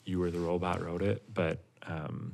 you 0.06 0.22
or 0.22 0.30
the 0.30 0.38
robot 0.38 0.82
wrote 0.82 1.02
it. 1.02 1.22
But 1.34 1.58
um, 1.86 2.32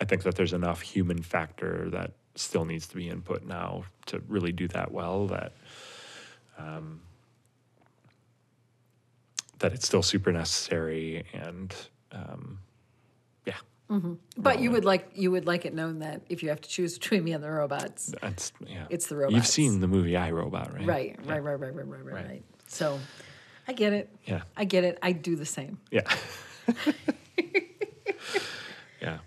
I 0.00 0.04
think 0.04 0.22
that 0.22 0.36
there's 0.36 0.52
enough 0.52 0.80
human 0.80 1.22
factor 1.22 1.90
that 1.90 2.12
still 2.36 2.64
needs 2.64 2.86
to 2.86 2.94
be 2.94 3.08
input 3.08 3.44
now 3.44 3.82
to 4.06 4.22
really 4.28 4.52
do 4.52 4.68
that 4.68 4.92
well. 4.92 5.26
That 5.26 5.52
um, 6.56 7.00
that 9.58 9.72
it's 9.72 9.88
still 9.88 10.04
super 10.04 10.30
necessary 10.30 11.24
and 11.32 11.74
um, 12.12 12.60
yeah. 13.44 13.56
Mm-hmm. 13.90 14.14
But 14.38 14.60
you 14.60 14.70
would 14.70 14.84
like 14.84 15.10
you 15.14 15.30
would 15.30 15.46
like 15.46 15.66
it 15.66 15.74
known 15.74 15.98
that 15.98 16.22
if 16.28 16.42
you 16.42 16.48
have 16.48 16.60
to 16.62 16.68
choose 16.68 16.98
between 16.98 17.22
me 17.22 17.32
and 17.32 17.44
the 17.44 17.50
robots, 17.50 18.14
That's 18.20 18.52
yeah. 18.66 18.86
It's 18.90 19.06
the 19.06 19.16
robots. 19.16 19.34
You've 19.34 19.46
seen 19.46 19.80
the 19.80 19.88
movie 19.88 20.16
I 20.16 20.30
Robot, 20.30 20.72
right? 20.72 20.86
right, 20.86 21.18
right, 21.24 21.42
right, 21.42 21.60
right, 21.60 21.74
right, 21.74 21.86
right, 21.86 22.04
right, 22.04 22.14
Right. 22.14 22.26
right. 22.26 22.42
So, 22.66 22.98
I 23.68 23.72
get 23.72 23.92
it. 23.92 24.08
Yeah. 24.24 24.42
I 24.56 24.64
get 24.64 24.84
it. 24.84 24.98
I 25.02 25.12
do 25.12 25.36
the 25.36 25.44
same. 25.44 25.78
Yeah. 25.90 26.02
yeah. 29.00 29.18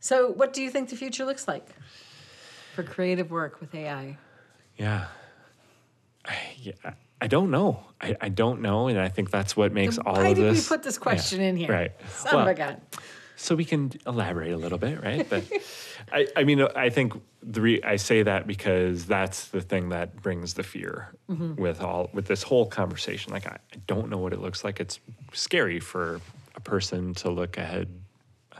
So, 0.00 0.32
what 0.32 0.52
do 0.52 0.62
you 0.62 0.70
think 0.70 0.90
the 0.90 0.96
future 0.96 1.24
looks 1.24 1.46
like? 1.46 1.68
for 2.74 2.82
creative 2.82 3.30
work 3.30 3.60
with 3.60 3.74
AI? 3.74 4.16
Yeah. 4.76 5.06
I, 6.24 6.36
yeah, 6.60 6.72
I 7.20 7.26
don't 7.26 7.50
know. 7.50 7.84
I, 8.00 8.16
I 8.20 8.28
don't 8.28 8.60
know, 8.60 8.88
and 8.88 8.98
I 8.98 9.08
think 9.08 9.30
that's 9.30 9.56
what 9.56 9.72
makes 9.72 9.98
all 9.98 10.14
why 10.14 10.28
of 10.28 10.36
did 10.36 10.52
we 10.52 10.60
put 10.60 10.82
this 10.82 10.98
question 10.98 11.40
in 11.40 11.56
here? 11.56 11.70
Right. 11.70 11.92
Son 12.10 12.42
of 12.42 12.46
a 12.46 12.54
gun. 12.54 12.80
So 13.42 13.54
we 13.54 13.64
can 13.64 13.90
elaborate 14.06 14.52
a 14.52 14.56
little 14.58 14.76
bit, 14.78 15.02
right? 15.02 15.28
But 15.28 15.44
I, 16.12 16.26
I 16.36 16.44
mean, 16.44 16.60
I 16.76 16.90
think 16.90 17.14
the 17.42 17.60
re- 17.62 17.82
I 17.82 17.96
say 17.96 18.22
that 18.22 18.46
because 18.46 19.06
that's 19.06 19.48
the 19.48 19.60
thing 19.62 19.88
that 19.90 20.20
brings 20.22 20.54
the 20.54 20.62
fear 20.62 21.12
Mm-hmm. 21.30 21.54
with 21.62 21.80
all 21.80 22.10
with 22.12 22.26
this 22.26 22.42
whole 22.42 22.66
conversation. 22.66 23.32
Like 23.32 23.46
I, 23.46 23.56
I 23.72 23.76
don't 23.86 24.10
know 24.10 24.18
what 24.18 24.32
it 24.32 24.40
looks 24.40 24.64
like. 24.64 24.80
It's 24.80 24.98
scary 25.32 25.78
for 25.80 26.20
a 26.56 26.60
person 26.60 27.14
to 27.14 27.30
look 27.30 27.56
ahead 27.56 27.88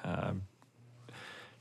um, 0.05 0.43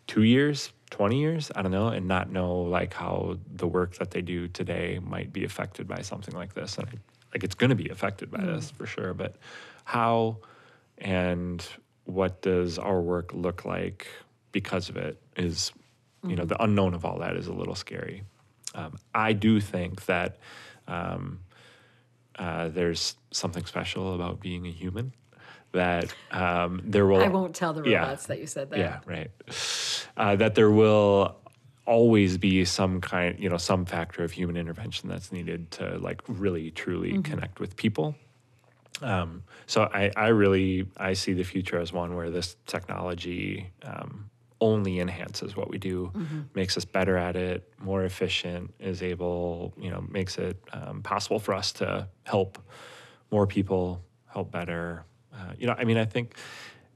two 0.07 0.21
years, 0.23 0.71
twenty 0.91 1.19
years, 1.19 1.51
I 1.55 1.61
don't 1.63 1.71
know, 1.71 1.87
and 1.87 2.07
not 2.07 2.31
know 2.31 2.61
like 2.61 2.93
how 2.93 3.37
the 3.55 3.67
work 3.67 3.95
that 3.97 4.11
they 4.11 4.21
do 4.21 4.47
today 4.47 4.99
might 5.01 5.33
be 5.33 5.43
affected 5.45 5.87
by 5.87 6.01
something 6.03 6.35
like 6.35 6.53
this. 6.53 6.77
And 6.77 6.87
like 7.33 7.43
it's 7.43 7.55
going 7.55 7.71
to 7.71 7.75
be 7.75 7.89
affected 7.89 8.29
by 8.31 8.41
this 8.45 8.71
for 8.71 8.85
sure, 8.85 9.13
but 9.15 9.35
how 9.83 10.37
and 10.99 11.65
what 12.09 12.41
does 12.41 12.77
our 12.77 13.01
work 13.01 13.33
look 13.33 13.65
like 13.65 14.07
because 14.51 14.89
of 14.89 14.97
it 14.97 15.21
is 15.37 15.71
you 16.27 16.35
know 16.35 16.45
the 16.45 16.61
unknown 16.61 16.93
of 16.93 17.05
all 17.05 17.19
that 17.19 17.35
is 17.35 17.47
a 17.47 17.53
little 17.53 17.75
scary 17.75 18.23
um, 18.75 18.97
i 19.15 19.31
do 19.33 19.59
think 19.59 20.05
that 20.05 20.37
um, 20.87 21.39
uh, 22.37 22.67
there's 22.69 23.15
something 23.31 23.65
special 23.65 24.15
about 24.15 24.39
being 24.39 24.65
a 24.65 24.71
human 24.71 25.13
that 25.71 26.13
um, 26.31 26.81
there 26.83 27.05
will 27.05 27.21
I 27.21 27.27
won't 27.27 27.55
tell 27.55 27.73
the 27.73 27.87
yeah. 27.87 27.99
robots 27.99 28.25
that 28.27 28.39
you 28.39 28.47
said 28.47 28.71
that. 28.71 28.79
yeah, 28.79 28.99
right. 29.05 29.29
Uh, 30.17 30.35
that 30.35 30.55
there 30.55 30.71
will 30.71 31.35
always 31.85 32.37
be 32.37 32.65
some 32.65 33.01
kind, 33.01 33.39
you 33.39 33.49
know, 33.49 33.57
some 33.57 33.85
factor 33.85 34.23
of 34.23 34.31
human 34.31 34.57
intervention 34.57 35.09
that's 35.09 35.31
needed 35.31 35.71
to 35.71 35.97
like 35.97 36.21
really 36.27 36.71
truly 36.71 37.21
connect 37.21 37.59
with 37.59 37.75
people. 37.75 38.15
Um, 39.01 39.43
so 39.65 39.83
I, 39.83 40.11
I 40.15 40.27
really 40.27 40.87
I 40.97 41.13
see 41.13 41.33
the 41.33 41.43
future 41.43 41.79
as 41.79 41.93
one 41.93 42.15
where 42.15 42.29
this 42.29 42.55
technology 42.65 43.71
um, 43.83 44.29
only 44.61 44.99
enhances 44.99 45.55
what 45.55 45.69
we 45.69 45.77
do, 45.77 46.11
makes 46.53 46.75
us 46.75 46.83
better 46.85 47.17
at 47.17 47.35
it, 47.35 47.71
more 47.79 48.03
efficient, 48.03 48.73
is 48.79 49.01
able, 49.01 49.73
you 49.77 49.89
know, 49.89 50.03
makes 50.09 50.37
it 50.37 50.57
um, 50.73 51.01
possible 51.01 51.39
for 51.39 51.53
us 51.53 51.71
to 51.73 52.07
help 52.23 52.61
more 53.31 53.47
people, 53.47 54.01
help 54.27 54.51
better. 54.51 55.05
Uh, 55.33 55.53
you 55.57 55.65
know, 55.65 55.75
I 55.77 55.85
mean, 55.85 55.97
I 55.97 56.05
think 56.05 56.35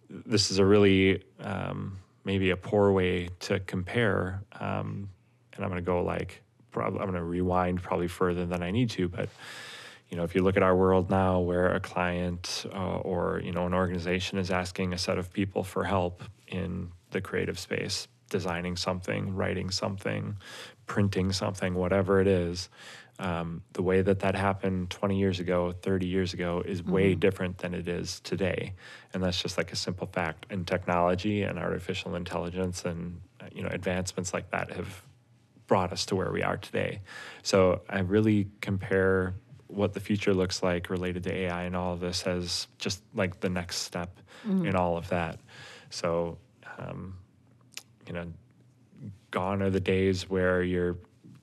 this 0.09 0.51
is 0.51 0.59
a 0.59 0.65
really 0.65 1.23
um, 1.39 1.97
maybe 2.25 2.49
a 2.49 2.57
poor 2.57 2.91
way 2.91 3.29
to 3.41 3.59
compare. 3.61 4.43
Um, 4.59 5.09
and 5.53 5.63
I'm 5.63 5.69
going 5.69 5.81
to 5.81 5.85
go 5.85 6.03
like, 6.03 6.41
prob- 6.71 6.95
I'm 6.95 7.03
going 7.03 7.13
to 7.13 7.23
rewind 7.23 7.81
probably 7.81 8.07
further 8.07 8.45
than 8.45 8.61
I 8.61 8.71
need 8.71 8.89
to, 8.91 9.07
but 9.07 9.29
you 10.13 10.17
know, 10.17 10.25
if 10.25 10.35
you 10.35 10.43
look 10.43 10.57
at 10.57 10.61
our 10.61 10.75
world 10.75 11.09
now, 11.09 11.39
where 11.39 11.73
a 11.73 11.79
client 11.79 12.67
uh, 12.71 12.97
or 12.97 13.41
you 13.43 13.51
know 13.51 13.65
an 13.65 13.73
organization 13.73 14.37
is 14.37 14.51
asking 14.51 14.93
a 14.93 14.97
set 14.99 15.17
of 15.17 15.33
people 15.33 15.63
for 15.63 15.83
help 15.83 16.21
in 16.47 16.91
the 17.09 17.19
creative 17.19 17.57
space, 17.57 18.07
designing 18.29 18.77
something, 18.77 19.33
writing 19.33 19.71
something, 19.71 20.37
printing 20.85 21.31
something, 21.31 21.73
whatever 21.73 22.21
it 22.21 22.27
is, 22.27 22.69
um, 23.17 23.63
the 23.73 23.81
way 23.81 24.03
that 24.03 24.19
that 24.19 24.35
happened 24.35 24.91
20 24.91 25.17
years 25.17 25.39
ago, 25.39 25.71
30 25.71 26.05
years 26.05 26.35
ago, 26.35 26.61
is 26.63 26.83
way 26.83 27.15
different 27.15 27.57
than 27.57 27.73
it 27.73 27.87
is 27.87 28.19
today, 28.19 28.73
and 29.15 29.23
that's 29.23 29.41
just 29.41 29.57
like 29.57 29.71
a 29.71 29.75
simple 29.75 30.05
fact. 30.05 30.45
And 30.51 30.67
technology 30.67 31.41
and 31.41 31.57
artificial 31.57 32.15
intelligence 32.15 32.85
and 32.85 33.19
you 33.51 33.63
know 33.63 33.69
advancements 33.71 34.31
like 34.31 34.51
that 34.51 34.73
have 34.73 35.01
brought 35.65 35.91
us 35.91 36.05
to 36.05 36.15
where 36.15 36.31
we 36.31 36.43
are 36.43 36.57
today. 36.57 37.01
So 37.41 37.81
I 37.89 38.01
really 38.01 38.47
compare 38.61 39.33
what 39.73 39.93
the 39.93 39.99
future 39.99 40.33
looks 40.33 40.63
like 40.63 40.89
related 40.89 41.23
to 41.23 41.33
AI 41.33 41.63
and 41.63 41.75
all 41.75 41.93
of 41.93 41.99
this 41.99 42.23
as 42.23 42.67
just 42.77 43.01
like 43.13 43.39
the 43.39 43.49
next 43.49 43.77
step 43.77 44.19
in 44.65 44.75
all 44.75 44.97
of 44.97 45.07
that. 45.09 45.39
So, 45.89 46.37
um, 46.77 47.17
you 48.07 48.13
know, 48.13 48.25
gone 49.31 49.61
are 49.61 49.69
the 49.69 49.79
days 49.79 50.29
where 50.29 50.63
you're 50.63 50.97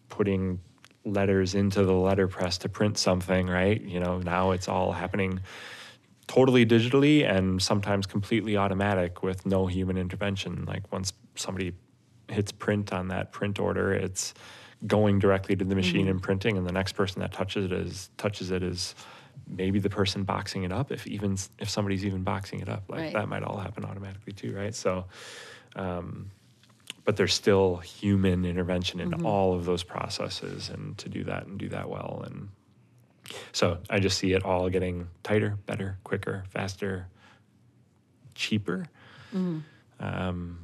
putting 0.09 0.61
letters 1.05 1.55
into 1.55 1.85
the 1.85 1.93
letterpress 1.93 2.59
to 2.59 2.69
print 2.69 2.99
something, 2.99 3.47
right? 3.47 3.81
You 3.81 4.01
know, 4.01 4.19
now 4.19 4.51
it's 4.51 4.69
all 4.69 4.93
happening 4.93 5.41
totally 6.27 6.65
digitally 6.65 7.29
and 7.29 7.61
sometimes 7.61 8.07
completely 8.07 8.57
automatic 8.57 9.23
with 9.23 9.45
no 9.47 9.67
human 9.67 9.97
intervention. 9.97 10.65
Like 10.67 10.93
once 10.93 11.13
somebody 11.35 11.73
hits 12.29 12.53
print 12.53 12.93
on 12.93 13.09
that 13.09 13.33
print 13.33 13.59
order, 13.59 13.93
it's 13.93 14.35
going 14.87 15.19
directly 15.19 15.57
to 15.57 15.65
the 15.65 15.75
machine 15.75 16.09
and 16.09 16.23
printing, 16.23 16.57
and 16.57 16.67
the 16.67 16.73
next 16.73 16.93
person 16.93 17.21
that 17.21 17.33
touches 17.33 17.67
it 17.67 17.73
is 17.73 18.11
touches 18.17 18.51
it 18.51 18.63
is 18.63 18.95
maybe 19.47 19.79
the 19.79 19.91
person 19.91 20.25
boxing 20.25 20.63
it 20.63 20.73
up. 20.73 20.91
If 20.91 21.07
even 21.07 21.37
if 21.59 21.69
somebody's 21.69 22.05
even 22.05 22.23
boxing 22.23 22.61
it 22.61 22.69
up, 22.69 22.85
like 22.89 23.01
Right. 23.01 23.13
that 23.15 23.29
might 23.29 23.43
all 23.43 23.59
happen 23.59 23.85
automatically 23.85 24.33
too, 24.33 24.55
right? 24.55 24.75
So. 24.75 25.07
Um, 25.77 26.31
but 27.05 27.17
there's 27.17 27.33
still 27.35 27.77
human 27.79 28.45
intervention 28.45 29.01
in 29.01 29.15
all 29.25 29.55
of 29.55 29.65
those 29.65 29.83
processes 29.83 30.69
and 30.69 30.97
to 30.99 31.09
do 31.09 31.25
that 31.25 31.47
and 31.47 31.59
do 31.59 31.69
that 31.71 31.89
well 31.89 32.23
and 32.27 32.49
so 33.53 33.79
i 33.89 33.99
just 33.99 34.19
see 34.19 34.33
it 34.33 34.45
all 34.45 34.69
getting 34.69 35.09
tighter 35.23 35.57
better 35.67 35.99
quicker 36.05 36.45
faster 36.51 37.07
cheaper 38.35 38.85
um, 40.01 40.59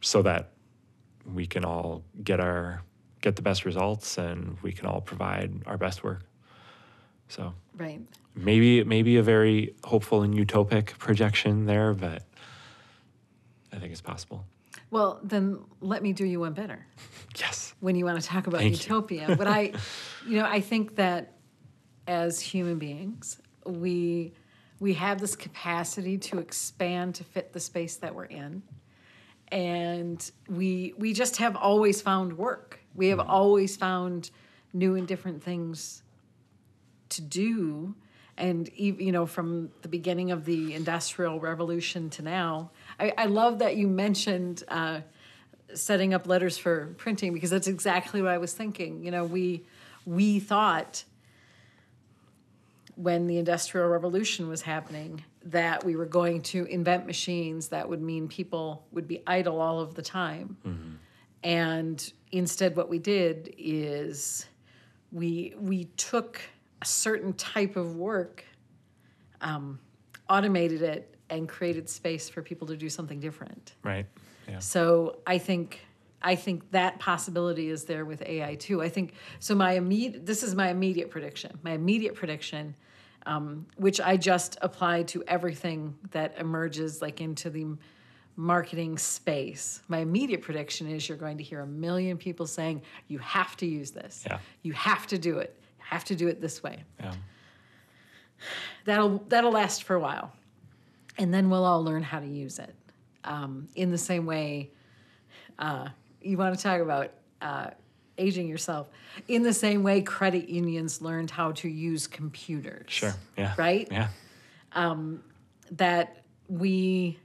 so 0.00 0.22
that 0.22 0.50
we 1.34 1.46
can 1.46 1.64
all 1.64 2.02
get 2.22 2.40
our 2.40 2.82
get 3.24 3.36
the 3.36 3.42
best 3.42 3.64
results 3.64 4.18
and 4.18 4.56
we 4.62 4.70
can 4.70 4.86
all 4.86 5.00
provide 5.00 5.50
our 5.66 5.78
best 5.78 6.04
work 6.04 6.22
so 7.28 7.54
Right. 7.76 8.00
maybe 8.34 8.84
maybe 8.84 9.16
a 9.16 9.22
very 9.22 9.74
hopeful 9.82 10.22
and 10.22 10.34
utopic 10.34 10.86
projection 10.98 11.64
there 11.64 11.94
but 11.94 12.22
i 13.72 13.76
think 13.78 13.90
it's 13.92 14.02
possible 14.12 14.44
Well, 14.90 15.20
then 15.24 15.58
let 15.80 16.02
me 16.02 16.12
do 16.12 16.24
you 16.32 16.40
one 16.40 16.52
better. 16.52 16.80
yes 17.40 17.74
when 17.80 17.96
you 17.96 18.04
want 18.04 18.20
to 18.20 18.26
talk 18.34 18.46
about 18.46 18.60
Thank 18.60 18.82
utopia. 18.82 19.34
but 19.40 19.48
I, 19.48 19.72
you 20.28 20.36
know, 20.38 20.46
I 20.58 20.60
think 20.60 20.96
that 20.96 21.22
as 22.06 22.40
human 22.52 22.78
beings, 22.78 23.38
we 23.66 24.32
we 24.80 24.92
have 24.94 25.16
this 25.24 25.34
capacity 25.36 26.18
to 26.28 26.38
expand 26.38 27.14
to 27.16 27.24
fit 27.24 27.52
the 27.52 27.60
space 27.60 27.96
that 28.02 28.14
we're 28.14 28.30
in, 28.44 28.62
and 29.54 30.32
we 30.48 30.92
we 30.98 31.12
just 31.12 31.36
have 31.36 31.54
always 31.54 32.02
found 32.02 32.36
work. 32.36 32.80
We 32.92 33.06
have 33.08 33.20
always 33.20 33.76
found 33.76 34.30
new 34.72 34.96
and 34.96 35.06
different 35.06 35.44
things 35.44 36.02
to 37.10 37.22
do. 37.22 37.94
And 38.36 38.68
you 38.76 39.12
know 39.12 39.26
from 39.26 39.70
the 39.82 39.88
beginning 39.88 40.32
of 40.32 40.44
the 40.44 40.74
industrial 40.74 41.38
revolution 41.38 42.10
to 42.10 42.22
now 42.22 42.72
i, 42.98 43.12
I 43.16 43.26
love 43.26 43.60
that 43.60 43.76
you 43.76 43.86
mentioned 43.86 44.64
uh, 44.66 45.02
setting 45.72 46.12
up 46.12 46.26
letters 46.26 46.58
for 46.58 46.94
printing 46.96 47.32
because 47.32 47.50
that's 47.50 47.68
exactly 47.68 48.20
what 48.22 48.32
i 48.32 48.38
was 48.38 48.52
thinking. 48.52 49.04
You 49.04 49.12
know 49.12 49.24
we 49.24 49.62
we 50.04 50.40
thought 50.40 51.04
when 52.96 53.26
the 53.26 53.38
industrial 53.38 53.88
revolution 53.88 54.48
was 54.48 54.62
happening 54.62 55.22
that 55.44 55.84
we 55.84 55.96
were 55.96 56.06
going 56.06 56.40
to 56.40 56.64
invent 56.66 57.06
machines 57.06 57.68
that 57.68 57.88
would 57.88 58.00
mean 58.00 58.28
people 58.28 58.86
would 58.92 59.06
be 59.06 59.22
idle 59.26 59.60
all 59.60 59.80
of 59.80 59.94
the 59.94 60.02
time 60.02 60.56
and 61.42 62.12
instead 62.32 62.76
what 62.76 62.88
we 62.88 62.98
did 62.98 63.54
is 63.58 64.46
we 65.12 65.54
we 65.58 65.84
took 65.96 66.40
a 66.82 66.86
certain 66.86 67.32
type 67.34 67.76
of 67.76 67.96
work 67.96 68.44
um, 69.40 69.78
automated 70.28 70.82
it 70.82 71.16
and 71.30 71.48
created 71.48 71.88
space 71.88 72.28
for 72.28 72.42
people 72.42 72.66
to 72.66 72.76
do 72.76 72.88
something 72.88 73.20
different 73.20 73.74
right 73.82 74.06
yeah 74.48 74.58
so 74.58 75.18
I 75.26 75.38
think 75.38 75.80
I 76.24 76.36
think 76.36 76.70
that 76.70 76.98
possibility 76.98 77.68
is 77.68 77.84
there 77.84 78.06
with 78.06 78.22
AI 78.22 78.54
too. 78.54 78.80
I 78.82 78.88
think 78.88 79.12
so. 79.40 79.54
My 79.54 79.72
immediate 79.72 80.24
this 80.24 80.42
is 80.42 80.54
my 80.54 80.70
immediate 80.70 81.10
prediction. 81.10 81.58
My 81.62 81.72
immediate 81.72 82.14
prediction, 82.14 82.74
um, 83.26 83.66
which 83.76 84.00
I 84.00 84.16
just 84.16 84.58
apply 84.62 85.04
to 85.04 85.24
everything 85.26 85.96
that 86.10 86.34
emerges 86.38 87.00
like 87.00 87.20
into 87.20 87.50
the 87.50 87.66
marketing 88.36 88.98
space. 88.98 89.80
My 89.88 89.98
immediate 89.98 90.42
prediction 90.42 90.88
is 90.88 91.08
you're 91.08 91.16
going 91.18 91.38
to 91.38 91.44
hear 91.44 91.60
a 91.60 91.66
million 91.66 92.16
people 92.16 92.46
saying 92.46 92.82
you 93.08 93.18
have 93.18 93.56
to 93.58 93.66
use 93.66 93.92
this. 93.92 94.24
Yeah. 94.26 94.38
You 94.62 94.72
have 94.72 95.06
to 95.08 95.18
do 95.18 95.38
it. 95.38 95.56
You 95.78 95.84
have 95.86 96.04
to 96.04 96.16
do 96.16 96.28
it 96.28 96.40
this 96.40 96.62
way 96.62 96.82
yeah 97.00 97.12
that'll 98.84 99.18
that'll 99.28 99.52
last 99.52 99.84
for 99.84 99.94
a 99.94 100.00
while 100.00 100.32
and 101.18 101.32
then 101.32 101.50
we'll 101.50 101.64
all 101.64 101.82
learn 101.82 102.02
how 102.02 102.20
to 102.20 102.26
use 102.26 102.58
it 102.58 102.74
um, 103.24 103.68
in 103.74 103.90
the 103.90 103.98
same 103.98 104.26
way 104.26 104.70
uh, 105.58 105.88
you 106.20 106.36
want 106.36 106.56
to 106.56 106.62
talk 106.62 106.80
about 106.80 107.10
uh, 107.40 107.70
aging 108.18 108.48
yourself. 108.48 108.88
In 109.28 109.42
the 109.42 109.52
same 109.52 109.82
way 109.82 110.02
credit 110.02 110.48
unions 110.48 111.00
learned 111.00 111.30
how 111.30 111.52
to 111.52 111.68
use 111.68 112.06
computers. 112.06 112.86
Sure 112.88 113.14
yeah. 113.36 113.54
Right? 113.56 113.88
Yeah. 113.90 114.08
Um, 114.72 115.22
that 115.72 116.22
we 116.48 117.18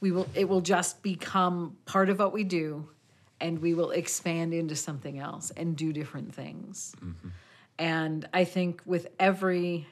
we 0.00 0.12
will 0.12 0.28
it 0.34 0.48
will 0.48 0.60
just 0.60 1.02
become 1.02 1.76
part 1.86 2.08
of 2.08 2.18
what 2.18 2.32
we 2.32 2.44
do 2.44 2.88
and 3.40 3.60
we 3.60 3.74
will 3.74 3.90
expand 3.90 4.54
into 4.54 4.76
something 4.76 5.18
else 5.18 5.50
and 5.56 5.76
do 5.76 5.92
different 5.92 6.34
things. 6.34 6.94
Mm-hmm. 6.98 7.28
And 7.78 8.28
I 8.32 8.44
think 8.44 8.82
with 8.86 9.08
every 9.18 9.86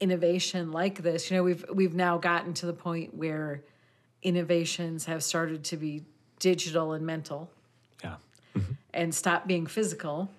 innovation 0.00 0.72
like 0.72 1.02
this, 1.02 1.30
you 1.30 1.36
know, 1.36 1.42
we've 1.42 1.64
we've 1.72 1.94
now 1.94 2.18
gotten 2.18 2.54
to 2.54 2.66
the 2.66 2.72
point 2.72 3.14
where 3.14 3.62
innovations 4.22 5.06
have 5.06 5.22
started 5.22 5.64
to 5.64 5.76
be 5.76 6.04
digital 6.38 6.92
and 6.92 7.04
mental. 7.04 7.50
And 8.92 9.14
stop 9.14 9.46
being 9.46 9.66
physical. 9.66 10.30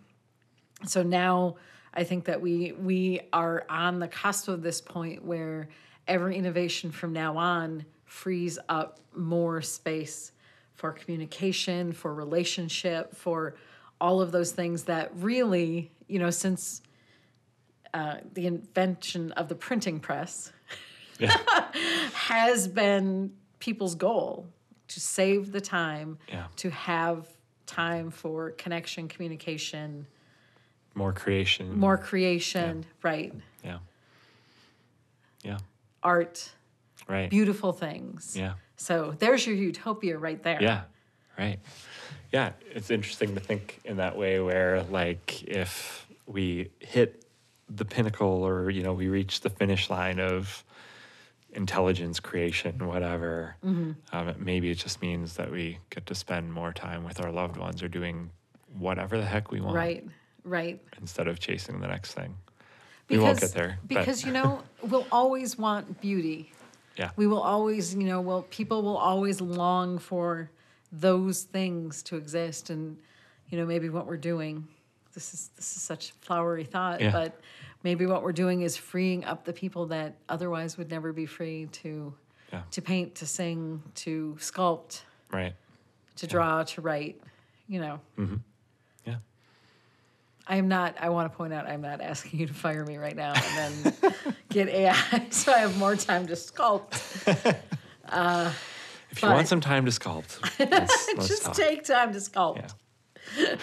So 0.86 1.04
now 1.04 1.56
I 1.94 2.04
think 2.04 2.26
that 2.26 2.42
we 2.42 2.72
we 2.74 3.22
are 3.34 3.66
on 3.70 4.00
the 4.00 4.08
cusp 4.08 4.48
of 4.48 4.62
this 4.62 4.82
point 4.82 5.24
where 5.24 5.70
every 6.08 6.36
innovation 6.36 6.92
from 6.92 7.14
now 7.14 7.38
on 7.38 7.86
frees 8.06 8.58
up 8.70 9.00
more 9.16 9.62
space 9.62 10.32
for 10.74 10.92
communication, 10.92 11.92
for 11.94 12.14
relationship, 12.14 13.16
for 13.16 13.56
all 14.00 14.20
of 14.22 14.32
those 14.32 14.52
things 14.52 14.86
that 14.86 15.12
really, 15.16 15.92
you 16.08 16.18
know, 16.18 16.30
since 16.32 16.82
uh, 17.94 18.16
the 18.34 18.48
invention 18.48 19.32
of 19.34 19.48
the 19.48 19.56
printing 19.56 20.00
press 20.00 20.52
Yeah. 21.20 21.38
has 22.14 22.68
been 22.68 23.34
people's 23.60 23.96
goal 23.96 24.48
to 24.88 25.00
save 25.00 25.52
the 25.52 25.62
time 25.62 26.18
Yeah. 26.28 26.48
to 26.58 26.70
have 26.72 27.28
time 27.72 28.12
for 28.12 28.52
connection, 28.52 29.08
communication, 29.08 30.06
More 30.94 31.14
creation. 31.14 31.80
more 31.80 31.98
creation, 31.98 32.86
right? 33.02 33.34
Yeah. 33.64 33.78
Yeah. 35.44 35.58
Art, 36.04 36.52
Right. 37.08 37.30
beautiful 37.30 37.72
things. 37.72 38.36
Yeah. 38.38 38.54
So 38.76 39.16
there's 39.18 39.46
your 39.48 39.56
utopia 39.56 40.18
right 40.18 40.42
there. 40.44 40.62
Yeah, 40.62 40.82
right. 41.38 41.60
Yeah, 42.32 42.52
it's 42.72 42.90
interesting 42.90 43.36
to 43.36 43.40
think 43.42 43.80
in 43.86 43.98
that 43.98 44.18
way 44.18 44.40
where 44.40 44.84
like 44.84 45.44
if 45.44 46.08
we 46.26 46.70
hit 46.80 47.26
the 47.70 47.86
pinnacle 47.86 48.46
or 48.46 48.70
you 48.70 48.84
know 48.84 48.94
we 48.94 49.08
reach 49.08 49.42
the 49.42 49.50
finish 49.50 49.90
line 49.90 50.20
of 50.20 50.64
intelligence 51.54 52.20
creation 52.20 52.88
whatever 52.88 53.56
Mm-hmm. 53.66 53.92
um, 54.16 54.36
maybe 54.40 54.70
it 54.72 54.76
just 54.76 55.02
means 55.02 55.36
that 55.36 55.52
we 55.52 55.78
get 55.90 56.06
to 56.08 56.16
spend 56.16 56.52
more 56.54 56.72
time 56.74 57.04
with 57.04 57.20
our 57.24 57.32
loved 57.32 57.58
ones 57.58 57.84
or 57.84 57.88
doing 57.88 58.32
whatever 58.78 59.18
the 59.18 59.26
heck 59.26 59.52
we 59.52 59.60
want 59.62 59.76
Right, 59.76 60.06
right. 60.44 60.80
instead 61.00 61.28
of 61.28 61.40
chasing 61.40 61.80
the 61.82 61.88
next 61.88 62.14
thing 62.14 62.36
we 63.10 63.20
won't 63.20 63.40
get 63.42 63.52
there 63.52 63.78
Because, 63.88 64.24
you 64.26 64.32
know, 64.40 64.64
we'll 64.82 65.08
always 65.12 65.58
want 65.58 66.00
beauty. 66.00 66.52
yeah 66.98 67.10
We 67.18 67.28
will 67.28 67.42
always, 67.42 67.94
you 67.94 68.04
know, 68.04 68.22
well, 68.22 68.44
people 68.50 68.82
will 68.84 68.96
always 68.98 69.42
long 69.42 69.98
for 70.00 70.50
those 70.94 71.44
things 71.44 72.04
to 72.04 72.16
exist, 72.18 72.70
and 72.70 72.98
you 73.50 73.58
know, 73.58 73.66
maybe 73.66 73.90
what 73.90 74.08
we're 74.08 74.16
doing. 74.34 74.68
This 75.14 75.34
is 75.34 75.50
this 75.58 75.76
is 75.76 75.82
such 75.82 76.12
flowery 76.22 76.64
thought, 76.64 77.02
Yeah. 77.02 77.12
but 77.12 77.40
maybe 77.84 78.06
what 78.06 78.24
we're 78.24 78.32
doing 78.32 78.62
is 78.62 78.78
freeing 78.78 79.24
up 79.26 79.46
the 79.46 79.54
people 79.54 79.88
that 79.88 80.16
otherwise 80.30 80.78
would 80.78 80.90
never 80.90 81.12
be 81.14 81.26
free 81.26 81.68
to 81.84 82.14
Yeah. 82.52 82.62
to 82.72 82.82
paint, 82.82 83.16
to 83.16 83.26
sing, 83.26 83.82
to 83.96 84.36
sculpt, 84.40 85.02
right 85.32 85.54
to 86.18 86.28
draw, 86.28 86.64
to 86.64 86.82
write. 86.82 87.22
You 87.68 87.80
know, 87.80 88.00
mm-hmm. 88.18 88.36
yeah 89.06 89.16
I 90.48 90.58
am 90.58 90.68
not. 90.68 90.96
I 91.00 91.10
want 91.10 91.32
to 91.32 91.38
point 91.38 91.54
out, 91.54 91.68
I'm 91.68 91.82
not 91.82 92.02
asking 92.02 92.40
you 92.42 92.48
to 92.48 92.54
fire 92.54 92.84
me 92.86 92.98
right 92.98 93.16
now 93.16 93.34
and 93.34 93.94
then 93.94 94.14
get 94.50 94.68
AI 94.68 95.28
so 95.30 95.54
I 95.54 95.60
have 95.60 95.78
more 95.78 95.96
time 95.96 96.28
to 96.28 96.34
sculpt. 96.34 97.58
Uh, 98.10 98.52
if 99.12 99.22
you 99.22 99.30
want 99.30 99.48
some 99.48 99.62
time 99.62 99.86
to 99.86 99.92
sculpt 99.92 100.40
let's, 100.60 101.08
let's 101.16 101.28
Just 101.30 101.46
talk. 101.46 101.56
take 101.56 101.86
time 101.86 102.12
to 102.12 102.20
sculpt. 102.20 102.74
yeah 103.38 103.56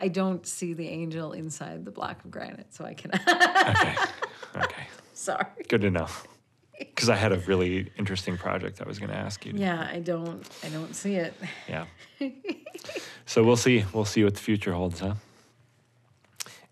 I 0.00 0.08
don't 0.08 0.46
see 0.46 0.74
the 0.74 0.88
angel 0.88 1.32
inside 1.32 1.84
the 1.84 1.90
block 1.90 2.24
of 2.24 2.30
granite, 2.30 2.72
so 2.72 2.84
I 2.84 2.94
cannot. 2.94 3.20
okay 3.76 3.94
okay 4.56 4.86
Sorry. 5.12 5.44
Good 5.68 5.80
to 5.80 5.90
know. 5.90 6.06
Because 6.78 7.08
I 7.08 7.16
had 7.16 7.32
a 7.32 7.38
really 7.40 7.90
interesting 7.98 8.36
project 8.38 8.80
I 8.80 8.86
was 8.86 9.00
going 9.00 9.10
to 9.10 9.16
ask 9.16 9.44
you. 9.44 9.52
to- 9.52 9.58
Yeah, 9.58 9.88
I 9.92 9.98
don't. 9.98 10.48
I 10.64 10.68
don't 10.68 10.94
see 10.94 11.16
it. 11.16 11.34
Yeah. 11.68 11.86
so 13.26 13.42
we'll 13.42 13.56
see. 13.56 13.84
We'll 13.92 14.04
see 14.04 14.22
what 14.22 14.34
the 14.34 14.40
future 14.40 14.72
holds, 14.72 15.00
huh? 15.00 15.14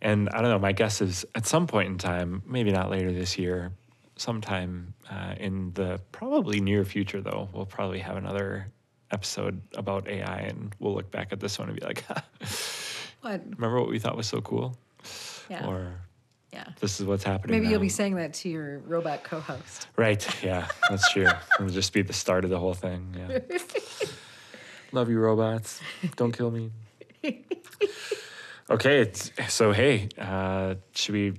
And 0.00 0.28
I 0.28 0.40
don't 0.42 0.50
know. 0.50 0.60
My 0.60 0.70
guess 0.70 1.00
is 1.00 1.26
at 1.34 1.44
some 1.46 1.66
point 1.66 1.88
in 1.88 1.98
time, 1.98 2.42
maybe 2.46 2.70
not 2.70 2.88
later 2.88 3.12
this 3.12 3.36
year, 3.36 3.72
sometime 4.14 4.94
uh, 5.10 5.34
in 5.38 5.72
the 5.74 6.00
probably 6.12 6.60
near 6.60 6.84
future, 6.84 7.20
though, 7.20 7.48
we'll 7.52 7.66
probably 7.66 7.98
have 7.98 8.16
another 8.16 8.68
episode 9.10 9.60
about 9.74 10.06
AI, 10.08 10.38
and 10.38 10.72
we'll 10.78 10.94
look 10.94 11.10
back 11.10 11.32
at 11.32 11.40
this 11.40 11.58
one 11.58 11.68
and 11.68 11.78
be 11.80 11.84
like, 11.84 12.04
What? 13.22 13.42
"Remember 13.44 13.80
what 13.80 13.88
we 13.88 13.98
thought 13.98 14.16
was 14.16 14.26
so 14.26 14.40
cool?" 14.40 14.76
Yeah. 15.50 15.66
Or 15.66 15.92
yeah. 16.52 16.68
"This 16.80 17.00
is 17.00 17.06
what's 17.06 17.24
happening." 17.24 17.56
Maybe 17.60 17.70
you'll 17.70 17.80
be 17.80 17.88
saying 17.88 18.16
that 18.16 18.34
to 18.34 18.48
your 18.48 18.78
robot 18.80 19.24
co-host. 19.24 19.88
Right. 19.96 20.24
Yeah, 20.44 20.68
that's 20.88 21.10
true. 21.12 21.26
It'll 21.58 21.70
just 21.70 21.92
be 21.92 22.02
the 22.02 22.12
start 22.12 22.44
of 22.44 22.50
the 22.50 22.58
whole 22.58 22.74
thing. 22.74 23.14
Yeah. 23.18 23.38
Love 24.92 25.10
you, 25.10 25.18
robots. 25.18 25.80
Don't 26.16 26.32
kill 26.32 26.50
me. 26.50 26.70
Okay. 28.70 29.00
It's, 29.00 29.30
so, 29.48 29.72
hey, 29.72 30.08
uh, 30.18 30.76
should 30.92 31.12
we 31.14 31.34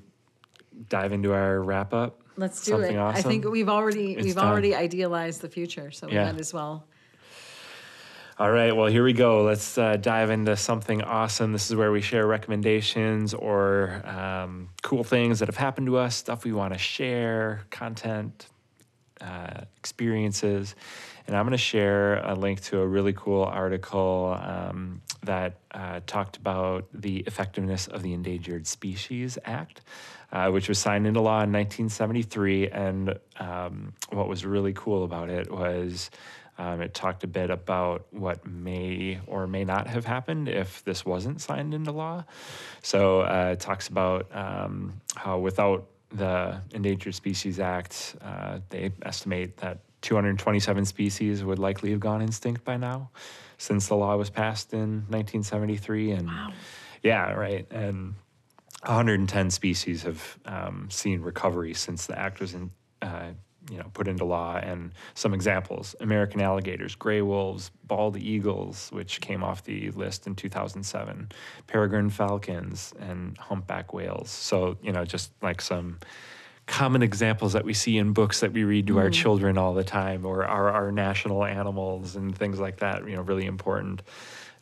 dive 0.90 1.12
into 1.12 1.34
our 1.34 1.62
wrap 1.62 1.94
up? 1.94 2.22
Let's 2.38 2.64
do 2.64 2.72
Something 2.74 2.98
it. 2.98 3.02
I 3.02 3.22
think 3.22 3.46
we've 3.50 3.70
already 3.70 4.14
It's 4.14 4.26
we've 4.26 4.36
time. 4.36 4.46
already 4.48 4.76
idealized 4.76 5.42
the 5.42 5.50
future, 5.50 5.90
so 5.92 6.08
Yeah. 6.08 6.26
we 6.26 6.32
might 6.34 6.40
as 6.42 6.54
well. 6.54 6.86
All 8.40 8.52
right. 8.52 8.76
Well, 8.76 8.86
here 8.86 9.04
we 9.04 9.14
go. 9.14 9.42
Let's 9.42 9.80
uh, 9.80 9.98
dive 9.98 10.30
into 10.30 10.56
something 10.56 11.02
awesome. 11.02 11.54
This 11.54 11.72
is 11.72 11.76
where 11.76 11.92
we 11.92 12.02
share 12.02 12.28
recommendations 12.28 13.34
or 13.34 14.04
um, 14.06 14.70
cool 14.84 15.04
things 15.04 15.40
that 15.40 15.48
have 15.48 15.58
happened 15.58 15.88
to 15.88 15.98
us, 15.98 16.16
stuff 16.16 16.44
we 16.44 16.52
want 16.52 16.72
to 16.74 16.78
share, 16.78 17.62
content, 17.72 18.46
uh, 19.22 19.62
experiences. 19.78 20.76
And 21.26 21.36
I'm 21.36 21.46
going 21.46 21.54
to 21.54 21.58
share 21.58 22.18
a 22.18 22.36
link 22.36 22.62
to 22.66 22.80
a 22.80 22.86
really 22.86 23.14
cool 23.14 23.44
article 23.44 24.38
um, 24.40 25.02
that 25.24 25.56
uh, 25.72 26.02
talked 26.06 26.38
about 26.38 26.86
the 26.94 27.22
effectiveness 27.22 27.88
of 27.88 28.04
the 28.04 28.14
Endangered 28.14 28.68
Species 28.68 29.40
Act, 29.46 29.82
uh, 30.32 30.52
which 30.52 30.70
was 30.70 30.78
signed 30.78 31.08
into 31.08 31.22
law 31.22 31.42
in 31.42 31.52
1973. 31.52 32.70
And 32.70 33.18
um, 33.40 33.94
what 34.12 34.30
was 34.30 34.46
really 34.46 34.74
cool 34.74 35.06
about 35.06 35.32
it 35.32 35.52
was 35.52 36.12
um, 36.58 36.82
it 36.82 36.94
talked 36.94 37.24
a 37.24 37.28
bit 37.28 37.50
about 37.50 38.08
what 38.12 38.46
may 38.46 39.20
or 39.28 39.48
may 39.48 39.64
not 39.64 39.88
have 39.88 40.06
happened 40.06 40.50
if 40.50 40.84
this 40.84 41.06
wasn't 41.06 41.42
signed 41.42 41.74
into 41.74 41.92
law. 41.92 42.26
So 42.82 43.22
uh, 43.22 43.52
it 43.54 43.60
talks 43.60 43.88
about 43.88 44.28
um, 44.36 45.02
how 45.16 45.40
without 45.40 45.88
the 46.10 46.62
Endangered 46.72 47.16
Species 47.16 47.60
Act, 47.60 48.16
uh, 48.22 48.60
they 48.70 48.92
estimate 49.04 49.58
that 49.58 49.80
227 50.02 50.86
species 50.86 51.44
would 51.44 51.60
likely 51.60 51.92
have 51.92 52.00
gone 52.00 52.22
extinct 52.22 52.64
by 52.64 52.78
now 52.78 53.10
since 53.58 53.88
the 53.88 53.96
law 53.96 54.16
was 54.16 54.30
passed 54.30 54.74
in 54.74 55.06
1973. 55.10 56.12
And 56.12 56.30
yeah, 57.04 57.32
right. 57.34 57.68
And 57.72 58.16
110 58.84 59.52
species 59.52 60.04
have 60.04 60.38
um, 60.46 60.88
seen 60.90 61.22
recovery 61.22 61.74
since 61.74 62.06
the 62.06 62.18
act 62.18 62.40
was 62.40 62.54
in, 62.54 62.72
uh, 63.02 63.32
you 63.72 63.78
know, 63.78 63.90
put 63.94 64.08
into 64.08 64.26
law. 64.26 64.58
And 64.58 64.92
some 65.14 65.34
examples: 65.34 65.96
American 66.00 66.42
alligators, 66.42 66.96
gray 66.96 67.22
wolves, 67.22 67.72
bald 67.86 68.18
eagles, 68.18 68.90
which 68.92 69.22
came 69.22 69.44
off 69.44 69.64
the 69.64 69.92
list 69.92 70.28
in 70.28 70.36
2007, 70.36 71.32
peregrine 71.68 72.10
falcons, 72.10 72.94
and 73.00 73.38
humpback 73.38 73.94
whales. 73.94 74.30
So 74.30 74.78
you 74.82 74.92
know, 74.92 75.06
just 75.06 75.32
like 75.42 75.62
some 75.62 76.00
common 76.66 77.02
examples 77.02 77.54
that 77.54 77.64
we 77.64 77.74
see 77.74 77.98
in 77.98 78.12
books 78.12 78.42
that 78.42 78.52
we 78.52 78.64
read 78.66 78.88
to 78.88 78.98
our 78.98 79.06
mm-hmm. 79.06 79.12
children 79.14 79.58
all 79.58 79.74
the 79.74 79.84
time, 79.84 80.26
or 80.26 80.46
our, 80.46 80.70
our 80.70 80.92
national 80.92 81.46
animals 81.46 82.16
and 82.16 82.38
things 82.38 82.60
like 82.60 82.78
that. 82.78 83.08
You 83.08 83.16
know, 83.16 83.22
really 83.22 83.46
important. 83.46 84.02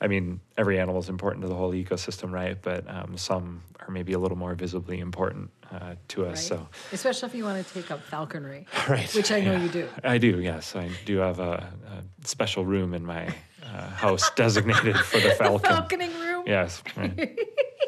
I 0.01 0.07
mean, 0.07 0.41
every 0.57 0.79
animal 0.79 0.99
is 0.99 1.09
important 1.09 1.43
to 1.43 1.47
the 1.47 1.55
whole 1.55 1.71
ecosystem, 1.71 2.31
right? 2.31 2.57
But 2.61 2.89
um, 2.89 3.17
some 3.17 3.63
are 3.79 3.91
maybe 3.91 4.13
a 4.13 4.19
little 4.19 4.37
more 4.37 4.53
visibly 4.53 4.99
important 4.99 5.49
uh, 5.71 5.95
to 6.09 6.25
us. 6.25 6.51
Right? 6.51 6.59
So, 6.59 6.67
Especially 6.91 7.27
if 7.29 7.35
you 7.35 7.43
want 7.43 7.65
to 7.65 7.73
take 7.73 7.91
up 7.91 8.01
falconry, 8.03 8.67
right, 8.89 9.11
which 9.13 9.31
I 9.31 9.41
know 9.41 9.53
yeah. 9.53 9.63
you 9.63 9.69
do. 9.69 9.89
I 10.03 10.17
do, 10.17 10.41
yes. 10.41 10.75
I 10.75 10.89
do 11.05 11.17
have 11.17 11.39
a, 11.39 11.71
a 12.23 12.27
special 12.27 12.65
room 12.65 12.93
in 12.93 13.05
my 13.05 13.33
uh, 13.63 13.89
house 13.89 14.29
designated 14.35 14.97
for 14.97 15.19
the 15.19 15.29
falcon. 15.37 15.71
Falconing 15.71 16.19
room. 16.19 16.43
Yes. 16.45 16.83
Right. 16.95 17.39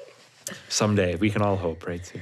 Someday 0.70 1.16
we 1.16 1.30
can 1.30 1.42
all 1.42 1.58
hope, 1.58 1.86
right? 1.86 2.04
Too. 2.04 2.22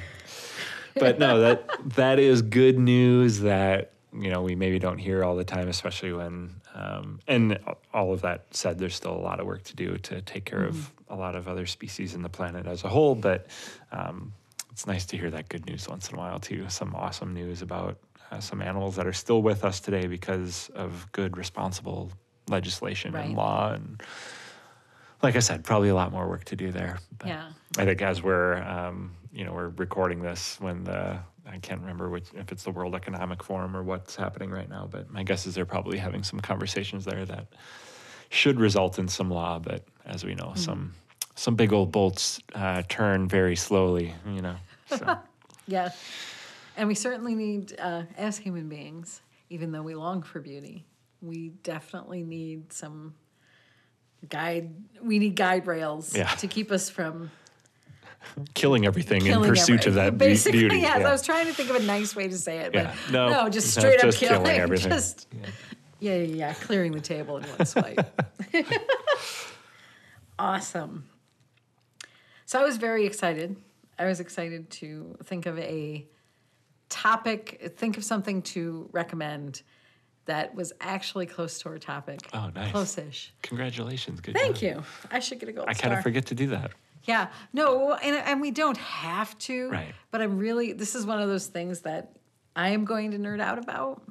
But 0.96 1.20
no, 1.20 1.42
that 1.42 1.70
that 1.96 2.20
is 2.20 2.42
good 2.42 2.80
news 2.80 3.42
that 3.42 3.92
you 4.14 4.30
know 4.30 4.42
we 4.42 4.56
maybe 4.56 4.80
don't 4.80 4.98
hear 4.98 5.24
all 5.24 5.36
the 5.36 5.44
time, 5.44 5.68
especially 5.68 6.14
when. 6.14 6.56
Um, 6.76 7.20
and 7.28 7.58
all 7.94 8.12
of 8.14 8.22
that 8.22 8.48
said, 8.52 8.78
there's 8.78 8.94
still 8.96 9.14
a 9.16 9.24
lot 9.30 9.40
of 9.40 9.46
work 9.48 9.64
to 9.64 9.76
do 9.76 9.98
to 9.98 10.22
take 10.22 10.44
care 10.46 10.64
of 10.66 10.92
a 11.10 11.16
lot 11.16 11.36
of 11.36 11.48
other 11.48 11.66
species 11.66 12.14
in 12.14 12.22
the 12.22 12.30
planet 12.30 12.68
as 12.68 12.84
a 12.84 12.90
whole. 12.90 13.16
But 13.16 13.48
um, 13.94 14.34
it's 14.72 14.86
nice 14.86 15.06
to 15.08 15.18
hear 15.18 15.32
that 15.32 15.48
good 15.48 15.66
news 15.66 15.88
once 15.88 16.10
in 16.10 16.16
a 16.16 16.18
while 16.20 16.38
too. 16.40 16.68
Some 16.68 16.94
awesome 16.94 17.34
news 17.34 17.62
about 17.62 17.98
uh, 18.30 18.42
some 18.42 18.62
animals 18.62 18.98
that 18.98 19.08
are 19.08 19.14
still 19.14 19.42
with 19.42 19.64
us 19.64 19.80
today 19.80 20.06
because 20.08 20.70
of 20.76 21.10
good, 21.14 21.38
responsible 21.38 22.12
legislation 22.50 23.14
Right. 23.14 23.26
and 23.28 23.36
law 23.36 23.72
and 23.74 24.02
like 25.24 25.36
I 25.36 25.40
said, 25.40 25.64
probably 25.64 25.90
a 25.90 25.96
lot 25.96 26.12
more 26.12 26.28
work 26.28 26.44
to 26.46 26.56
do 26.56 26.72
there. 26.72 27.00
But 27.18 27.30
Yeah. 27.30 27.50
I 27.78 27.86
think 27.86 28.02
as 28.02 28.22
we're 28.22 28.56
um, 28.62 29.16
you 29.32 29.46
know 29.46 29.54
we're 29.54 29.70
recording 29.70 30.22
this 30.22 30.60
when 30.60 30.84
the 30.84 31.20
I 31.48 31.58
can't 31.60 31.80
remember 31.82 32.10
which 32.10 32.26
if 32.34 32.52
it's 32.52 32.64
the 32.64 32.72
World 32.72 32.96
Economic 32.96 33.44
Forum 33.44 33.76
or 33.76 33.84
what's 33.84 34.16
happening 34.16 34.50
right 34.50 34.70
now, 34.70 34.88
but 34.90 35.12
my 35.12 35.24
guess 35.24 35.46
is 35.46 35.56
they're 35.56 35.66
probably 35.66 35.98
having 35.98 36.24
some 36.24 36.40
conversations 36.40 37.06
there 37.06 37.26
that 37.26 37.48
should 38.30 38.60
result 38.60 38.98
in 39.00 39.08
some 39.08 39.30
law. 39.30 39.60
But 39.60 39.84
as 40.06 40.24
we 40.26 40.34
know, 40.36 40.54
some 40.56 40.94
some 41.36 41.56
big 41.56 41.72
old 41.74 41.92
bolts 41.92 42.40
uh, 42.54 42.82
turn 42.90 43.28
very 43.28 43.56
slowly. 43.56 44.14
You 44.28 44.42
know. 44.42 44.56
So. 44.88 45.18
Yeah. 45.68 45.90
And 46.78 46.88
we 46.88 46.94
certainly 46.94 47.34
need, 47.34 47.76
uh, 47.80 48.04
as 48.18 48.38
human 48.38 48.70
beings, 48.70 49.22
even 49.50 49.72
though 49.72 49.82
we 49.82 49.96
long 49.96 50.22
for 50.22 50.40
beauty, 50.40 50.86
we 51.22 51.50
definitely 51.64 52.22
need 52.22 52.72
some 52.72 53.16
guide. 54.30 54.76
We 55.02 55.18
need 55.20 55.36
guide 55.36 55.66
rails 55.68 56.16
Yeah. 56.16 56.28
to 56.36 56.48
keep 56.48 56.72
us 56.72 56.90
from 56.90 57.32
killing 58.54 58.86
everything 58.86 59.22
killing 59.22 59.44
in 59.44 59.50
pursuit 59.50 59.80
every- 59.82 59.90
of 59.90 59.96
that 59.96 60.18
be- 60.18 60.26
Basically, 60.26 60.60
beauty. 60.60 60.80
yes. 60.80 61.00
yeah. 61.00 61.08
I 61.08 61.12
was 61.12 61.22
trying 61.22 61.46
to 61.48 61.54
think 61.54 61.70
of 61.70 61.76
a 61.78 61.84
nice 61.84 62.16
way 62.16 62.28
to 62.28 62.38
say 62.38 62.60
it, 62.60 62.74
but 62.74 62.84
Yeah. 62.86 62.96
No, 63.12 63.30
no, 63.30 63.50
just 63.50 63.76
no, 63.78 63.82
straight 63.82 64.04
up 64.04 64.14
killing 64.16 64.44
killing. 64.44 64.60
everything. 64.62 64.92
Just 64.92 65.28
yeah, 66.00 66.16
yeah, 66.16 66.24
yeah, 66.36 66.54
clearing 66.54 66.92
the 66.92 67.02
table 67.02 67.38
in 67.38 67.44
one 67.44 67.66
swipe. 67.66 68.22
awesome. 70.40 71.06
So 72.46 72.60
I 72.60 72.64
was 72.64 72.78
very 72.78 73.06
excited. 73.06 73.56
I 73.98 74.06
was 74.06 74.20
excited 74.20 74.70
to 74.72 75.18
think 75.24 75.46
of 75.46 75.58
a 75.60 76.06
topic, 76.90 77.74
think 77.78 77.98
of 77.98 78.04
something 78.04 78.42
to 78.44 78.90
recommend 78.92 79.62
that 80.26 80.54
was 80.56 80.74
actually 80.82 81.26
close 81.28 81.60
to 81.60 81.70
our 81.70 81.78
topic. 81.78 82.20
Oh, 82.34 82.50
nice. 82.54 82.72
Close-ish. 82.72 83.34
Congratulations. 83.44 84.20
Good 84.22 84.36
Thank 84.36 84.58
job. 84.58 84.64
you. 84.64 84.84
I 85.12 85.20
should 85.20 85.40
get 85.40 85.50
a 85.50 85.52
gold 85.54 85.68
I 85.70 85.74
star. 85.74 85.90
kind 85.90 85.98
of 85.98 86.04
forget 86.04 86.26
to 86.28 86.36
do 86.36 86.48
that. 86.48 86.72
Yeah, 87.06 87.30
no, 87.54 87.94
and 87.94 88.16
and 88.16 88.42
we 88.42 88.52
don't 88.52 88.78
have 88.78 89.38
to. 89.40 89.70
Right. 89.70 89.96
But 90.12 90.22
I'm 90.22 90.38
really 90.38 90.74
this 90.74 90.96
is 90.96 91.06
one 91.06 91.22
of 91.22 91.30
those 91.30 91.48
things 91.48 91.82
that 91.82 92.16
I 92.56 92.70
am 92.70 92.86
going 92.86 93.12
to 93.12 93.18
nerd 93.18 93.40
out 93.40 93.60
about. 93.60 94.02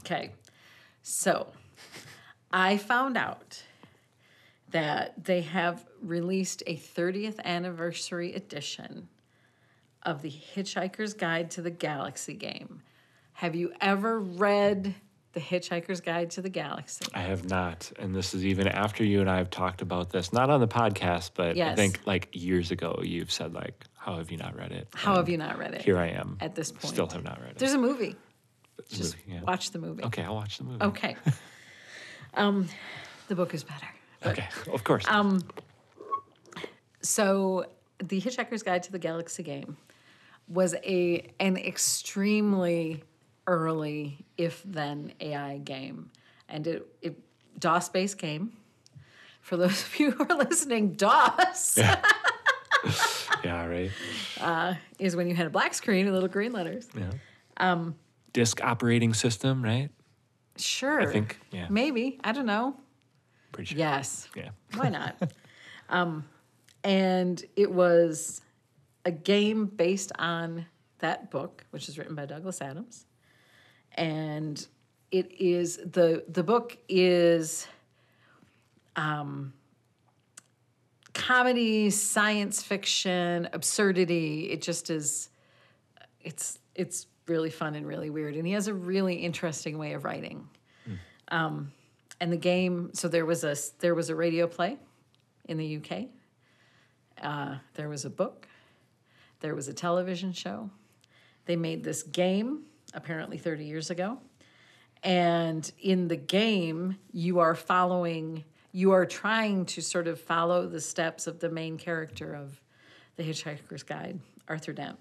Okay, 0.00 0.32
so 1.02 1.48
I 2.52 2.76
found 2.76 3.16
out 3.16 3.62
that 4.70 5.24
they 5.24 5.42
have 5.42 5.84
released 6.00 6.62
a 6.66 6.76
30th 6.76 7.40
anniversary 7.44 8.34
edition 8.34 9.08
of 10.02 10.22
the 10.22 10.30
Hitchhiker's 10.30 11.12
Guide 11.12 11.50
to 11.52 11.62
the 11.62 11.70
Galaxy 11.70 12.34
game. 12.34 12.82
Have 13.34 13.54
you 13.54 13.72
ever 13.80 14.20
read 14.20 14.94
the 15.32 15.40
Hitchhiker's 15.40 16.00
Guide 16.00 16.30
to 16.32 16.42
the 16.42 16.48
Galaxy? 16.48 17.04
I 17.14 17.20
have 17.20 17.48
not. 17.48 17.90
And 17.98 18.14
this 18.14 18.34
is 18.34 18.44
even 18.44 18.66
after 18.66 19.04
you 19.04 19.20
and 19.20 19.30
I 19.30 19.36
have 19.38 19.50
talked 19.50 19.80
about 19.82 20.10
this, 20.10 20.32
not 20.32 20.50
on 20.50 20.60
the 20.60 20.68
podcast, 20.68 21.30
but 21.34 21.56
I 21.58 21.74
think 21.76 22.00
like 22.04 22.28
years 22.32 22.70
ago, 22.70 23.00
you've 23.02 23.30
said, 23.30 23.54
like, 23.54 23.84
how 23.96 24.16
have 24.16 24.30
you 24.30 24.36
not 24.38 24.56
read 24.56 24.72
it? 24.72 24.88
How 24.94 25.12
And 25.12 25.18
have 25.18 25.28
you 25.28 25.38
not 25.38 25.58
read 25.58 25.74
it? 25.74 25.82
Here 25.82 25.98
I 25.98 26.08
am. 26.08 26.36
at 26.40 26.54
this 26.54 26.72
point? 26.72 26.86
Still 26.92 27.06
have 27.08 27.22
not 27.22 27.40
read 27.40 27.52
it. 27.52 27.58
There's 27.58 27.74
a 27.74 27.78
movie. 27.78 28.16
It's 28.78 28.96
Just 28.96 29.16
movie, 29.18 29.32
yeah. 29.34 29.42
watch 29.42 29.70
the 29.72 29.78
movie. 29.78 30.02
Okay, 30.04 30.22
I'll 30.22 30.34
watch 30.34 30.58
the 30.58 30.64
movie. 30.64 30.82
Okay. 30.82 31.16
um, 32.34 32.66
the 33.28 33.34
book 33.34 33.54
is 33.54 33.62
better. 33.62 33.86
But, 34.20 34.32
Okay, 34.32 34.48
of 34.72 34.82
course. 34.84 35.04
Um, 35.08 35.42
So, 37.02 37.66
The 37.98 38.20
Hitchhiker's 38.20 38.62
Guide 38.62 38.82
to 38.84 38.92
the 38.92 38.98
Galaxy 38.98 39.42
game 39.42 39.76
was 40.48 40.74
a 40.84 41.30
an 41.38 41.56
extremely 41.56 43.04
early, 43.50 44.24
if 44.38 44.62
then 44.64 45.12
AI 45.20 45.58
game, 45.58 46.10
and 46.48 46.66
it, 46.66 46.86
it 47.02 47.18
DOS 47.58 47.88
based 47.88 48.18
game. 48.18 48.52
For 49.40 49.56
those 49.56 49.82
of 49.82 49.98
you 49.98 50.12
who 50.12 50.26
are 50.28 50.36
listening, 50.36 50.92
DOS 50.92 51.76
yeah, 51.76 52.00
right. 53.44 53.90
is 54.98 55.16
when 55.16 55.28
you 55.28 55.34
had 55.34 55.46
a 55.46 55.50
black 55.50 55.74
screen 55.74 56.06
and 56.06 56.14
little 56.14 56.28
green 56.28 56.52
letters. 56.52 56.88
Yeah. 56.96 57.10
Um, 57.56 57.96
Disk 58.32 58.62
operating 58.62 59.12
system, 59.12 59.62
right? 59.62 59.90
Sure. 60.56 61.00
I 61.00 61.06
think, 61.06 61.38
yeah. 61.50 61.66
Maybe. 61.68 62.20
I 62.22 62.32
don't 62.32 62.46
know. 62.46 62.76
Pretty 63.52 63.70
sure. 63.70 63.78
Yes. 63.78 64.28
Yeah. 64.36 64.50
Why 64.74 64.88
not? 64.88 65.32
um, 65.88 66.24
and 66.84 67.42
it 67.56 67.70
was 67.70 68.40
a 69.04 69.10
game 69.10 69.66
based 69.66 70.12
on 70.18 70.66
that 70.98 71.30
book, 71.30 71.64
which 71.70 71.88
is 71.88 71.98
written 71.98 72.14
by 72.14 72.26
Douglas 72.26 72.60
Adams. 72.60 73.06
And 73.94 74.66
it 75.10 75.40
is 75.40 75.76
the 75.78 76.24
the 76.28 76.42
book 76.42 76.78
is 76.88 77.66
um, 78.96 79.52
comedy, 81.12 81.90
science 81.90 82.62
fiction, 82.62 83.48
absurdity. 83.52 84.50
It 84.50 84.62
just 84.62 84.90
is. 84.90 85.28
It's 86.20 86.58
it's 86.74 87.06
really 87.26 87.50
fun 87.50 87.74
and 87.74 87.86
really 87.86 88.10
weird, 88.10 88.36
and 88.36 88.46
he 88.46 88.52
has 88.52 88.68
a 88.68 88.74
really 88.74 89.14
interesting 89.14 89.78
way 89.78 89.92
of 89.92 90.04
writing. 90.04 90.48
Um, 91.28 91.70
and 92.20 92.32
the 92.32 92.36
game, 92.36 92.90
so 92.92 93.08
there 93.08 93.24
was 93.24 93.44
a 93.44 93.56
there 93.78 93.94
was 93.94 94.10
a 94.10 94.14
radio 94.14 94.46
play 94.46 94.76
in 95.46 95.56
the 95.56 95.76
UK. 95.76 96.06
Uh, 97.22 97.56
there 97.74 97.88
was 97.88 98.04
a 98.04 98.10
book. 98.10 98.48
There 99.40 99.54
was 99.54 99.68
a 99.68 99.72
television 99.72 100.32
show. 100.32 100.70
They 101.46 101.56
made 101.56 101.82
this 101.82 102.02
game 102.02 102.64
apparently 102.94 103.38
30 103.38 103.64
years 103.64 103.90
ago. 103.90 104.18
And 105.02 105.70
in 105.80 106.08
the 106.08 106.16
game, 106.16 106.96
you 107.12 107.38
are 107.38 107.54
following, 107.54 108.44
you 108.72 108.92
are 108.92 109.06
trying 109.06 109.64
to 109.66 109.80
sort 109.80 110.06
of 110.06 110.20
follow 110.20 110.66
the 110.66 110.80
steps 110.80 111.26
of 111.26 111.40
the 111.40 111.48
main 111.48 111.78
character 111.78 112.34
of 112.34 112.60
The 113.16 113.22
Hitchhiker's 113.22 113.82
Guide, 113.82 114.20
Arthur 114.48 114.72
Dent. 114.72 114.98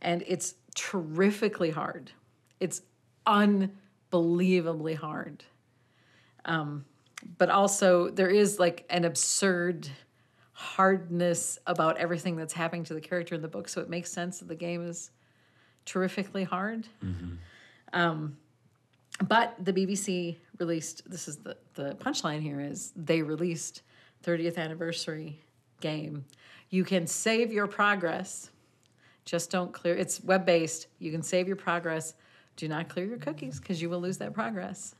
And 0.00 0.24
it's 0.26 0.54
terrifically 0.74 1.70
hard. 1.70 2.12
It's 2.60 2.82
unbelievably 3.26 4.94
hard. 4.94 5.44
Um, 6.46 6.86
but 7.36 7.50
also, 7.50 8.08
there 8.08 8.30
is 8.30 8.58
like 8.58 8.86
an 8.88 9.04
absurd 9.04 9.88
hardness 10.52 11.58
about 11.66 11.98
everything 11.98 12.36
that's 12.36 12.52
happening 12.52 12.84
to 12.84 12.94
the 12.94 13.00
character 13.00 13.34
in 13.34 13.42
the 13.42 13.48
book. 13.48 13.68
So 13.68 13.80
it 13.80 13.90
makes 13.90 14.10
sense 14.10 14.38
that 14.38 14.48
the 14.48 14.54
game 14.54 14.86
is 14.86 15.10
terrifically 15.84 16.44
hard. 16.44 16.86
Um, 17.92 18.36
but 19.26 19.54
the 19.62 19.72
BBC 19.72 20.36
released 20.58 21.08
this 21.10 21.28
is 21.28 21.38
the, 21.38 21.56
the 21.74 21.94
punchline 21.96 22.40
here 22.40 22.60
is 22.60 22.92
they 22.96 23.22
released 23.22 23.82
30th 24.24 24.56
anniversary 24.56 25.40
game. 25.80 26.24
You 26.70 26.84
can 26.84 27.06
save 27.06 27.52
your 27.52 27.66
progress. 27.66 28.50
Just 29.24 29.50
don't 29.50 29.72
clear 29.72 29.94
it's 29.94 30.22
web 30.22 30.46
based. 30.46 30.86
You 30.98 31.10
can 31.10 31.22
save 31.22 31.46
your 31.46 31.56
progress. 31.56 32.14
Do 32.56 32.68
not 32.68 32.88
clear 32.88 33.06
your 33.06 33.18
cookies 33.18 33.58
because 33.60 33.80
you 33.80 33.90
will 33.90 34.00
lose 34.00 34.18
that 34.18 34.32
progress. 34.34 34.94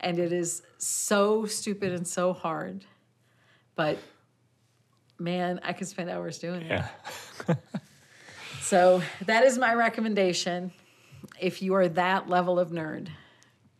And 0.00 0.18
it 0.18 0.32
is 0.32 0.62
so 0.78 1.46
stupid 1.46 1.92
and 1.92 2.06
so 2.06 2.32
hard. 2.32 2.84
But 3.76 3.98
man, 5.18 5.60
I 5.62 5.72
could 5.72 5.86
spend 5.88 6.10
hours 6.10 6.38
doing 6.38 6.62
it. 6.62 6.84
So 8.72 9.02
that 9.26 9.44
is 9.44 9.58
my 9.58 9.74
recommendation. 9.74 10.72
If 11.38 11.60
you 11.60 11.74
are 11.74 11.88
that 11.88 12.30
level 12.30 12.58
of 12.58 12.70
nerd, 12.70 13.08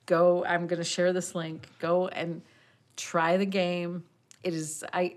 go. 0.05 0.45
I'm 0.45 0.67
going 0.67 0.81
to 0.81 0.85
share 0.85 1.15
this 1.15 1.35
link. 1.35 1.67
Go 1.79 2.09
and 2.09 2.43
try 2.99 3.39
the 3.39 3.47
game. 3.47 4.05
It 4.43 4.53
is 4.53 4.85
I. 4.93 5.17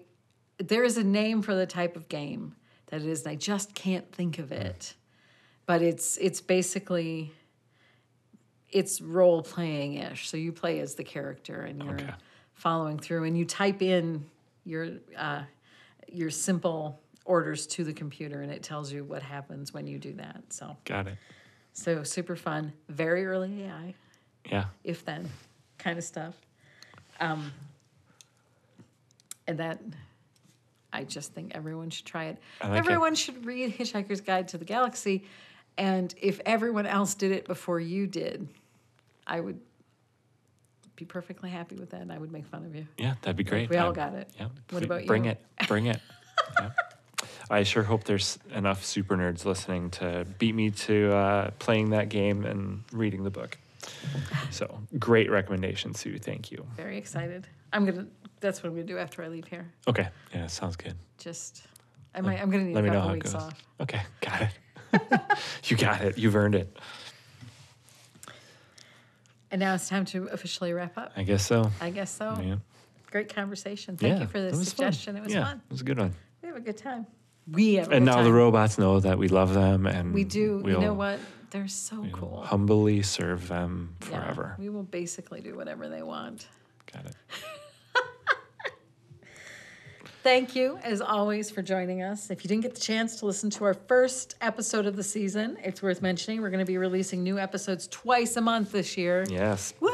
There 0.59 0.86
is 0.86 0.97
a 0.97 1.03
name 1.03 1.41
for 1.41 1.53
the 1.53 1.65
type 1.65 1.97
of 1.97 2.07
game 2.07 2.55
that 2.86 3.01
it 3.01 3.05
is, 3.05 3.23
and 3.23 3.32
I 3.34 3.36
just 3.36 3.76
can't 3.76 4.09
think 4.13 4.39
of 4.39 4.53
it. 4.53 4.93
But 5.65 5.82
it's 5.82 6.15
it's 6.21 6.39
basically 6.39 7.34
it's 8.69 9.01
role 9.01 9.41
playing 9.43 9.95
ish. 9.95 10.30
So 10.30 10.38
you 10.38 10.53
play 10.53 10.80
as 10.80 10.95
the 10.95 11.03
character, 11.03 11.63
and 11.63 11.84
you're 11.84 11.95
Okay. 11.95 12.13
following 12.53 12.97
through, 12.97 13.26
and 13.26 13.38
you 13.38 13.43
type 13.43 13.82
in 13.82 14.26
your 14.63 14.88
uh, 15.17 15.41
your 16.07 16.30
simple 16.30 17.01
orders 17.26 17.65
to 17.67 17.84
the 17.84 17.93
computer, 17.93 18.41
and 18.41 18.51
it 18.51 18.63
tells 18.63 18.91
you 18.91 19.03
what 19.03 19.21
happens 19.23 19.73
when 19.73 19.88
you 19.88 19.97
do 19.99 20.13
that. 20.13 20.41
So 20.49 20.78
Got 20.86 21.07
it. 21.07 21.17
so 21.73 22.03
super 22.03 22.36
fun, 22.36 22.71
very 22.88 23.26
early 23.26 23.63
AI, 23.63 23.95
Yeah. 24.49 24.65
if 24.84 25.03
then, 25.03 25.30
kind 25.78 25.97
of 25.97 26.03
stuff. 26.03 26.36
Um, 27.19 27.51
and 29.47 29.59
that, 29.59 29.80
I 30.93 31.03
just 31.03 31.34
think 31.34 31.53
everyone 31.55 31.89
should 31.89 32.05
try 32.05 32.26
it. 32.26 32.38
Like 32.63 32.71
it. 32.73 32.78
everyone 32.78 33.15
should 33.15 33.45
read 33.45 33.76
Hitchhiker's 33.78 34.21
Guide 34.21 34.47
to 34.49 34.57
the 34.57 34.65
Galaxy, 34.65 35.26
and 35.78 36.13
if 36.21 36.39
everyone 36.45 36.86
else 36.86 37.15
did 37.15 37.32
it 37.32 37.45
before 37.45 37.80
you 37.80 38.07
did, 38.07 38.47
I 39.28 39.39
would 39.39 39.59
be 40.95 41.05
perfectly 41.05 41.49
happy 41.49 41.76
with 41.76 41.89
that, 41.89 42.01
and 42.01 42.11
I 42.11 42.17
would 42.17 42.32
make 42.32 42.45
fun 42.45 42.65
of 42.65 42.73
you. 42.76 42.88
Yeah, 42.97 43.15
that'd 43.21 43.36
be 43.36 43.43
great. 43.43 43.69
We 43.69 43.78
all 43.78 43.91
got 43.91 44.13
it. 44.13 44.30
Yeah. 44.39 44.47
What 44.69 44.84
about 44.84 45.05
Bring 45.05 45.26
you? 45.26 45.32
it. 45.32 45.43
Bring 45.67 45.88
it. 45.88 45.99
yeah. 46.61 46.69
I 47.49 47.63
sure 47.63 47.83
hope 47.83 48.05
there's 48.05 48.39
enough 48.53 48.83
super 48.83 49.15
nerds 49.15 49.45
listening 49.45 49.91
to 49.91 50.25
beat 50.39 50.55
me 50.55 50.71
to 50.71 51.13
uh, 51.13 51.51
playing 51.59 51.91
that 51.91 52.09
game 52.09 52.45
and 52.45 52.83
reading 52.91 53.23
the 53.23 53.29
book. 53.29 53.57
So 54.49 54.79
great 54.97 55.29
recommendation, 55.29 55.93
Sue. 55.93 56.17
Thank 56.17 56.51
you. 56.51 56.65
Very 56.75 56.97
excited. 56.97 57.47
I'm 57.71 57.85
gonna. 57.85 58.07
That's 58.39 58.63
what 58.63 58.69
I'm 58.69 58.75
gonna 58.75 58.87
do 58.87 58.97
after 58.97 59.23
I 59.23 59.27
leave 59.27 59.47
here. 59.47 59.71
Okay. 59.87 60.07
Yeah, 60.33 60.47
sounds 60.47 60.75
good. 60.75 60.95
Just, 61.17 61.67
I 62.15 62.21
might. 62.21 62.41
I'm 62.41 62.49
gonna 62.49 62.63
need 62.63 62.73
Let 62.75 62.83
a 62.83 62.87
me 62.87 62.89
know 62.89 62.95
couple 62.95 63.07
how 63.09 63.13
it 63.13 63.17
weeks 63.17 63.33
goes. 63.33 63.43
off. 63.43 63.63
Okay, 63.81 64.01
got 64.21 64.41
it. 64.41 64.51
you 65.65 65.77
got 65.77 66.01
it. 66.01 66.17
You've 66.17 66.35
earned 66.35 66.55
it. 66.55 66.75
And 69.51 69.59
now 69.59 69.75
it's 69.75 69.87
time 69.87 70.05
to 70.05 70.25
officially 70.27 70.73
wrap 70.73 70.97
up. 70.97 71.11
I 71.15 71.23
guess 71.23 71.45
so. 71.45 71.69
I 71.79 71.89
guess 71.91 72.09
so. 72.11 72.37
Yeah. 72.41 72.55
Great 73.11 73.33
conversation. 73.33 73.95
Thank 73.97 74.15
yeah, 74.15 74.21
you 74.21 74.27
for 74.27 74.39
the 74.39 74.47
it 74.47 74.51
was 74.51 74.73
fun. 74.73 74.91
suggestion. 74.91 75.15
It 75.15 75.23
was 75.23 75.33
yeah, 75.33 75.45
fun. 75.45 75.61
It 75.69 75.71
was 75.71 75.81
a 75.81 75.85
good 75.85 75.99
one. 75.99 76.13
We 76.41 76.47
have 76.47 76.57
a 76.57 76.61
good 76.61 76.77
time. 76.77 77.05
We 77.51 77.77
And 77.77 78.05
now 78.05 78.15
time. 78.15 78.23
the 78.25 78.33
robots 78.33 78.77
know 78.77 78.99
that 78.99 79.17
we 79.17 79.27
love 79.27 79.53
them, 79.53 79.85
and 79.85 80.13
We 80.13 80.23
do. 80.23 80.63
You 80.65 80.79
know 80.79 80.93
what? 80.93 81.19
They're 81.51 81.67
so 81.67 82.05
cool. 82.11 82.41
Humbly 82.43 83.01
serve 83.03 83.47
them 83.47 83.95
Yeah, 84.01 84.07
forever. 84.23 84.55
we 84.57 84.69
will 84.69 84.83
basically 84.83 85.41
do 85.41 85.55
whatever 85.55 85.87
they 85.87 86.01
want. 86.03 86.47
Got 86.91 87.05
it. 87.05 87.15
Thank 90.23 90.55
you, 90.55 90.79
as 90.83 91.01
always, 91.01 91.51
for 91.51 91.61
joining 91.61 92.01
us. 92.01 92.31
If 92.31 92.43
you 92.43 92.47
didn't 92.47 92.63
get 92.63 92.73
the 92.73 92.81
chance 92.81 93.17
to 93.19 93.27
listen 93.27 93.51
to 93.51 93.63
our 93.65 93.75
first 93.75 94.35
episode 94.41 94.87
of 94.87 94.95
the 94.95 95.03
season, 95.03 95.55
it's 95.63 95.83
worth 95.83 96.01
mentioning 96.01 96.41
we're 96.41 96.49
going 96.49 96.65
to 96.65 96.69
be 96.69 96.79
releasing 96.79 97.23
new 97.23 97.37
episodes 97.37 97.87
twice 97.87 98.35
a 98.35 98.41
month 98.41 98.71
this 98.71 98.97
year. 98.97 99.23
Yes. 99.29 99.75
Woo! 99.79 99.91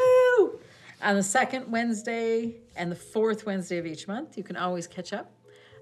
On 1.04 1.16
the 1.16 1.24
second 1.24 1.70
Wednesday 1.70 2.56
and 2.78 2.90
the 2.90 2.96
fourth 2.96 3.46
Wednesday 3.46 3.78
of 3.78 3.86
each 3.86 4.08
month, 4.08 4.38
you 4.38 4.44
can 4.44 4.56
always 4.56 4.88
catch 4.88 5.12
up 5.12 5.32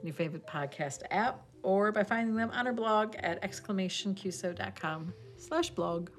on 0.02 0.08
your 0.08 0.16
favorite 0.16 0.48
podcast 0.48 1.04
app 1.12 1.42
or 1.64 1.92
by 1.92 2.04
finding 2.04 2.36
them 2.36 2.50
on 2.52 2.68
our 2.68 2.74
blog 2.74 3.16
at 3.20 3.42
exclamationqso.com 3.42 5.14
slash 5.38 5.70
blog. 5.72 6.10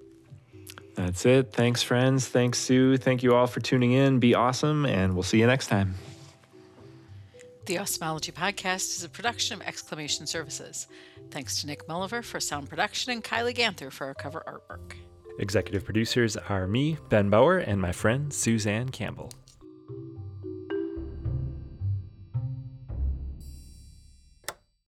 That's 0.95 1.25
it. 1.25 1.53
Thanks, 1.53 1.83
friends. 1.83 2.29
Thanks, 2.29 2.59
Sue. 2.59 2.97
Thank 2.97 3.23
you 3.23 3.35
all 3.35 3.47
for 3.47 3.61
tuning 3.61 3.93
in. 3.93 4.19
Be 4.19 4.35
awesome, 4.35 4.85
and 4.85 5.15
we'll 5.15 5.23
see 5.23 5.39
you 5.39 5.47
next 5.47 5.69
time. 5.69 5.95
The 7.67 7.77
Awesomology 7.77 8.33
Podcast 8.33 8.97
is 8.97 9.05
a 9.05 9.09
production 9.09 9.61
of 9.61 9.67
Exclamation 9.67 10.27
Services. 10.27 10.89
Thanks 11.31 11.61
to 11.61 11.67
Nick 11.67 11.87
Mulliver 11.87 12.25
for 12.25 12.41
sound 12.41 12.69
production 12.69 13.13
and 13.13 13.23
Kylie 13.23 13.55
Ganther 13.55 13.91
for 13.91 14.07
our 14.09 14.15
cover 14.15 14.43
artwork. 14.47 14.95
Executive 15.39 15.85
producers 15.85 16.37
are 16.37 16.67
me, 16.67 16.99
Ben 17.09 17.31
Bauer, 17.31 17.59
and 17.59 17.81
my 17.81 17.93
friend 17.93 18.33
Suzanne 18.33 18.89
Campbell. 18.89 19.31